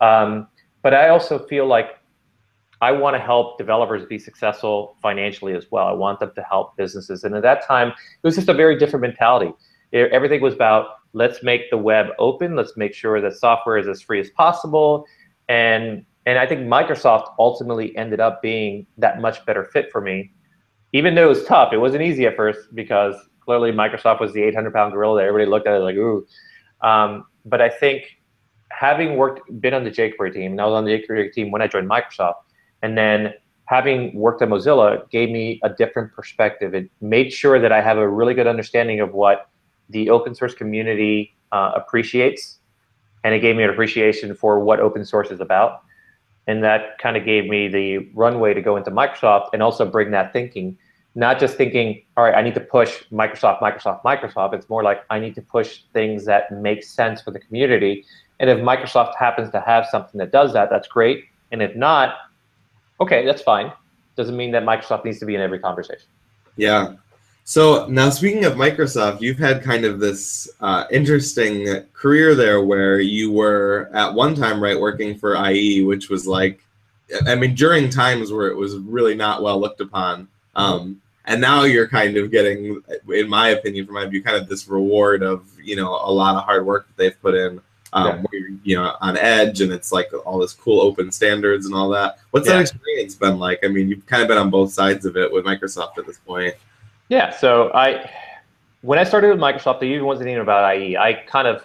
Um, 0.00 0.48
but 0.82 0.94
I 0.94 1.08
also 1.08 1.38
feel 1.46 1.66
like 1.66 1.98
I 2.80 2.92
want 2.92 3.14
to 3.14 3.20
help 3.20 3.58
developers 3.58 4.04
be 4.06 4.18
successful 4.18 4.96
financially 5.00 5.54
as 5.54 5.66
well. 5.70 5.86
I 5.86 5.92
want 5.92 6.20
them 6.20 6.32
to 6.34 6.42
help 6.42 6.76
businesses. 6.76 7.24
And 7.24 7.34
at 7.34 7.42
that 7.42 7.66
time, 7.66 7.88
it 7.88 7.94
was 8.22 8.34
just 8.34 8.48
a 8.48 8.54
very 8.54 8.78
different 8.78 9.02
mentality. 9.02 9.52
It, 9.92 10.12
everything 10.12 10.40
was 10.42 10.54
about 10.54 10.88
let's 11.12 11.42
make 11.42 11.70
the 11.70 11.78
web 11.78 12.08
open. 12.18 12.54
Let's 12.54 12.76
make 12.76 12.92
sure 12.92 13.20
that 13.22 13.34
software 13.34 13.78
is 13.78 13.88
as 13.88 14.02
free 14.02 14.20
as 14.20 14.30
possible. 14.30 15.06
And 15.48 16.04
and 16.26 16.38
I 16.38 16.46
think 16.46 16.62
Microsoft 16.62 17.34
ultimately 17.38 17.96
ended 17.96 18.20
up 18.20 18.42
being 18.42 18.86
that 18.98 19.20
much 19.20 19.44
better 19.46 19.64
fit 19.64 19.90
for 19.92 20.00
me. 20.00 20.32
Even 20.92 21.14
though 21.14 21.26
it 21.26 21.28
was 21.28 21.44
tough, 21.44 21.72
it 21.72 21.78
wasn't 21.78 22.02
easy 22.02 22.26
at 22.26 22.36
first 22.36 22.74
because 22.74 23.14
clearly 23.40 23.70
Microsoft 23.70 24.20
was 24.20 24.32
the 24.32 24.42
800 24.42 24.74
pound 24.74 24.92
gorilla 24.92 25.20
that 25.20 25.28
everybody 25.28 25.48
looked 25.48 25.68
at 25.68 25.74
it 25.74 25.78
like, 25.78 25.94
ooh. 25.94 26.26
Um, 26.82 27.26
but 27.44 27.62
I 27.62 27.68
think 27.68 28.15
having 28.78 29.16
worked, 29.16 29.40
been 29.60 29.72
on 29.72 29.84
the 29.84 29.90
jQuery 29.90 30.32
team, 30.34 30.52
and 30.52 30.60
I 30.60 30.66
was 30.66 30.74
on 30.74 30.84
the 30.84 30.92
jQuery 30.98 31.32
team 31.32 31.50
when 31.50 31.62
I 31.62 31.66
joined 31.66 31.88
Microsoft, 31.88 32.34
and 32.82 32.96
then 32.96 33.32
having 33.64 34.14
worked 34.14 34.42
at 34.42 34.48
Mozilla 34.48 35.08
gave 35.10 35.30
me 35.30 35.60
a 35.64 35.70
different 35.70 36.12
perspective. 36.12 36.74
It 36.74 36.90
made 37.00 37.32
sure 37.32 37.58
that 37.58 37.72
I 37.72 37.80
have 37.80 37.98
a 37.98 38.08
really 38.08 38.34
good 38.34 38.46
understanding 38.46 39.00
of 39.00 39.14
what 39.14 39.48
the 39.88 40.10
open 40.10 40.34
source 40.34 40.54
community 40.54 41.34
uh, 41.52 41.72
appreciates, 41.74 42.58
and 43.24 43.34
it 43.34 43.40
gave 43.40 43.56
me 43.56 43.62
an 43.62 43.70
appreciation 43.70 44.34
for 44.34 44.60
what 44.60 44.78
open 44.78 45.04
source 45.04 45.30
is 45.30 45.40
about. 45.40 45.82
And 46.46 46.62
that 46.62 46.98
kind 46.98 47.16
of 47.16 47.24
gave 47.24 47.48
me 47.48 47.66
the 47.66 48.08
runway 48.14 48.54
to 48.54 48.62
go 48.62 48.76
into 48.76 48.90
Microsoft 48.90 49.48
and 49.52 49.62
also 49.62 49.84
bring 49.84 50.12
that 50.12 50.32
thinking, 50.32 50.78
not 51.16 51.40
just 51.40 51.56
thinking, 51.56 52.02
all 52.16 52.24
right, 52.24 52.36
I 52.36 52.42
need 52.42 52.54
to 52.54 52.60
push 52.60 53.02
Microsoft, 53.10 53.60
Microsoft, 53.60 54.02
Microsoft. 54.02 54.54
It's 54.54 54.68
more 54.68 54.84
like 54.84 55.00
I 55.10 55.18
need 55.18 55.34
to 55.36 55.42
push 55.42 55.80
things 55.92 56.24
that 56.26 56.52
make 56.52 56.84
sense 56.84 57.22
for 57.22 57.32
the 57.32 57.40
community. 57.40 58.04
And 58.40 58.50
if 58.50 58.58
Microsoft 58.58 59.16
happens 59.16 59.50
to 59.52 59.60
have 59.60 59.86
something 59.86 60.18
that 60.18 60.30
does 60.30 60.52
that, 60.52 60.68
that's 60.70 60.88
great. 60.88 61.26
And 61.52 61.62
if 61.62 61.74
not, 61.74 62.16
okay, 63.00 63.24
that's 63.24 63.42
fine. 63.42 63.72
Doesn't 64.16 64.36
mean 64.36 64.50
that 64.52 64.64
Microsoft 64.64 65.04
needs 65.04 65.18
to 65.20 65.26
be 65.26 65.34
in 65.34 65.40
every 65.40 65.58
conversation. 65.58 66.06
Yeah, 66.56 66.94
so 67.48 67.86
now, 67.86 68.10
speaking 68.10 68.44
of 68.44 68.54
Microsoft, 68.54 69.20
you've 69.20 69.38
had 69.38 69.62
kind 69.62 69.84
of 69.84 70.00
this 70.00 70.50
uh, 70.60 70.84
interesting 70.90 71.84
career 71.92 72.34
there, 72.34 72.64
where 72.64 72.98
you 72.98 73.30
were 73.30 73.88
at 73.94 74.12
one 74.12 74.34
time 74.34 74.60
right 74.60 74.78
working 74.78 75.16
for 75.16 75.36
IE, 75.48 75.84
which 75.84 76.08
was 76.10 76.26
like, 76.26 76.60
I 77.24 77.36
mean, 77.36 77.54
during 77.54 77.88
times 77.88 78.32
where 78.32 78.48
it 78.48 78.56
was 78.56 78.76
really 78.78 79.14
not 79.14 79.44
well 79.44 79.60
looked 79.60 79.80
upon, 79.80 80.26
um, 80.56 81.00
and 81.26 81.40
now 81.40 81.62
you're 81.62 81.86
kind 81.86 82.16
of 82.16 82.32
getting, 82.32 82.82
in 83.08 83.28
my 83.28 83.50
opinion, 83.50 83.86
from 83.86 83.94
my 83.94 84.06
view, 84.06 84.24
kind 84.24 84.36
of 84.36 84.48
this 84.48 84.66
reward 84.66 85.22
of 85.22 85.46
you 85.62 85.76
know 85.76 85.92
a 85.92 86.10
lot 86.10 86.34
of 86.34 86.42
hard 86.42 86.66
work 86.66 86.88
that 86.88 86.96
they've 86.96 87.22
put 87.22 87.36
in. 87.36 87.60
Um, 87.96 88.06
yeah. 88.06 88.14
where 88.16 88.40
you're, 88.40 88.58
you 88.62 88.76
know, 88.76 88.94
on 89.00 89.16
edge, 89.16 89.62
and 89.62 89.72
it's 89.72 89.90
like 89.90 90.10
all 90.26 90.38
this 90.38 90.52
cool 90.52 90.82
open 90.82 91.10
standards 91.10 91.64
and 91.64 91.74
all 91.74 91.88
that. 91.88 92.18
What's 92.30 92.46
yeah. 92.46 92.56
that 92.56 92.60
experience 92.60 93.14
been 93.14 93.38
like? 93.38 93.60
I 93.64 93.68
mean, 93.68 93.88
you've 93.88 94.04
kind 94.04 94.20
of 94.20 94.28
been 94.28 94.36
on 94.36 94.50
both 94.50 94.70
sides 94.70 95.06
of 95.06 95.16
it 95.16 95.32
with 95.32 95.46
Microsoft 95.46 95.96
at 95.96 96.06
this 96.06 96.18
point. 96.18 96.54
Yeah, 97.08 97.30
so 97.30 97.72
I 97.72 98.10
when 98.82 98.98
I 98.98 99.04
started 99.04 99.28
with 99.28 99.38
Microsoft, 99.38 99.82
it 99.82 99.86
even 99.86 100.04
wasn't 100.04 100.28
even 100.28 100.42
about 100.42 100.76
IE. 100.76 100.98
I 100.98 101.14
kind 101.14 101.48
of 101.48 101.64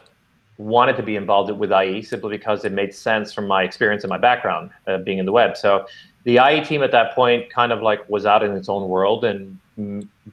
wanted 0.58 0.96
to 0.98 1.04
be 1.04 1.18
involved 1.18 1.52
with 1.52 1.74
IE 1.74 2.02
simply 2.02 2.38
because 2.38 2.64
it 2.64 2.72
made 2.72 2.96
sense 2.96 3.34
from 3.34 3.46
my 3.46 3.64
experience 3.64 4.06
and 4.06 4.10
my 4.10 4.18
background 4.18 4.70
uh, 4.88 5.00
being 5.00 5.18
in 5.18 5.26
the 5.26 5.34
web. 5.34 5.58
So 5.58 5.86
the 6.24 6.38
IE 6.38 6.64
team 6.64 6.82
at 6.82 6.92
that 6.92 7.14
point 7.14 7.50
kind 7.50 7.74
of 7.74 7.82
like 7.82 8.08
was 8.10 8.26
out 8.26 8.42
in 8.42 8.56
its 8.56 8.70
own 8.70 8.88
world, 8.88 9.26
and 9.26 9.58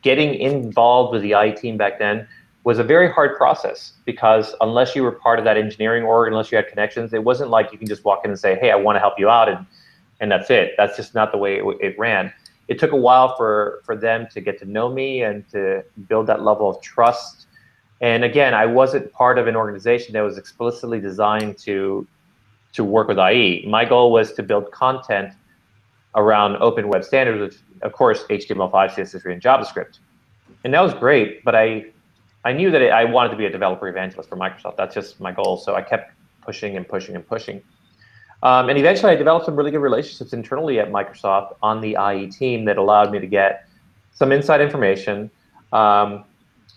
getting 0.03 0.35
involved 0.35 1.13
with 1.13 1.23
the 1.23 1.33
IE 1.33 1.53
team 1.57 1.77
back 1.77 1.99
then 1.99 2.29
was 2.65 2.79
a 2.79 2.85
very 2.85 3.11
hard 3.11 3.37
process 3.37 3.93
because 4.05 4.55
unless 4.61 4.95
you 4.95 5.03
were 5.03 5.13
part 5.13 5.39
of 5.39 5.45
that 5.45 5.57
engineering 5.57 6.05
org, 6.05 6.29
unless 6.29 6.51
you 6.53 6.57
had 6.57 6.69
connections, 6.69 7.13
it 7.13 7.23
wasn't 7.23 7.51
like 7.51 7.73
you 7.73 7.79
can 7.79 7.87
just 7.87 8.05
walk 8.05 8.25
in 8.25 8.31
and 8.31 8.39
say, 8.39 8.57
"Hey, 8.57 8.71
I 8.71 8.77
want 8.77 8.97
to 8.97 9.01
help 9.01 9.19
you 9.19 9.29
out," 9.29 9.49
and 9.49 9.65
and 10.21 10.31
that's 10.31 10.51
it. 10.51 10.75
That's 10.77 10.97
just 10.97 11.15
not 11.15 11.33
the 11.33 11.39
way 11.39 11.59
it, 11.59 11.65
it 11.81 11.99
ran. 11.99 12.33
It 12.67 12.79
took 12.79 12.93
a 12.93 12.97
while 12.97 13.37
for 13.37 13.81
for 13.85 13.97
them 13.97 14.27
to 14.33 14.41
get 14.41 14.59
to 14.59 14.65
know 14.65 14.93
me 14.93 15.23
and 15.23 15.49
to 15.51 15.85
build 16.09 16.27
that 16.27 16.43
level 16.43 16.69
of 16.69 16.81
trust. 16.83 17.47
And 18.01 18.25
again, 18.25 18.55
I 18.55 18.67
wasn't 18.67 19.13
part 19.13 19.39
of 19.39 19.47
an 19.47 19.57
organization 19.57 20.13
that 20.13 20.21
was 20.21 20.39
explicitly 20.39 21.01
designed 21.01 21.59
to 21.59 22.07
to 22.75 22.85
work 22.85 23.09
with 23.09 23.19
IE. 23.19 23.67
My 23.67 23.85
goal 23.85 24.13
was 24.13 24.33
to 24.35 24.43
build 24.43 24.71
content 24.73 25.33
around 26.15 26.57
open 26.57 26.89
web 26.89 27.05
standards, 27.05 27.41
which 27.41 27.83
of 27.83 27.93
course 27.93 28.25
HTML5, 28.29 28.91
CSS3, 28.91 29.33
and 29.33 29.43
JavaScript. 29.43 29.99
And 30.65 30.75
that 30.75 30.83
was 30.83 30.93
great, 30.95 31.45
but 31.45 31.55
I 31.55 31.87
I 32.45 32.53
knew 32.53 32.71
that 32.71 32.83
I 32.83 33.05
wanted 33.05 33.31
to 33.31 33.37
be 33.37 33.47
a 33.47 33.51
developer 33.51 33.89
evangelist 33.89 34.29
for 34.29 34.37
Microsoft. 34.37 34.77
That's 34.77 34.95
just 34.95 35.21
my 35.21 35.33
goal. 35.33 35.57
So 35.57 35.75
I 35.75 35.83
kept 35.83 36.13
pushing 36.43 36.77
and 36.77 36.87
pushing 36.87 37.15
and 37.15 37.27
pushing. 37.27 37.63
Um, 38.43 38.69
and 38.69 38.79
eventually 38.79 39.13
I 39.13 39.17
developed 39.17 39.47
some 39.47 39.57
really 39.57 39.71
good 39.71 39.81
relationships 39.81 40.33
internally 40.33 40.79
at 40.79 40.91
Microsoft 40.91 41.57
on 41.63 41.81
the 41.81 41.97
IE 42.13 42.29
team 42.29 42.65
that 42.67 42.79
allowed 42.79 43.11
me 43.11 43.19
to 43.19 43.27
get 43.27 43.69
some 44.13 44.31
inside 44.31 44.61
information 44.61 45.31
um, 45.73 46.25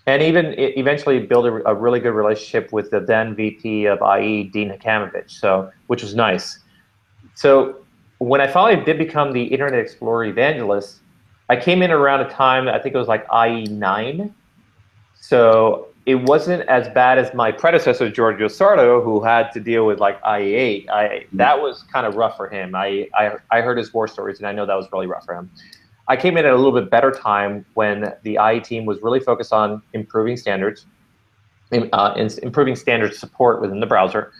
and 0.08 0.24
even 0.24 0.56
eventually 0.58 1.20
build 1.20 1.46
a, 1.46 1.70
a, 1.70 1.76
really 1.76 2.00
good 2.00 2.14
relationship 2.14 2.74
with 2.74 2.90
the 2.90 3.00
then 3.00 3.36
VP 3.36 3.86
of 3.86 4.00
IE, 4.20 4.46
Dean 4.46 4.70
Hachamovitch, 4.70 5.30
so, 5.30 5.72
which 5.88 6.02
was 6.02 6.16
nice. 6.16 6.60
So 7.36 7.78
when 8.18 8.42
I 8.42 8.48
finally 8.48 8.84
did 8.84 8.98
become 8.98 9.32
the 9.32 9.44
Internet 9.44 9.80
Explorer 9.80 10.26
evangelist, 10.26 11.00
I 11.50 11.56
came 11.56 11.82
in 11.82 11.92
around 11.92 12.22
a 12.22 12.30
time, 12.30 12.68
I 12.68 12.80
think 12.80 12.96
it 12.96 12.98
was 12.98 13.08
like 13.08 13.26
IE 13.32 13.66
9. 13.66 14.34
So 15.22 15.88
it 16.08 16.16
wasn't 16.16 16.68
as 16.68 16.90
bad 16.90 17.20
as 17.20 17.32
my 17.34 17.52
predecessor, 17.52 18.10
Giorgio 18.10 18.48
Sardo, 18.48 19.04
who 19.04 19.24
had 19.24 19.52
to 19.52 19.60
deal 19.60 19.86
with 19.86 20.00
like 20.00 20.22
IE8. 20.24 20.90
I, 20.90 21.26
that 21.34 21.62
was 21.62 21.84
kind 21.94 22.08
of 22.08 22.16
rough 22.16 22.36
for 22.36 22.50
him. 22.50 22.74
I, 22.74 23.08
I, 23.14 23.36
I 23.52 23.62
heard 23.62 23.78
his 23.78 23.94
war 23.94 24.08
stories, 24.08 24.40
and 24.40 24.48
I 24.48 24.52
know 24.52 24.66
that 24.66 24.74
was 24.76 24.88
really 24.92 25.06
rough 25.06 25.24
for 25.24 25.36
him. 25.36 25.52
I 26.08 26.18
came 26.18 26.38
in 26.38 26.46
at 26.46 26.52
a 26.52 26.56
little 26.56 26.72
bit 26.72 26.90
better 26.90 27.12
time 27.12 27.64
when 27.76 28.12
the 28.24 28.40
IE 28.52 28.60
team 28.62 28.86
was 28.86 29.00
really 29.04 29.20
focused 29.20 29.54
on 29.54 29.84
improving 29.94 30.38
standards, 30.38 30.88
uh, 31.72 32.28
improving 32.42 32.76
standard 32.76 33.14
support 33.14 33.62
within 33.62 33.80
the 33.80 33.86
browser, 33.86 34.34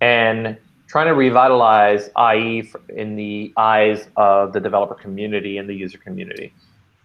and 0.00 0.58
trying 0.88 1.06
to 1.06 1.14
revitalize 1.14 2.10
IE 2.34 2.68
in 2.88 3.14
the 3.14 3.52
eyes 3.56 4.08
of 4.16 4.52
the 4.52 4.58
developer 4.58 4.96
community 4.96 5.58
and 5.58 5.68
the 5.68 5.74
user 5.74 5.98
community. 5.98 6.52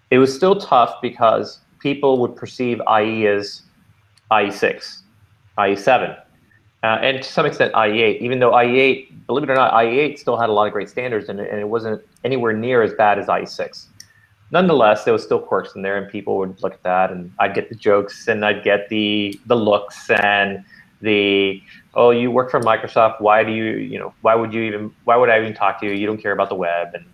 It 0.10 0.18
was 0.18 0.34
still 0.36 0.56
tough 0.56 0.96
because 1.00 1.60
people 1.84 2.18
would 2.18 2.36
perceive 2.36 2.82
IE 3.00 3.28
as 3.28 3.62
IE6, 4.32 5.02
IE7, 5.60 6.18
uh, 6.84 6.86
and 7.02 7.22
to 7.22 7.30
some 7.30 7.46
extent 7.46 7.74
IE8, 7.74 8.20
even 8.20 8.40
though 8.40 8.52
IE8, 8.52 9.26
believe 9.28 9.44
it 9.44 9.50
or 9.50 9.56
not, 9.56 9.74
IE8 9.74 10.18
still 10.18 10.38
had 10.38 10.50
a 10.50 10.54
lot 10.54 10.66
of 10.66 10.74
great 10.74 10.90
standards 10.90 11.30
and, 11.30 11.40
and 11.40 11.60
it 11.60 11.68
wasn't 11.68 12.02
anywhere 12.24 12.54
near 12.54 12.82
as 12.82 12.94
bad 12.94 13.20
as 13.20 13.28
IE6. 13.28 13.86
Nonetheless, 14.52 15.04
there 15.04 15.14
was 15.14 15.24
still 15.24 15.40
quirks 15.40 15.76
in 15.76 15.82
there 15.82 15.98
and 15.98 16.10
people 16.10 16.38
would 16.38 16.62
look 16.62 16.74
at 16.74 16.84
that 16.84 17.12
and 17.12 17.32
I'd 17.40 17.54
get 17.54 17.70
the 17.70 17.76
jokes 17.76 18.28
and 18.28 18.46
I'd 18.46 18.64
get 18.64 18.90
the, 18.90 19.40
the 19.46 19.56
looks 19.56 20.10
and 20.10 20.64
the, 21.02 21.62
oh, 21.96 22.12
you 22.12 22.32
work 22.32 22.50
for 22.50 22.60
Microsoft, 22.60 23.20
why 23.20 23.44
do 23.44 23.52
you, 23.52 23.66
you 23.66 24.00
know, 24.00 24.14
why 24.22 24.36
would 24.36 24.54
you 24.54 24.64
even, 24.64 24.94
why 25.04 25.18
would 25.18 25.30
I 25.30 25.40
even 25.40 25.54
talk 25.54 25.80
to 25.82 25.86
you? 25.86 25.94
You 25.94 26.08
don't 26.08 26.22
care 26.22 26.32
about 26.32 26.50
the 26.50 26.56
web. 26.56 26.94
And, 26.94 27.06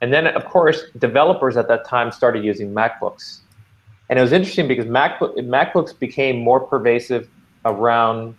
and 0.00 0.12
then 0.12 0.26
of 0.26 0.44
course, 0.46 0.84
developers 0.98 1.56
at 1.56 1.68
that 1.68 1.84
time 1.84 2.10
started 2.10 2.44
using 2.44 2.72
MacBooks 2.72 3.40
and 4.08 4.18
it 4.18 4.22
was 4.22 4.32
interesting 4.32 4.68
because 4.68 4.86
MacBook, 4.86 5.36
MacBooks 5.36 5.98
became 5.98 6.38
more 6.38 6.60
pervasive 6.60 7.28
around, 7.64 8.36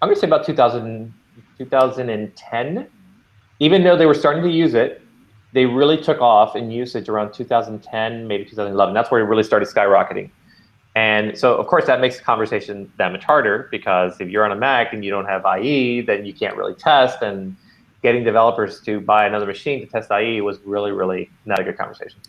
I'm 0.00 0.08
going 0.08 0.14
to 0.14 0.20
say 0.20 0.26
about 0.26 0.46
2000, 0.46 1.12
2010. 1.58 2.88
Even 3.58 3.82
though 3.82 3.96
they 3.96 4.06
were 4.06 4.14
starting 4.14 4.42
to 4.42 4.50
use 4.50 4.74
it, 4.74 5.02
they 5.52 5.64
really 5.64 5.96
took 5.96 6.20
off 6.20 6.54
in 6.54 6.70
usage 6.70 7.08
around 7.08 7.32
2010, 7.32 8.28
maybe 8.28 8.44
2011. 8.44 8.94
That's 8.94 9.10
where 9.10 9.20
it 9.20 9.24
really 9.24 9.42
started 9.42 9.68
skyrocketing. 9.68 10.30
And 10.94 11.36
so, 11.36 11.56
of 11.56 11.66
course, 11.66 11.86
that 11.86 12.00
makes 12.00 12.18
the 12.18 12.24
conversation 12.24 12.90
that 12.96 13.12
much 13.12 13.24
harder 13.24 13.68
because 13.70 14.20
if 14.20 14.28
you're 14.28 14.44
on 14.44 14.52
a 14.52 14.56
Mac 14.56 14.92
and 14.92 15.04
you 15.04 15.10
don't 15.10 15.26
have 15.26 15.44
IE, 15.60 16.00
then 16.02 16.24
you 16.24 16.32
can't 16.32 16.56
really 16.56 16.74
test. 16.74 17.22
And 17.22 17.56
getting 18.02 18.24
developers 18.24 18.80
to 18.82 19.00
buy 19.00 19.26
another 19.26 19.46
machine 19.46 19.80
to 19.80 19.86
test 19.86 20.10
IE 20.10 20.40
was 20.40 20.58
really, 20.64 20.92
really 20.92 21.30
not 21.44 21.58
a 21.58 21.64
good 21.64 21.76
conversation. 21.76 22.20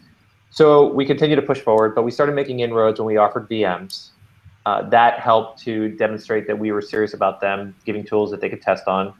So 0.57 0.87
we 0.91 1.05
continue 1.05 1.35
to 1.35 1.41
push 1.43 1.59
forward, 1.59 1.93
but 1.93 2.01
we 2.01 2.09
started 2.09 2.33
making 2.33 2.61
inroads 2.61 2.99
when 2.99 3.05
we 3.05 3.17
offered 3.17 3.47
VMs. 3.47 4.09
Uh, 4.65 4.89
that 4.89 5.19
helped 5.19 5.61
to 5.65 5.89
demonstrate 5.89 6.47
that 6.47 6.57
we 6.57 6.71
were 6.71 6.81
serious 6.81 7.13
about 7.13 7.39
them, 7.41 7.75
giving 7.85 8.03
tools 8.03 8.31
that 8.31 8.41
they 8.41 8.49
could 8.49 8.63
test 8.63 8.87
on. 8.87 9.13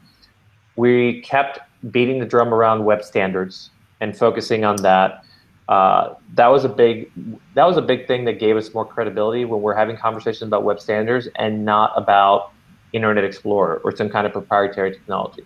We 0.74 1.20
kept 1.20 1.60
beating 1.92 2.18
the 2.18 2.26
drum 2.26 2.52
around 2.52 2.84
web 2.84 3.04
standards 3.04 3.70
and 4.00 4.18
focusing 4.18 4.64
on 4.64 4.82
that. 4.82 5.24
Uh, 5.68 6.14
that 6.34 6.48
was 6.48 6.64
a 6.64 6.68
big 6.68 7.08
that 7.54 7.66
was 7.66 7.76
a 7.76 7.82
big 7.82 8.08
thing 8.08 8.24
that 8.24 8.40
gave 8.40 8.56
us 8.56 8.74
more 8.74 8.84
credibility 8.84 9.44
when 9.44 9.62
we're 9.62 9.76
having 9.76 9.96
conversations 9.96 10.48
about 10.48 10.64
web 10.64 10.80
standards 10.80 11.28
and 11.36 11.64
not 11.64 11.92
about 11.94 12.50
Internet 12.92 13.22
Explorer 13.22 13.80
or 13.84 13.94
some 13.94 14.08
kind 14.08 14.26
of 14.26 14.32
proprietary 14.32 14.90
technology. 14.90 15.44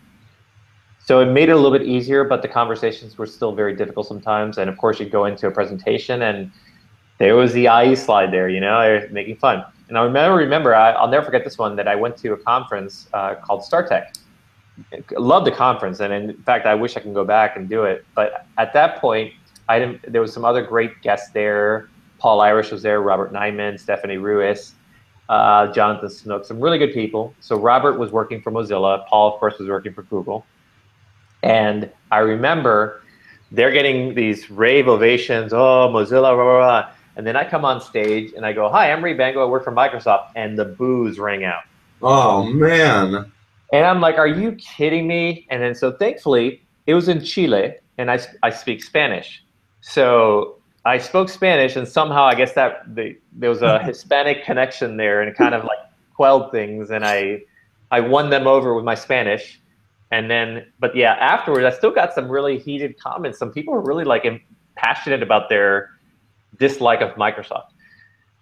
So 1.04 1.20
it 1.20 1.26
made 1.26 1.48
it 1.48 1.52
a 1.52 1.56
little 1.56 1.76
bit 1.76 1.86
easier, 1.86 2.24
but 2.24 2.42
the 2.42 2.48
conversations 2.48 3.18
were 3.18 3.26
still 3.26 3.52
very 3.52 3.74
difficult 3.74 4.06
sometimes. 4.06 4.58
And 4.58 4.70
of 4.70 4.78
course, 4.78 5.00
you'd 5.00 5.10
go 5.10 5.24
into 5.24 5.46
a 5.48 5.50
presentation 5.50 6.22
and 6.22 6.50
there 7.18 7.36
was 7.36 7.52
the 7.52 7.66
IE 7.66 7.96
slide 7.96 8.32
there, 8.32 8.48
you 8.48 8.60
know, 8.60 9.06
making 9.10 9.36
fun. 9.36 9.64
And 9.88 9.98
I 9.98 10.04
remember, 10.04 10.36
remember, 10.36 10.74
I, 10.74 11.00
will 11.00 11.10
never 11.10 11.24
forget 11.24 11.44
this 11.44 11.58
one 11.58 11.76
that 11.76 11.86
I 11.86 11.94
went 11.94 12.16
to 12.18 12.32
a 12.32 12.36
conference 12.36 13.08
uh, 13.12 13.34
called 13.36 13.62
StarTech. 13.62 14.16
Loved 15.18 15.46
the 15.46 15.52
conference, 15.52 16.00
and 16.00 16.12
in 16.12 16.42
fact, 16.44 16.64
I 16.66 16.74
wish 16.74 16.96
I 16.96 17.00
can 17.00 17.12
go 17.12 17.24
back 17.24 17.56
and 17.56 17.68
do 17.68 17.84
it. 17.84 18.06
But 18.14 18.46
at 18.56 18.72
that 18.72 19.00
point, 19.00 19.34
I 19.68 19.78
didn't. 19.78 20.10
There 20.10 20.22
was 20.22 20.32
some 20.32 20.46
other 20.46 20.62
great 20.62 21.02
guests 21.02 21.30
there. 21.30 21.90
Paul 22.18 22.40
Irish 22.40 22.70
was 22.70 22.82
there, 22.82 23.02
Robert 23.02 23.32
Nyman, 23.32 23.78
Stephanie 23.78 24.16
Rewis, 24.16 24.72
uh, 25.28 25.70
Jonathan 25.72 26.08
Snook, 26.08 26.46
some 26.46 26.58
really 26.58 26.78
good 26.78 26.94
people. 26.94 27.34
So 27.40 27.56
Robert 27.56 27.98
was 27.98 28.10
working 28.10 28.40
for 28.40 28.50
Mozilla. 28.50 29.06
Paul, 29.08 29.34
of 29.34 29.38
course, 29.38 29.58
was 29.58 29.68
working 29.68 29.92
for 29.92 30.02
Google. 30.04 30.46
And 31.42 31.90
I 32.10 32.18
remember 32.18 33.02
they're 33.50 33.70
getting 33.70 34.14
these 34.14 34.50
rave 34.50 34.88
ovations. 34.88 35.52
Oh, 35.52 35.90
Mozilla, 35.92 36.34
blah, 36.34 36.34
blah, 36.34 36.58
blah. 36.58 36.90
And 37.16 37.26
then 37.26 37.36
I 37.36 37.48
come 37.48 37.64
on 37.64 37.80
stage 37.80 38.32
and 38.34 38.46
I 38.46 38.52
go, 38.52 38.68
"Hi, 38.70 38.90
I'm 38.90 39.04
Rey 39.04 39.14
Bango. 39.14 39.42
I 39.42 39.48
work 39.48 39.64
for 39.64 39.72
Microsoft," 39.72 40.30
and 40.34 40.58
the 40.58 40.64
boos 40.64 41.18
rang 41.18 41.44
out. 41.44 41.62
Oh 42.00 42.44
man! 42.44 43.30
And 43.72 43.86
I'm 43.86 44.00
like, 44.00 44.16
"Are 44.16 44.26
you 44.26 44.52
kidding 44.52 45.06
me?" 45.06 45.46
And 45.50 45.62
then 45.62 45.74
so 45.74 45.92
thankfully 45.92 46.62
it 46.86 46.94
was 46.94 47.08
in 47.08 47.22
Chile, 47.22 47.74
and 47.98 48.10
I 48.10 48.18
I 48.42 48.50
speak 48.50 48.82
Spanish, 48.82 49.44
so 49.82 50.56
I 50.84 50.98
spoke 50.98 51.28
Spanish, 51.28 51.76
and 51.76 51.86
somehow 51.86 52.24
I 52.24 52.34
guess 52.34 52.54
that 52.54 52.94
the, 52.94 53.16
there 53.32 53.50
was 53.50 53.62
a 53.62 53.78
Hispanic 53.84 54.44
connection 54.44 54.96
there, 54.96 55.20
and 55.20 55.28
it 55.28 55.36
kind 55.36 55.54
of 55.54 55.64
like 55.64 55.78
quelled 56.14 56.50
things, 56.50 56.90
and 56.90 57.04
I 57.04 57.42
I 57.90 58.00
won 58.00 58.30
them 58.30 58.46
over 58.46 58.74
with 58.74 58.86
my 58.86 58.94
Spanish. 58.94 59.60
And 60.12 60.30
then, 60.30 60.66
but 60.78 60.94
yeah, 60.94 61.14
afterwards, 61.14 61.64
I 61.64 61.76
still 61.76 61.90
got 61.90 62.12
some 62.12 62.28
really 62.28 62.58
heated 62.58 63.00
comments. 63.00 63.38
Some 63.38 63.50
people 63.50 63.72
were 63.72 63.80
really 63.82 64.04
like 64.04 64.26
passionate 64.76 65.22
about 65.22 65.48
their 65.48 65.88
dislike 66.58 67.00
of 67.00 67.14
Microsoft. 67.16 67.68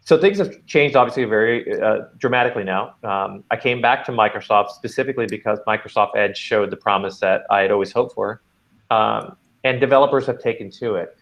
So 0.01 0.19
things 0.19 0.39
have 0.39 0.67
changed 0.67 0.97
obviously 0.97 1.25
very 1.27 1.81
uh, 1.81 2.07
dramatically 2.19 2.65
now. 2.65 2.97
Um, 3.05 3.45
I 3.53 3.57
came 3.57 3.81
back 3.81 4.05
to 4.07 4.13
Microsoft 4.13 4.71
specifically 4.71 5.27
because 5.27 5.61
Microsoft 5.65 6.17
Edge 6.17 6.37
showed 6.37 6.71
the 6.71 6.77
promise 6.77 7.21
that 7.21 7.43
I 7.51 7.61
had 7.61 7.71
always 7.71 7.93
hoped 7.93 8.15
for, 8.15 8.43
um, 8.91 9.37
and 9.63 9.81
developers 9.81 10.27
have 10.27 10.41
taken 10.41 10.71
to 10.73 10.97
it. 10.97 11.17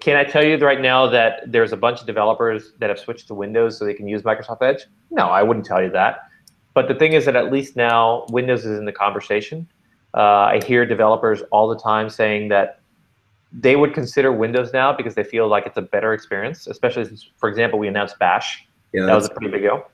Can 0.00 0.16
I 0.16 0.24
tell 0.24 0.42
you 0.42 0.56
right 0.56 0.80
now 0.80 1.06
that 1.08 1.52
there's 1.52 1.72
a 1.72 1.76
bunch 1.76 2.00
of 2.00 2.06
developers 2.06 2.72
that 2.78 2.88
have 2.88 2.98
switched 2.98 3.26
to 3.26 3.34
Windows 3.34 3.78
so 3.78 3.84
they 3.84 3.92
can 3.92 4.08
use 4.08 4.22
Microsoft 4.22 4.62
Edge? 4.62 4.86
No, 5.10 5.26
I 5.26 5.42
wouldn't 5.42 5.66
tell 5.66 5.82
you 5.82 5.90
that. 5.90 6.20
But 6.72 6.88
the 6.88 6.94
thing 6.94 7.12
is 7.12 7.26
that 7.26 7.36
at 7.36 7.52
least 7.52 7.76
now 7.76 8.24
Windows 8.30 8.64
is 8.64 8.78
in 8.78 8.86
the 8.86 8.92
conversation. 8.92 9.68
Uh, 10.14 10.20
I 10.20 10.60
hear 10.66 10.84
developers 10.84 11.42
all 11.50 11.68
the 11.68 11.78
time 11.78 12.10
saying 12.10 12.48
that 12.48 12.80
they 13.52 13.76
would 13.76 13.94
consider 13.94 14.32
Windows 14.32 14.72
now 14.72 14.92
because 14.92 15.14
they 15.14 15.24
feel 15.24 15.48
like 15.48 15.66
it's 15.66 15.76
a 15.76 15.82
better 15.82 16.12
experience, 16.12 16.66
especially 16.66 17.04
since, 17.04 17.30
for 17.36 17.48
example, 17.48 17.78
we 17.78 17.88
announced 17.88 18.18
Bash. 18.18 18.66
Yeah, 18.92 19.06
that 19.06 19.14
was 19.14 19.26
a 19.26 19.30
pretty 19.30 19.50
big 19.50 19.62
deal. 19.62 19.90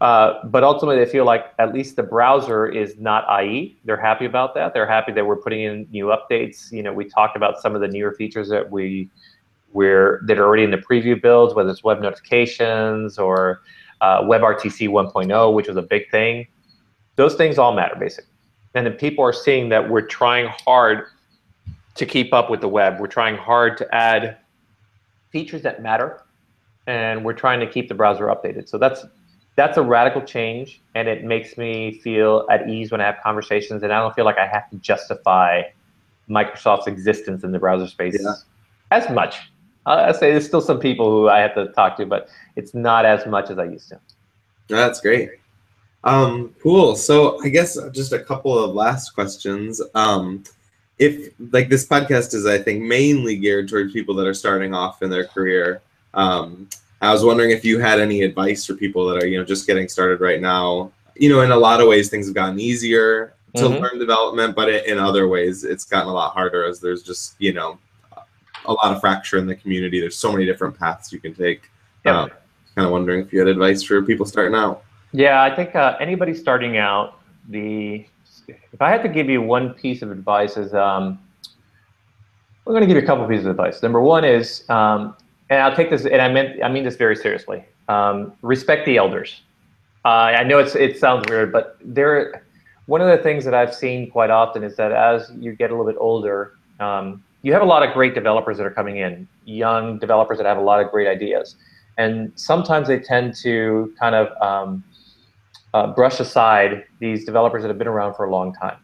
Uh, 0.00 0.44
but 0.46 0.64
ultimately, 0.64 1.02
they 1.02 1.10
feel 1.10 1.24
like 1.24 1.46
at 1.60 1.72
least 1.72 1.94
the 1.94 2.02
browser 2.02 2.66
is 2.66 2.98
not 2.98 3.24
IE. 3.42 3.78
They're 3.84 4.00
happy 4.00 4.24
about 4.24 4.54
that. 4.54 4.74
They're 4.74 4.88
happy 4.88 5.12
that 5.12 5.24
we're 5.24 5.36
putting 5.36 5.62
in 5.62 5.86
new 5.90 6.06
updates. 6.06 6.72
You 6.72 6.82
know, 6.82 6.92
we 6.92 7.04
talked 7.04 7.36
about 7.36 7.60
some 7.60 7.76
of 7.76 7.80
the 7.80 7.88
newer 7.88 8.12
features 8.12 8.48
that 8.48 8.68
we 8.70 9.08
we're 9.72 10.20
that 10.26 10.38
are 10.38 10.44
already 10.44 10.64
in 10.64 10.70
the 10.70 10.78
preview 10.78 11.20
builds, 11.20 11.54
whether 11.54 11.70
it's 11.70 11.84
web 11.84 12.00
notifications 12.00 13.18
or 13.18 13.62
uh, 14.00 14.22
WebRTC 14.22 14.88
1.0, 14.88 15.54
which 15.54 15.68
was 15.68 15.76
a 15.76 15.82
big 15.82 16.10
thing. 16.10 16.46
Those 17.14 17.36
things 17.36 17.58
all 17.58 17.72
matter, 17.72 17.94
basically 17.98 18.31
and 18.74 18.86
then 18.86 18.94
people 18.94 19.24
are 19.24 19.32
seeing 19.32 19.68
that 19.70 19.88
we're 19.88 20.06
trying 20.06 20.48
hard 20.64 21.06
to 21.94 22.06
keep 22.06 22.32
up 22.32 22.50
with 22.50 22.60
the 22.60 22.68
web. 22.68 22.98
We're 23.00 23.06
trying 23.06 23.36
hard 23.36 23.76
to 23.78 23.94
add 23.94 24.38
features 25.30 25.62
that 25.62 25.82
matter, 25.82 26.22
and 26.86 27.24
we're 27.24 27.34
trying 27.34 27.60
to 27.60 27.66
keep 27.66 27.88
the 27.88 27.94
browser 27.94 28.26
updated. 28.26 28.68
So 28.68 28.78
that's 28.78 29.04
that's 29.54 29.76
a 29.76 29.82
radical 29.82 30.22
change, 30.22 30.80
and 30.94 31.08
it 31.08 31.24
makes 31.24 31.58
me 31.58 32.00
feel 32.00 32.46
at 32.50 32.68
ease 32.68 32.90
when 32.90 33.00
I 33.00 33.04
have 33.04 33.18
conversations, 33.22 33.82
and 33.82 33.92
I 33.92 34.00
don't 34.00 34.14
feel 34.14 34.24
like 34.24 34.38
I 34.38 34.46
have 34.46 34.70
to 34.70 34.76
justify 34.76 35.62
Microsoft's 36.28 36.86
existence 36.86 37.44
in 37.44 37.52
the 37.52 37.58
browser 37.58 37.86
space 37.86 38.18
yeah. 38.18 38.34
as 38.90 39.10
much. 39.10 39.36
Uh, 39.84 40.06
I 40.08 40.12
say 40.12 40.30
there's 40.30 40.46
still 40.46 40.60
some 40.60 40.78
people 40.78 41.10
who 41.10 41.28
I 41.28 41.40
have 41.40 41.54
to 41.56 41.66
talk 41.72 41.96
to, 41.98 42.06
but 42.06 42.28
it's 42.56 42.72
not 42.72 43.04
as 43.04 43.26
much 43.26 43.50
as 43.50 43.58
I 43.58 43.64
used 43.64 43.88
to. 43.90 44.00
That's 44.68 45.00
great. 45.00 45.30
Um, 46.04 46.54
cool. 46.62 46.96
So 46.96 47.42
I 47.42 47.48
guess 47.48 47.78
just 47.92 48.12
a 48.12 48.18
couple 48.18 48.58
of 48.58 48.74
last 48.74 49.10
questions. 49.10 49.80
Um, 49.94 50.44
if 50.98 51.32
like 51.52 51.68
this 51.68 51.86
podcast 51.86 52.34
is, 52.34 52.46
I 52.46 52.58
think, 52.58 52.82
mainly 52.82 53.36
geared 53.36 53.68
towards 53.68 53.92
people 53.92 54.14
that 54.16 54.26
are 54.26 54.34
starting 54.34 54.74
off 54.74 55.02
in 55.02 55.10
their 55.10 55.26
career. 55.26 55.82
Um, 56.14 56.68
I 57.00 57.12
was 57.12 57.24
wondering 57.24 57.50
if 57.50 57.64
you 57.64 57.80
had 57.80 57.98
any 57.98 58.22
advice 58.22 58.64
for 58.64 58.74
people 58.74 59.06
that 59.08 59.22
are, 59.22 59.26
you 59.26 59.38
know, 59.38 59.44
just 59.44 59.66
getting 59.66 59.88
started 59.88 60.20
right 60.20 60.40
now. 60.40 60.92
You 61.16 61.28
know, 61.28 61.40
in 61.40 61.50
a 61.50 61.56
lot 61.56 61.80
of 61.80 61.88
ways, 61.88 62.08
things 62.08 62.26
have 62.26 62.34
gotten 62.34 62.60
easier 62.60 63.34
to 63.56 63.62
mm-hmm. 63.62 63.82
learn 63.82 63.98
development, 63.98 64.54
but 64.54 64.68
in 64.68 64.98
other 64.98 65.28
ways, 65.28 65.64
it's 65.64 65.84
gotten 65.84 66.08
a 66.08 66.12
lot 66.12 66.32
harder 66.32 66.64
as 66.64 66.80
there's 66.80 67.02
just, 67.02 67.34
you 67.38 67.52
know, 67.52 67.78
a 68.66 68.72
lot 68.72 68.94
of 68.94 69.00
fracture 69.00 69.38
in 69.38 69.46
the 69.46 69.56
community. 69.56 70.00
There's 70.00 70.16
so 70.16 70.30
many 70.32 70.46
different 70.46 70.78
paths 70.78 71.12
you 71.12 71.18
can 71.18 71.34
take. 71.34 71.68
Yeah. 72.06 72.22
Um, 72.22 72.30
kind 72.74 72.86
of 72.86 72.92
wondering 72.92 73.20
if 73.20 73.32
you 73.32 73.40
had 73.40 73.48
advice 73.48 73.82
for 73.82 74.00
people 74.02 74.24
starting 74.24 74.54
out. 74.54 74.84
Yeah, 75.12 75.42
I 75.42 75.54
think 75.54 75.74
uh, 75.74 75.96
anybody 76.00 76.34
starting 76.34 76.78
out, 76.78 77.18
the 77.48 78.06
if 78.48 78.80
I 78.80 78.90
had 78.90 79.02
to 79.02 79.08
give 79.08 79.28
you 79.28 79.42
one 79.42 79.74
piece 79.74 80.02
of 80.02 80.10
advice 80.10 80.56
is, 80.56 80.72
um, 80.74 81.18
I'm 82.66 82.72
going 82.72 82.80
to 82.80 82.86
give 82.86 82.96
you 82.96 83.02
a 83.02 83.06
couple 83.06 83.26
pieces 83.28 83.44
of 83.44 83.50
advice. 83.50 83.82
Number 83.82 84.00
one 84.00 84.24
is, 84.24 84.68
um, 84.70 85.14
and 85.50 85.60
I'll 85.60 85.76
take 85.76 85.90
this, 85.90 86.06
and 86.06 86.20
I 86.20 86.28
meant 86.28 86.62
I 86.62 86.68
mean 86.68 86.84
this 86.84 86.96
very 86.96 87.16
seriously. 87.16 87.64
Um, 87.88 88.32
respect 88.40 88.86
the 88.86 88.96
elders. 88.96 89.42
Uh, 90.04 90.08
I 90.08 90.44
know 90.44 90.58
it's 90.58 90.74
it 90.74 90.98
sounds 90.98 91.28
weird, 91.28 91.52
but 91.52 91.76
there. 91.84 92.44
One 92.86 93.00
of 93.00 93.06
the 93.06 93.22
things 93.22 93.44
that 93.44 93.54
I've 93.54 93.72
seen 93.72 94.10
quite 94.10 94.30
often 94.30 94.64
is 94.64 94.76
that 94.76 94.90
as 94.90 95.30
you 95.38 95.52
get 95.52 95.70
a 95.70 95.74
little 95.74 95.86
bit 95.86 95.96
older, 96.00 96.54
um, 96.80 97.22
you 97.42 97.52
have 97.52 97.62
a 97.62 97.66
lot 97.66 97.86
of 97.86 97.94
great 97.94 98.12
developers 98.12 98.56
that 98.56 98.66
are 98.66 98.72
coming 98.72 98.96
in, 98.96 99.28
young 99.44 99.98
developers 99.98 100.38
that 100.38 100.46
have 100.46 100.58
a 100.58 100.62
lot 100.62 100.84
of 100.84 100.90
great 100.90 101.06
ideas, 101.06 101.54
and 101.96 102.32
sometimes 102.34 102.88
they 102.88 102.98
tend 102.98 103.36
to 103.42 103.94
kind 104.00 104.16
of 104.16 104.42
um, 104.42 104.82
uh, 105.74 105.86
brush 105.88 106.20
aside 106.20 106.84
these 106.98 107.24
developers 107.24 107.62
that 107.62 107.68
have 107.68 107.78
been 107.78 107.88
around 107.88 108.14
for 108.14 108.24
a 108.24 108.30
long 108.30 108.54
time. 108.54 108.76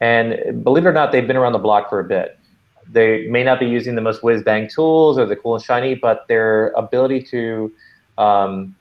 And 0.00 0.62
believe 0.62 0.84
it 0.84 0.88
or 0.88 0.92
not, 0.92 1.12
they've 1.12 1.26
been 1.26 1.36
around 1.36 1.52
the 1.52 1.58
block 1.58 1.88
for 1.88 2.00
a 2.00 2.04
bit. 2.04 2.38
They 2.90 3.26
may 3.28 3.42
not 3.42 3.58
be 3.58 3.66
using 3.66 3.94
the 3.94 4.00
most 4.00 4.22
whiz 4.22 4.42
bang 4.42 4.68
tools 4.68 5.18
or 5.18 5.26
the 5.26 5.36
cool 5.36 5.56
and 5.56 5.64
shiny, 5.64 5.94
but 5.94 6.26
their 6.28 6.68
ability 6.70 7.22
to 7.24 7.72
um, 8.18 8.76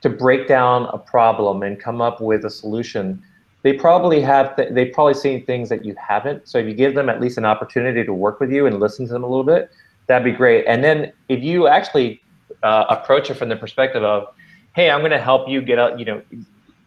to 0.00 0.08
break 0.08 0.46
down 0.46 0.86
a 0.92 0.98
problem 0.98 1.62
and 1.62 1.80
come 1.80 2.00
up 2.00 2.20
with 2.20 2.44
a 2.44 2.50
solution, 2.50 3.20
they 3.62 3.72
probably 3.72 4.20
have 4.20 4.54
th- 4.54 4.72
they've 4.72 4.92
probably 4.92 5.14
seen 5.14 5.44
things 5.44 5.68
that 5.68 5.84
you 5.84 5.94
haven't. 5.98 6.46
So 6.48 6.58
if 6.58 6.66
you 6.66 6.74
give 6.74 6.94
them 6.94 7.08
at 7.08 7.20
least 7.20 7.36
an 7.36 7.44
opportunity 7.44 8.04
to 8.04 8.12
work 8.12 8.38
with 8.38 8.52
you 8.52 8.66
and 8.66 8.78
listen 8.78 9.06
to 9.06 9.12
them 9.12 9.24
a 9.24 9.26
little 9.26 9.44
bit, 9.44 9.70
that'd 10.06 10.24
be 10.24 10.32
great. 10.32 10.64
And 10.66 10.84
then 10.84 11.12
if 11.28 11.42
you 11.42 11.66
actually 11.66 12.22
uh, 12.62 12.84
approach 12.88 13.30
it 13.30 13.34
from 13.34 13.48
the 13.48 13.56
perspective 13.56 14.04
of 14.04 14.28
hey, 14.74 14.90
I'm 14.90 15.00
going 15.00 15.10
to 15.12 15.20
help 15.20 15.48
you 15.48 15.60
get 15.60 15.78
out, 15.78 15.98
you 15.98 16.04
know, 16.04 16.22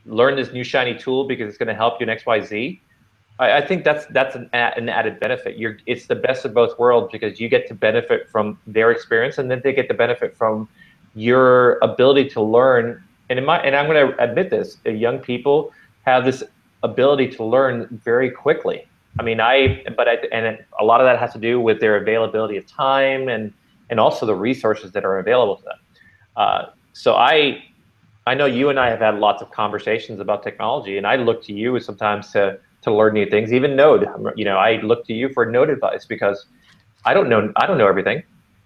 learn 0.05 0.35
this 0.35 0.51
new 0.51 0.63
shiny 0.63 0.97
tool 0.97 1.27
because 1.27 1.49
it's 1.49 1.57
going 1.57 1.67
to 1.67 1.75
help 1.75 1.99
you 1.99 2.05
in 2.05 2.09
X, 2.09 2.25
Y, 2.25 2.41
Z. 2.41 2.81
I, 3.39 3.61
think 3.61 3.83
that's 3.83 4.05
that's 4.07 4.35
an, 4.35 4.49
an 4.53 4.87
added 4.87 5.19
benefit. 5.19 5.57
You're 5.57 5.77
it's 5.87 6.05
the 6.05 6.15
best 6.15 6.45
of 6.45 6.53
both 6.53 6.77
worlds 6.77 7.09
because 7.11 7.39
you 7.39 7.49
get 7.49 7.67
to 7.69 7.73
benefit 7.73 8.29
from 8.29 8.59
their 8.67 8.91
experience 8.91 9.39
and 9.39 9.49
then 9.49 9.61
they 9.63 9.73
get 9.73 9.87
to 9.87 9.95
benefit 9.95 10.37
from 10.37 10.69
your 11.15 11.79
ability 11.79 12.29
to 12.29 12.41
learn. 12.41 13.03
And 13.29 13.39
in 13.39 13.45
my 13.45 13.59
and 13.59 13.75
I'm 13.75 13.87
going 13.87 14.11
to 14.11 14.23
admit 14.23 14.51
this, 14.51 14.77
young 14.85 15.17
people 15.17 15.73
have 16.05 16.23
this 16.23 16.43
ability 16.83 17.29
to 17.29 17.43
learn 17.43 17.87
very 18.03 18.29
quickly. 18.29 18.85
I 19.19 19.23
mean, 19.23 19.39
I 19.39 19.83
but 19.97 20.07
I, 20.07 20.17
and 20.31 20.63
a 20.79 20.85
lot 20.85 21.01
of 21.01 21.05
that 21.05 21.19
has 21.19 21.33
to 21.33 21.39
do 21.39 21.59
with 21.59 21.79
their 21.79 21.97
availability 21.97 22.57
of 22.57 22.67
time 22.67 23.27
and 23.27 23.51
and 23.89 23.99
also 23.99 24.25
the 24.25 24.35
resources 24.35 24.91
that 24.91 25.03
are 25.03 25.17
available 25.17 25.57
to 25.57 25.63
them. 25.63 25.79
Uh, 26.37 26.65
so 26.93 27.15
I 27.15 27.63
I 28.27 28.35
know 28.35 28.45
you 28.45 28.69
and 28.69 28.79
I 28.79 28.89
have 28.89 28.99
had 28.99 29.17
lots 29.17 29.41
of 29.41 29.49
conversations 29.51 30.19
about 30.19 30.43
technology, 30.43 30.97
and 30.97 31.07
I 31.07 31.15
look 31.15 31.43
to 31.45 31.53
you 31.53 31.79
sometimes 31.79 32.31
to 32.33 32.59
to 32.81 32.93
learn 32.93 33.13
new 33.13 33.27
things. 33.27 33.53
Even 33.53 33.75
Node, 33.75 34.07
you 34.35 34.43
know, 34.45 34.57
I 34.57 34.77
look 34.81 35.05
to 35.05 35.13
you 35.13 35.29
for 35.33 35.45
Node 35.45 35.69
advice 35.69 36.05
because 36.05 36.45
I 37.05 37.13
don't 37.13 37.29
know 37.29 37.51
I 37.55 37.65
don't 37.65 37.77
know 37.77 37.87
everything, 37.87 38.23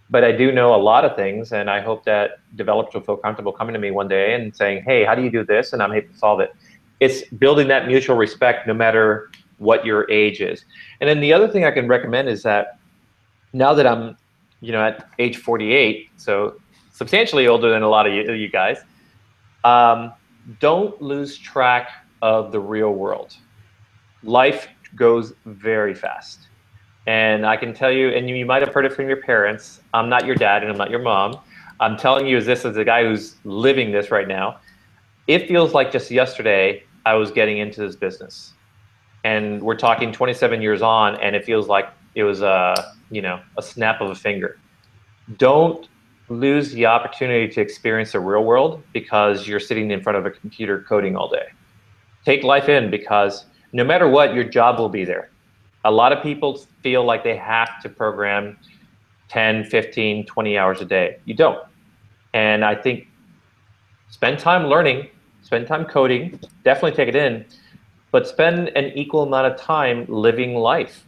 but 0.09 0.23
I 0.23 0.31
do 0.31 0.51
know 0.51 0.75
a 0.75 0.81
lot 0.91 1.05
of 1.05 1.15
things, 1.15 1.53
and 1.53 1.69
I 1.69 1.79
hope 1.79 2.03
that 2.05 2.39
developers 2.55 2.93
will 2.93 3.01
feel 3.01 3.17
comfortable 3.17 3.53
coming 3.53 3.73
to 3.73 3.79
me 3.79 3.91
one 3.91 4.09
day 4.09 4.33
and 4.35 4.53
saying, 4.55 4.83
"Hey, 4.83 5.05
how 5.05 5.15
do 5.15 5.21
you 5.21 5.29
do 5.29 5.45
this?" 5.45 5.71
and 5.71 5.81
I'm 5.81 5.93
able 5.93 6.09
to 6.09 6.17
solve 6.17 6.39
it. 6.41 6.53
It's 6.99 7.23
building 7.23 7.67
that 7.69 7.87
mutual 7.87 8.17
respect, 8.17 8.67
no 8.67 8.73
matter 8.73 9.29
what 9.57 9.85
your 9.85 10.09
age 10.11 10.41
is. 10.41 10.65
And 10.99 11.09
then 11.09 11.21
the 11.21 11.31
other 11.31 11.47
thing 11.47 11.63
I 11.63 11.71
can 11.71 11.87
recommend 11.87 12.27
is 12.27 12.43
that 12.43 12.77
now 13.53 13.73
that 13.73 13.87
I'm, 13.87 14.17
you 14.59 14.73
know, 14.73 14.83
at 14.83 15.07
age 15.17 15.37
48, 15.37 16.09
so 16.17 16.55
substantially 16.91 17.47
older 17.47 17.69
than 17.69 17.83
a 17.83 17.89
lot 17.89 18.05
of 18.05 18.13
you, 18.13 18.33
you 18.33 18.49
guys 18.49 18.83
um, 19.65 20.13
don't 20.59 21.01
lose 21.01 21.37
track 21.37 21.89
of 22.21 22.51
the 22.51 22.59
real 22.59 22.91
world. 22.93 23.35
Life 24.23 24.67
goes 24.95 25.33
very 25.45 25.93
fast. 25.93 26.47
And 27.07 27.45
I 27.45 27.57
can 27.57 27.73
tell 27.73 27.91
you, 27.91 28.09
and 28.09 28.29
you, 28.29 28.35
you 28.35 28.45
might 28.45 28.61
have 28.61 28.73
heard 28.73 28.85
it 28.85 28.93
from 28.93 29.07
your 29.07 29.21
parents. 29.21 29.81
I'm 29.93 30.07
not 30.07 30.25
your 30.25 30.35
dad 30.35 30.63
and 30.63 30.71
I'm 30.71 30.77
not 30.77 30.89
your 30.89 31.01
mom. 31.01 31.39
I'm 31.79 31.97
telling 31.97 32.25
you 32.25 32.37
as 32.37 32.45
this 32.45 32.63
as 32.63 32.77
a 32.77 32.85
guy 32.85 33.03
who's 33.03 33.35
living 33.43 33.91
this 33.91 34.11
right 34.11 34.27
now. 34.27 34.59
It 35.27 35.47
feels 35.47 35.73
like 35.73 35.91
just 35.91 36.09
yesterday 36.09 36.83
I 37.05 37.15
was 37.15 37.31
getting 37.31 37.57
into 37.57 37.81
this 37.81 37.95
business. 37.95 38.53
And 39.23 39.61
we're 39.61 39.75
talking 39.75 40.11
27 40.11 40.61
years 40.61 40.83
on, 40.83 41.15
and 41.15 41.35
it 41.35 41.43
feels 41.43 41.67
like 41.67 41.89
it 42.13 42.23
was 42.23 42.41
a, 42.41 42.93
you 43.09 43.21
know, 43.21 43.41
a 43.57 43.61
snap 43.61 43.99
of 43.99 44.11
a 44.11 44.15
finger. 44.15 44.59
Don't 45.37 45.87
lose 46.29 46.71
the 46.71 46.85
opportunity 46.85 47.47
to 47.53 47.61
experience 47.61 48.13
the 48.13 48.19
real 48.19 48.43
world 48.43 48.83
because 48.93 49.47
you're 49.47 49.59
sitting 49.59 49.91
in 49.91 50.01
front 50.01 50.17
of 50.17 50.25
a 50.25 50.31
computer 50.31 50.81
coding 50.87 51.15
all 51.15 51.29
day. 51.29 51.47
Take 52.23 52.43
life 52.43 52.67
in 52.69 52.89
because 52.89 53.45
no 53.73 53.83
matter 53.83 54.07
what, 54.07 54.33
your 54.33 54.43
job 54.43 54.79
will 54.79 54.89
be 54.89 55.05
there. 55.05 55.29
A 55.83 55.91
lot 55.91 56.11
of 56.11 56.23
people 56.23 56.65
feel 56.81 57.03
like 57.03 57.23
they 57.23 57.35
have 57.35 57.81
to 57.83 57.89
program 57.89 58.57
10, 59.29 59.65
15, 59.65 60.25
20 60.25 60.57
hours 60.57 60.81
a 60.81 60.85
day. 60.85 61.17
You 61.25 61.35
don't. 61.35 61.59
And 62.33 62.65
I 62.65 62.73
think 62.75 63.07
spend 64.09 64.39
time 64.39 64.65
learning, 64.65 65.09
spend 65.43 65.67
time 65.67 65.85
coding, 65.85 66.39
definitely 66.63 66.93
take 66.93 67.09
it 67.09 67.15
in, 67.15 67.45
but 68.11 68.27
spend 68.27 68.69
an 68.69 68.85
equal 68.97 69.23
amount 69.23 69.53
of 69.53 69.59
time 69.59 70.05
living 70.07 70.55
life 70.55 71.04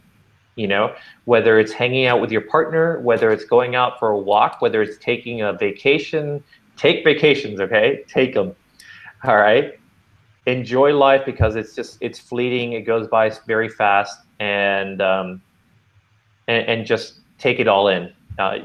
you 0.58 0.66
know 0.66 0.94
whether 1.24 1.58
it's 1.58 1.72
hanging 1.72 2.06
out 2.06 2.20
with 2.20 2.30
your 2.30 2.40
partner 2.40 3.00
whether 3.00 3.30
it's 3.30 3.44
going 3.44 3.74
out 3.74 3.98
for 3.98 4.10
a 4.10 4.18
walk 4.18 4.60
whether 4.60 4.82
it's 4.82 4.98
taking 4.98 5.40
a 5.42 5.52
vacation 5.52 6.42
take 6.76 7.04
vacations 7.04 7.60
okay? 7.60 8.04
Take 8.08 8.34
them 8.34 8.54
all 9.24 9.36
right? 9.36 9.78
Enjoy 10.46 10.96
life 10.96 11.26
because 11.26 11.56
it's 11.56 11.74
just 11.74 11.98
it's 12.00 12.18
fleeting 12.18 12.72
it 12.72 12.82
goes 12.82 13.06
by 13.08 13.30
very 13.46 13.68
fast 13.68 14.20
and 14.40 15.02
um, 15.02 15.42
and, 16.46 16.66
and 16.66 16.86
just 16.86 17.20
take 17.38 17.60
it 17.60 17.68
all 17.68 17.88
in. 17.88 18.12
Uh, 18.38 18.58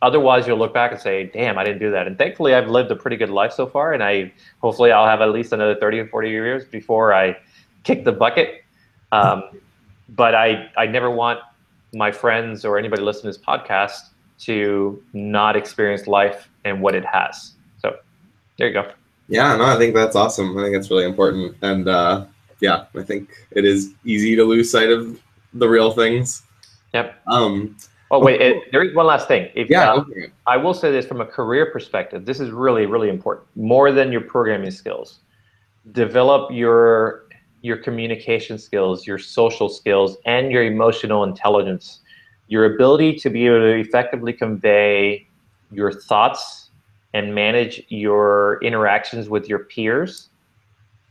otherwise 0.00 0.46
you'll 0.46 0.58
look 0.58 0.72
back 0.72 0.92
and 0.92 1.00
say 1.00 1.24
damn 1.24 1.58
i 1.58 1.64
didn't 1.64 1.80
do 1.80 1.90
that. 1.90 2.06
And 2.06 2.16
thankfully 2.16 2.54
i've 2.54 2.68
lived 2.68 2.90
a 2.90 2.96
pretty 2.96 3.16
good 3.16 3.30
life 3.30 3.52
so 3.52 3.66
far 3.66 3.92
and 3.92 4.02
i 4.02 4.32
hopefully 4.62 4.92
i'll 4.92 5.06
have 5.06 5.20
at 5.20 5.30
least 5.30 5.52
another 5.52 5.74
30 5.74 6.00
or 6.00 6.08
40 6.08 6.30
years 6.30 6.64
before 6.64 7.12
i 7.12 7.36
kick 7.82 8.04
the 8.04 8.12
bucket. 8.12 8.62
Um, 9.12 9.42
but 10.10 10.34
I, 10.34 10.70
I 10.76 10.86
never 10.86 11.10
want 11.10 11.40
my 11.92 12.12
friends 12.12 12.64
or 12.64 12.78
anybody 12.78 13.02
listening 13.02 13.32
to 13.32 13.38
this 13.38 13.44
podcast 13.44 14.10
to 14.40 15.02
not 15.12 15.56
experience 15.56 16.06
life 16.06 16.48
and 16.64 16.80
what 16.80 16.94
it 16.94 17.04
has. 17.04 17.52
So 17.82 17.96
there 18.58 18.68
you 18.68 18.74
go. 18.74 18.92
Yeah, 19.28 19.56
no, 19.56 19.64
I 19.64 19.76
think 19.76 19.94
that's 19.94 20.16
awesome. 20.16 20.58
I 20.58 20.64
think 20.64 20.76
it's 20.76 20.90
really 20.90 21.04
important. 21.04 21.56
And 21.62 21.88
uh, 21.88 22.26
yeah, 22.60 22.86
I 22.96 23.02
think 23.02 23.30
it 23.52 23.64
is 23.64 23.94
easy 24.04 24.34
to 24.36 24.44
lose 24.44 24.70
sight 24.70 24.90
of 24.90 25.20
the 25.54 25.68
real 25.68 25.92
things. 25.92 26.42
Yep. 26.94 27.20
Um, 27.28 27.76
oh, 28.10 28.18
wait, 28.18 28.40
it, 28.40 28.72
there 28.72 28.82
is 28.82 28.94
one 28.94 29.06
last 29.06 29.28
thing. 29.28 29.48
If, 29.54 29.70
yeah, 29.70 29.92
uh, 29.92 30.00
okay. 30.00 30.32
I 30.46 30.56
will 30.56 30.74
say 30.74 30.90
this 30.90 31.06
from 31.06 31.20
a 31.20 31.26
career 31.26 31.66
perspective. 31.66 32.24
This 32.24 32.40
is 32.40 32.50
really, 32.50 32.86
really 32.86 33.08
important. 33.08 33.46
More 33.54 33.92
than 33.92 34.10
your 34.10 34.22
programming 34.22 34.72
skills. 34.72 35.20
Develop 35.92 36.50
your 36.50 37.24
your 37.62 37.76
communication 37.76 38.58
skills, 38.58 39.06
your 39.06 39.18
social 39.18 39.68
skills, 39.68 40.16
and 40.24 40.50
your 40.50 40.64
emotional 40.64 41.24
intelligence. 41.24 42.00
Your 42.48 42.74
ability 42.74 43.16
to 43.16 43.30
be 43.30 43.46
able 43.46 43.60
to 43.60 43.76
effectively 43.76 44.32
convey 44.32 45.26
your 45.70 45.92
thoughts 45.92 46.70
and 47.14 47.34
manage 47.34 47.82
your 47.88 48.58
interactions 48.62 49.28
with 49.28 49.48
your 49.48 49.60
peers 49.60 50.30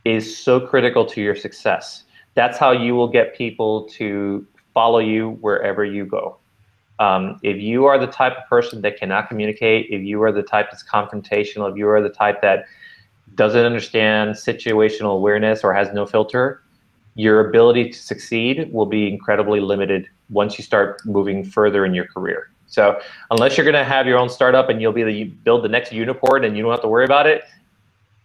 is 0.06 0.38
so 0.38 0.60
critical 0.60 1.06
to 1.06 1.22
your 1.22 1.36
success. 1.36 2.04
That's 2.36 2.58
how 2.58 2.72
you 2.72 2.96
will 2.96 3.08
get 3.08 3.36
people 3.36 3.88
to 3.90 4.46
follow 4.74 5.00
you 5.00 5.38
wherever 5.42 5.84
you 5.84 6.06
go. 6.06 6.38
Um, 7.00 7.40
if 7.44 7.58
you 7.58 7.86
are 7.86 7.98
the 7.98 8.08
type 8.08 8.38
of 8.38 8.48
person 8.50 8.82
that 8.82 8.98
cannot 8.98 9.30
communicate, 9.30 9.88
if 9.90 10.02
you 10.02 10.22
are 10.24 10.32
the 10.32 10.44
type 10.44 10.68
that's 10.70 10.84
confrontational, 10.84 11.70
if 11.72 11.78
you 11.78 11.88
are 11.90 12.02
the 12.02 12.10
type 12.10 12.42
that 12.42 12.66
doesn't 13.36 13.66
understand 13.66 14.36
situational 14.36 15.16
awareness 15.16 15.64
or 15.64 15.74
has 15.74 15.94
no 15.94 16.06
filter, 16.06 16.64
your 17.16 17.50
ability 17.50 17.90
to 17.90 17.98
succeed 17.98 18.72
will 18.72 18.86
be 18.86 19.08
incredibly 19.08 19.60
limited 19.60 20.08
once 20.30 20.58
you 20.58 20.64
start 20.64 21.04
moving 21.06 21.44
further 21.44 21.86
in 21.86 21.94
your 21.94 22.06
career. 22.06 22.52
So 22.68 23.02
unless 23.32 23.58
you're 23.58 23.66
going 23.66 23.74
to 23.74 23.84
have 23.84 24.06
your 24.06 24.18
own 24.18 24.30
startup 24.30 24.70
and 24.70 24.82
you'll 24.82 24.94
be 24.94 25.04
the 25.04 25.24
build 25.24 25.64
the 25.64 25.70
next 25.70 25.92
unicorn 25.92 26.44
and 26.44 26.56
you 26.56 26.64
don't 26.64 26.72
have 26.72 26.82
to 26.82 26.88
worry 26.88 27.06
about 27.06 27.26
it, 27.26 27.44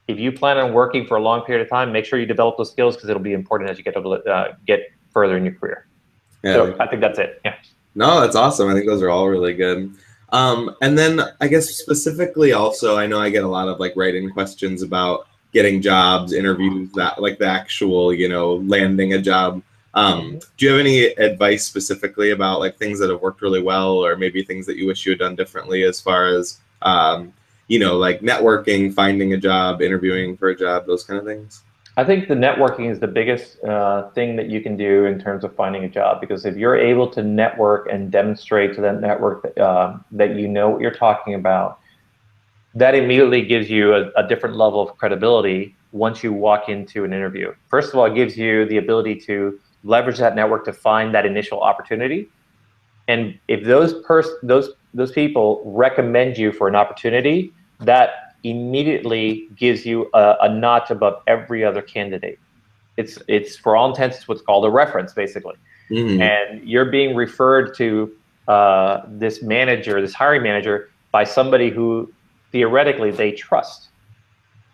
if 0.07 0.19
you 0.19 0.31
plan 0.33 0.59
on 0.59 0.73
working 0.75 1.07
for 1.07 1.17
a 1.17 1.21
long 1.21 1.43
period 1.43 1.63
of 1.63 1.71
time, 1.71 1.91
make 1.91 2.05
sure 2.05 2.19
you 2.19 2.27
develop 2.27 2.59
those 2.59 2.71
skills 2.71 2.95
because 2.95 3.09
it'll 3.09 3.23
be 3.23 3.33
important 3.33 3.71
as 3.71 3.79
you 3.79 3.85
get 3.85 3.95
to 3.95 4.01
uh, 4.01 4.55
get 4.67 4.93
further 5.13 5.37
in 5.37 5.45
your 5.45 5.55
career. 5.55 5.87
Yeah. 6.43 6.53
So 6.53 6.77
I 6.79 6.87
think 6.87 7.01
that's 7.01 7.19
it. 7.19 7.41
Yeah. 7.45 7.55
No, 7.95 8.21
that's 8.21 8.37
awesome. 8.37 8.69
I 8.69 8.75
think 8.75 8.87
those 8.87 9.03
are 9.03 9.09
all 9.09 9.29
really 9.29 9.55
good. 9.55 9.95
Um, 10.35 10.75
and 10.83 10.99
then 10.99 11.21
I 11.41 11.47
guess 11.47 11.71
specifically 11.71 12.53
also, 12.55 12.97
I 12.97 13.07
know 13.07 13.21
I 13.21 13.31
get 13.31 13.45
a 13.45 13.49
lot 13.49 13.69
of 13.69 13.79
like 13.79 13.93
writing 13.95 14.29
questions 14.31 14.83
about 14.83 15.29
getting 15.53 15.81
jobs, 15.81 16.33
interviews, 16.33 16.91
that 16.95 17.23
like 17.23 17.39
the 17.39 17.47
actual, 17.47 18.13
you 18.13 18.29
know, 18.29 18.57
landing 18.57 19.15
a 19.15 19.23
job. 19.23 19.63
Um, 19.95 20.23
mm-hmm. 20.23 20.39
do 20.57 20.67
you 20.67 20.73
have 20.73 20.81
any 20.81 21.05
advice 21.05 21.65
specifically 21.65 22.33
about 22.33 22.59
like 22.59 22.77
things 22.79 22.99
that 22.99 23.11
have 23.11 23.23
worked 23.23 23.43
really 23.43 23.63
well, 23.63 24.05
or 24.05 24.17
maybe 24.17 24.43
things 24.43 24.67
that 24.67 24.77
you 24.77 24.89
wish 24.89 25.07
you 25.07 25.13
had 25.13 25.21
done 25.21 25.37
differently 25.37 25.85
as 25.85 26.01
far 26.01 26.27
as 26.27 26.59
um, 26.83 27.33
you 27.69 27.79
know, 27.79 27.97
like 27.97 28.21
networking, 28.21 28.93
finding 28.93 29.35
a 29.35 29.37
job, 29.37 29.83
interviewing 29.83 30.37
for 30.37 30.49
a 30.49 30.57
job, 30.57 30.85
those 30.85 31.05
kind 31.05 31.21
of 31.21 31.25
things? 31.25 31.63
I 31.97 32.03
think 32.03 32.27
the 32.27 32.35
networking 32.35 32.91
is 32.91 32.99
the 32.99 33.07
biggest 33.07 33.63
uh, 33.63 34.11
thing 34.11 34.35
that 34.37 34.49
you 34.49 34.61
can 34.61 34.77
do 34.77 35.05
in 35.05 35.21
terms 35.21 35.45
of 35.45 35.55
finding 35.55 35.85
a 35.85 35.89
job 35.89 36.21
because 36.21 36.45
if 36.45 36.57
you're 36.57 36.77
able 36.77 37.09
to 37.11 37.23
network 37.23 37.89
and 37.91 38.11
demonstrate 38.11 38.75
to 38.75 38.81
that 38.81 39.01
network 39.01 39.43
that, 39.43 39.59
uh, 39.59 39.99
that 40.11 40.35
you 40.35 40.49
know 40.49 40.71
what 40.71 40.81
you're 40.81 40.91
talking 40.91 41.35
about, 41.35 41.79
that 42.75 42.97
immediately 42.97 43.43
gives 43.43 43.71
you 43.71 43.95
a, 43.95 44.11
a, 44.17 44.27
different 44.27 44.57
level 44.57 44.81
of 44.81 44.97
credibility 44.99 45.77
once 45.93 46.25
you 46.25 46.33
walk 46.33 46.69
into 46.69 47.05
an 47.05 47.13
interview. 47.13 47.55
First 47.69 47.93
of 47.93 48.01
all, 48.01 48.07
it 48.07 48.17
gives 48.17 48.37
you 48.37 48.65
the 48.67 48.79
ability 48.79 49.15
to 49.27 49.61
leverage 49.85 50.19
that 50.19 50.35
network 50.35 50.65
to 50.65 50.73
find 50.73 51.15
that 51.15 51.25
initial 51.25 51.61
opportunity. 51.61 52.29
And 53.07 53.39
if 53.47 53.65
those 53.65 54.03
pers- 54.03 54.35
those 54.43 54.71
those 54.95 55.13
people 55.13 55.63
recommend 55.65 56.39
you 56.39 56.51
for 56.51 56.67
an 56.67 56.75
opportunity, 56.75 57.53
that 57.81 58.24
immediately 58.45 59.49
gives 59.57 59.85
you 59.85 60.09
a, 60.15 60.37
a 60.43 60.49
notch 60.49 60.91
above 60.91 61.23
every 61.27 61.65
other 61.65 61.83
candidate. 61.83 62.39
It's 62.97 63.19
it's 63.27 63.57
for 63.57 63.75
all 63.75 63.91
intents 63.91 64.19
it's 64.19 64.29
what's 64.29 64.43
called 64.43 64.65
a 64.65 64.71
reference, 64.71 65.13
basically. 65.13 65.57
Mm-hmm. 65.91 66.23
And 66.23 66.69
you're 66.69 66.91
being 66.91 67.17
referred 67.17 67.75
to 67.77 68.13
uh, 68.47 69.03
this 69.09 69.43
manager, 69.43 70.01
this 70.01 70.15
hiring 70.15 70.43
manager, 70.43 70.91
by 71.11 71.25
somebody 71.25 71.71
who 71.71 72.13
theoretically 72.53 73.11
they 73.11 73.33
trust. 73.33 73.89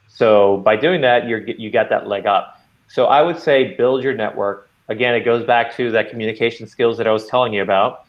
So 0.08 0.58
by 0.58 0.76
doing 0.76 1.00
that, 1.00 1.26
you're 1.26 1.46
you 1.46 1.70
got 1.70 1.88
that 1.88 2.06
leg 2.06 2.26
up. 2.26 2.60
So 2.88 3.06
I 3.06 3.22
would 3.22 3.38
say 3.38 3.74
build 3.76 4.02
your 4.02 4.14
network. 4.14 4.68
Again, 4.88 5.14
it 5.14 5.20
goes 5.20 5.46
back 5.46 5.74
to 5.76 5.90
that 5.92 6.10
communication 6.10 6.66
skills 6.66 6.98
that 6.98 7.06
I 7.06 7.12
was 7.12 7.26
telling 7.26 7.54
you 7.54 7.62
about. 7.62 8.04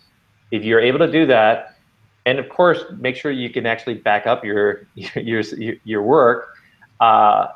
If 0.50 0.64
you're 0.66 0.80
able 0.82 1.00
to 1.00 1.12
do 1.12 1.26
that, 1.28 1.71
and 2.26 2.40
of 2.40 2.50
course, 2.50 2.84
make 3.00 3.16
sure 3.16 3.32
you 3.32 3.50
can 3.50 3.66
actually 3.66 3.96
back 3.96 4.28
up 4.28 4.44
your 4.44 4.88
your 4.96 5.42
your, 5.84 6.04
work. 6.04 6.58
Uh, 7.00 7.48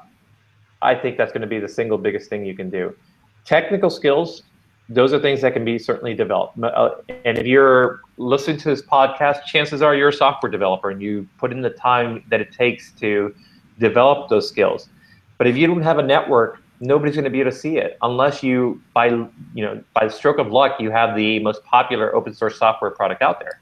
I 0.82 0.96
think 0.96 1.18
that's 1.18 1.32
going 1.32 1.42
to 1.42 1.48
be 1.48 1.60
the 1.60 1.70
single 1.70 1.98
biggest 1.98 2.30
thing 2.30 2.46
you 2.46 2.56
can 2.56 2.70
do. 2.70 2.96
Technical 3.44 3.90
skills, 3.90 4.44
those 4.90 5.14
are 5.14 5.20
things 5.20 5.42
that 5.42 5.54
can 5.54 5.66
be 5.66 5.80
certainly 5.80 6.14
developed. 6.14 6.62
Uh, 6.62 6.96
and 7.24 7.38
if 7.38 7.46
you're 7.46 8.02
listening 8.18 8.58
to 8.58 8.70
this 8.70 8.82
podcast, 8.82 9.46
chances 9.46 9.82
are 9.82 9.96
you're 9.96 10.10
a 10.10 10.14
software 10.14 10.52
developer 10.52 10.90
and 10.90 11.02
you 11.02 11.28
put 11.38 11.52
in 11.52 11.62
the 11.62 11.70
time 11.72 12.24
that 12.30 12.42
it 12.42 12.52
takes 12.52 12.92
to 12.94 13.34
develop 13.80 14.30
those 14.30 14.48
skills. 14.48 14.90
But 15.38 15.48
if 15.48 15.58
you 15.58 15.68
don't 15.68 15.82
have 15.82 15.98
a 15.98 16.04
network, 16.04 16.62
nobody's 16.80 17.16
going 17.16 17.26
to 17.26 17.30
be 17.30 17.42
able 17.42 17.52
to 17.52 17.58
see 17.58 17.78
it 17.78 17.98
unless 18.02 18.44
you, 18.44 18.82
by 18.94 19.08
you 19.08 19.30
know, 19.56 19.84
by 19.94 20.06
the 20.06 20.12
stroke 20.12 20.38
of 20.38 20.52
luck, 20.52 20.80
you 20.80 20.92
have 20.92 21.16
the 21.16 21.40
most 21.40 21.64
popular 21.64 22.16
open 22.16 22.34
source 22.34 22.58
software 22.58 22.92
product 22.92 23.22
out 23.22 23.40
there. 23.40 23.60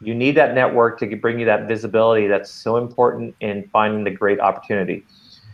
You 0.00 0.14
need 0.14 0.34
that 0.36 0.54
network 0.54 0.98
to 1.00 1.16
bring 1.16 1.38
you 1.38 1.46
that 1.46 1.68
visibility 1.68 2.26
that's 2.26 2.50
so 2.50 2.76
important 2.76 3.34
in 3.40 3.68
finding 3.68 4.04
the 4.04 4.10
great 4.10 4.40
opportunity. 4.40 5.04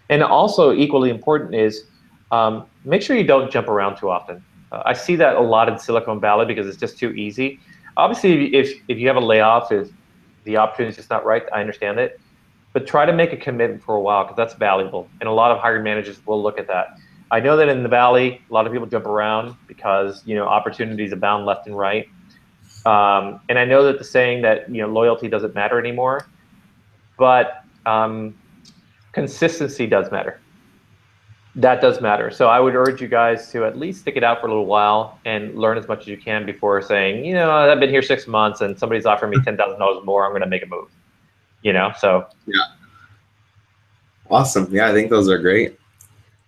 And 0.09 0.23
also 0.23 0.73
equally 0.73 1.11
important 1.11 1.55
is 1.55 1.85
um, 2.31 2.67
make 2.85 3.03
sure 3.03 3.17
you 3.17 3.25
don't 3.25 3.51
jump 3.51 3.69
around 3.69 3.97
too 3.97 4.11
often. 4.11 4.45
Uh, 4.71 4.83
I 4.85 4.93
see 4.93 5.17
that 5.17 5.37
a 5.37 5.41
lot 5.41 5.69
in 5.69 5.79
Silicon 5.79 6.21
Valley 6.21 6.47
because 6.47 6.67
it's 6.67 6.77
just 6.77 6.99
too 6.99 7.11
easy. 7.11 7.61
Obviously, 7.97 8.55
if, 8.55 8.73
if 8.89 8.99
you 8.99 9.07
have 9.09 9.17
a 9.17 9.21
layoff, 9.21 9.73
if 9.73 9.89
the 10.45 10.57
opportunity 10.57 10.91
is 10.91 10.97
just 10.97 11.11
not 11.11 11.25
right, 11.25 11.43
I 11.53 11.61
understand 11.61 11.99
it. 11.99 12.21
But 12.73 12.87
try 12.87 13.07
to 13.07 13.13
make 13.13 13.33
a 13.33 13.37
commitment 13.37 13.83
for 13.83 13.97
a 13.97 14.01
while 14.01 14.25
because 14.25 14.37
that's 14.37 14.55
valuable. 14.55 15.09
And 15.21 15.29
a 15.29 15.33
lot 15.33 15.51
of 15.51 15.59
hiring 15.59 15.83
managers 15.83 16.25
will 16.27 16.43
look 16.43 16.59
at 16.59 16.67
that. 16.69 16.99
I 17.31 17.41
know 17.41 17.57
that 17.57 17.69
in 17.69 17.83
the 17.83 17.89
Valley, 17.89 18.41
a 18.49 18.53
lot 18.53 18.67
of 18.67 18.73
people 18.73 18.87
jump 18.87 19.07
around 19.07 19.57
because 19.67 20.23
you 20.27 20.37
know 20.37 20.47
opportunities 20.47 21.11
abound 21.13 21.45
left 21.47 21.67
and 21.67 21.77
right. 21.77 22.09
Um, 22.87 23.41
and 23.49 23.59
I 23.59 23.65
know 23.65 23.83
that 23.85 23.99
the 23.99 24.05
saying 24.05 24.43
that 24.43 24.71
you 24.71 24.81
know 24.81 24.89
loyalty 24.89 25.29
doesn't 25.29 25.55
matter 25.55 25.79
anymore, 25.79 26.27
but 27.19 27.65
um, 27.85 28.35
consistency 29.13 29.87
does 29.89 30.11
matter. 30.13 30.41
That 31.57 31.81
does 31.81 32.01
matter. 32.01 32.31
So 32.31 32.49
I 32.49 32.61
would 32.61 32.75
urge 32.75 33.01
you 33.01 33.09
guys 33.09 33.51
to 33.53 33.65
at 33.65 33.77
least 33.77 34.03
stick 34.03 34.17
it 34.17 34.23
out 34.23 34.41
for 34.41 34.47
a 34.47 34.51
little 34.51 34.67
while 34.67 35.19
and 35.25 35.59
learn 35.59 35.79
as 35.79 35.89
much 35.89 36.03
as 36.03 36.07
you 36.07 36.19
can 36.19 36.47
before 36.47 36.81
saying, 36.83 37.25
you 37.25 37.35
know, 37.35 37.51
I've 37.51 37.81
been 37.81 37.91
here 37.91 38.03
six 38.03 38.27
months 38.27 38.61
and 38.61 38.79
somebody's 38.79 39.07
offering 39.07 39.31
me 39.31 39.39
ten 39.43 39.57
thousand 39.57 39.81
dollars 39.81 40.05
more. 40.05 40.25
I'm 40.25 40.33
going 40.33 40.43
to 40.43 40.49
make 40.49 40.63
a 40.63 40.67
move. 40.67 40.89
You 41.63 41.73
know, 41.73 41.93
so 41.99 42.27
yeah. 42.47 42.57
Awesome. 44.31 44.69
Yeah, 44.71 44.89
I 44.89 44.93
think 44.93 45.11
those 45.11 45.29
are 45.29 45.39
great. 45.39 45.79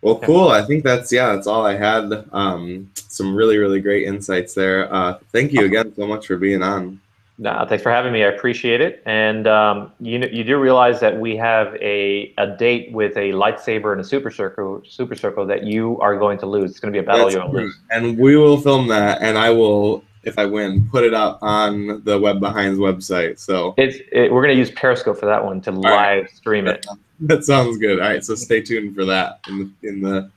Well, 0.01 0.19
cool. 0.21 0.49
I 0.49 0.63
think 0.63 0.85
that's 0.85 1.11
yeah, 1.13 1.35
that's 1.35 1.47
all 1.47 1.67
I 1.67 1.77
had. 1.77 2.25
Um, 2.33 2.91
some 2.95 3.35
really, 3.35 3.59
really 3.59 3.81
great 3.81 4.07
insights 4.07 4.55
there. 4.55 4.93
Uh, 4.93 5.19
thank 5.33 5.53
you 5.53 5.65
again 5.65 5.93
so 5.97 6.07
much 6.07 6.27
for 6.27 6.37
being 6.37 6.63
on. 6.63 7.01
No, 7.41 7.65
thanks 7.69 7.85
for 7.85 7.93
having 7.93 8.13
me. 8.13 8.25
I 8.25 8.29
appreciate 8.29 8.81
it. 8.81 9.01
And 9.07 9.47
um, 9.47 9.93
you 10.01 10.19
you 10.33 10.43
do 10.43 10.59
realize 10.59 10.99
that 11.01 11.19
we 11.19 11.37
have 11.37 11.75
a, 11.77 12.35
a 12.37 12.49
date 12.49 12.93
with 12.93 13.17
a 13.17 13.31
lightsaber 13.31 13.93
and 13.93 14.01
a 14.01 14.05
super 14.05 14.31
circle 14.31 14.83
super 14.85 15.15
circle 15.15 15.47
that 15.47 15.63
you 15.63 16.01
are 16.01 16.19
going 16.19 16.39
to 16.39 16.47
lose. 16.47 16.73
It's 16.73 16.81
going 16.81 16.93
to 16.93 16.97
be 17.01 17.05
a 17.05 17.07
battle 17.07 17.31
you're 17.31 17.43
going 17.43 17.53
to 17.53 17.61
lose. 17.63 17.79
And 17.91 18.19
we 18.19 18.37
will 18.37 18.61
film 18.61 18.89
that, 18.89 19.23
and 19.23 19.39
I 19.39 19.51
will, 19.51 20.03
if 20.23 20.39
I 20.39 20.47
win, 20.47 20.89
put 20.91 21.05
it 21.05 21.15
up 21.15 21.39
on 21.43 22.03
the 22.05 22.19
Web 22.19 22.41
Behinds 22.41 22.79
website. 22.79 23.39
So 23.39 23.75
it's 23.77 23.99
it, 24.13 24.33
we're 24.33 24.43
going 24.43 24.55
to 24.55 24.59
use 24.59 24.71
Periscope 24.71 25.19
for 25.19 25.27
that 25.27 25.45
one 25.45 25.61
to 25.63 25.71
live 25.71 25.85
right. 25.85 26.31
stream 26.31 26.67
it. 26.67 26.87
that 27.21 27.45
sounds 27.45 27.79
good. 27.79 28.01
All 28.01 28.09
right, 28.09 28.25
so 28.25 28.35
stay 28.35 28.61
tuned 28.61 28.95
for 28.95 29.05
that 29.05 29.41
in 29.49 29.59
the 29.59 29.89
in 29.89 30.01
the 30.01 30.31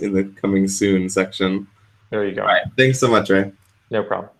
in 0.00 0.12
the 0.12 0.24
coming 0.40 0.68
soon 0.68 1.08
section. 1.08 1.66
There 2.10 2.26
you 2.26 2.34
go. 2.34 2.42
All 2.42 2.48
right, 2.48 2.64
thanks 2.76 2.98
so 2.98 3.08
much, 3.08 3.30
Rey. 3.30 3.52
No 3.90 4.02
problem. 4.02 4.30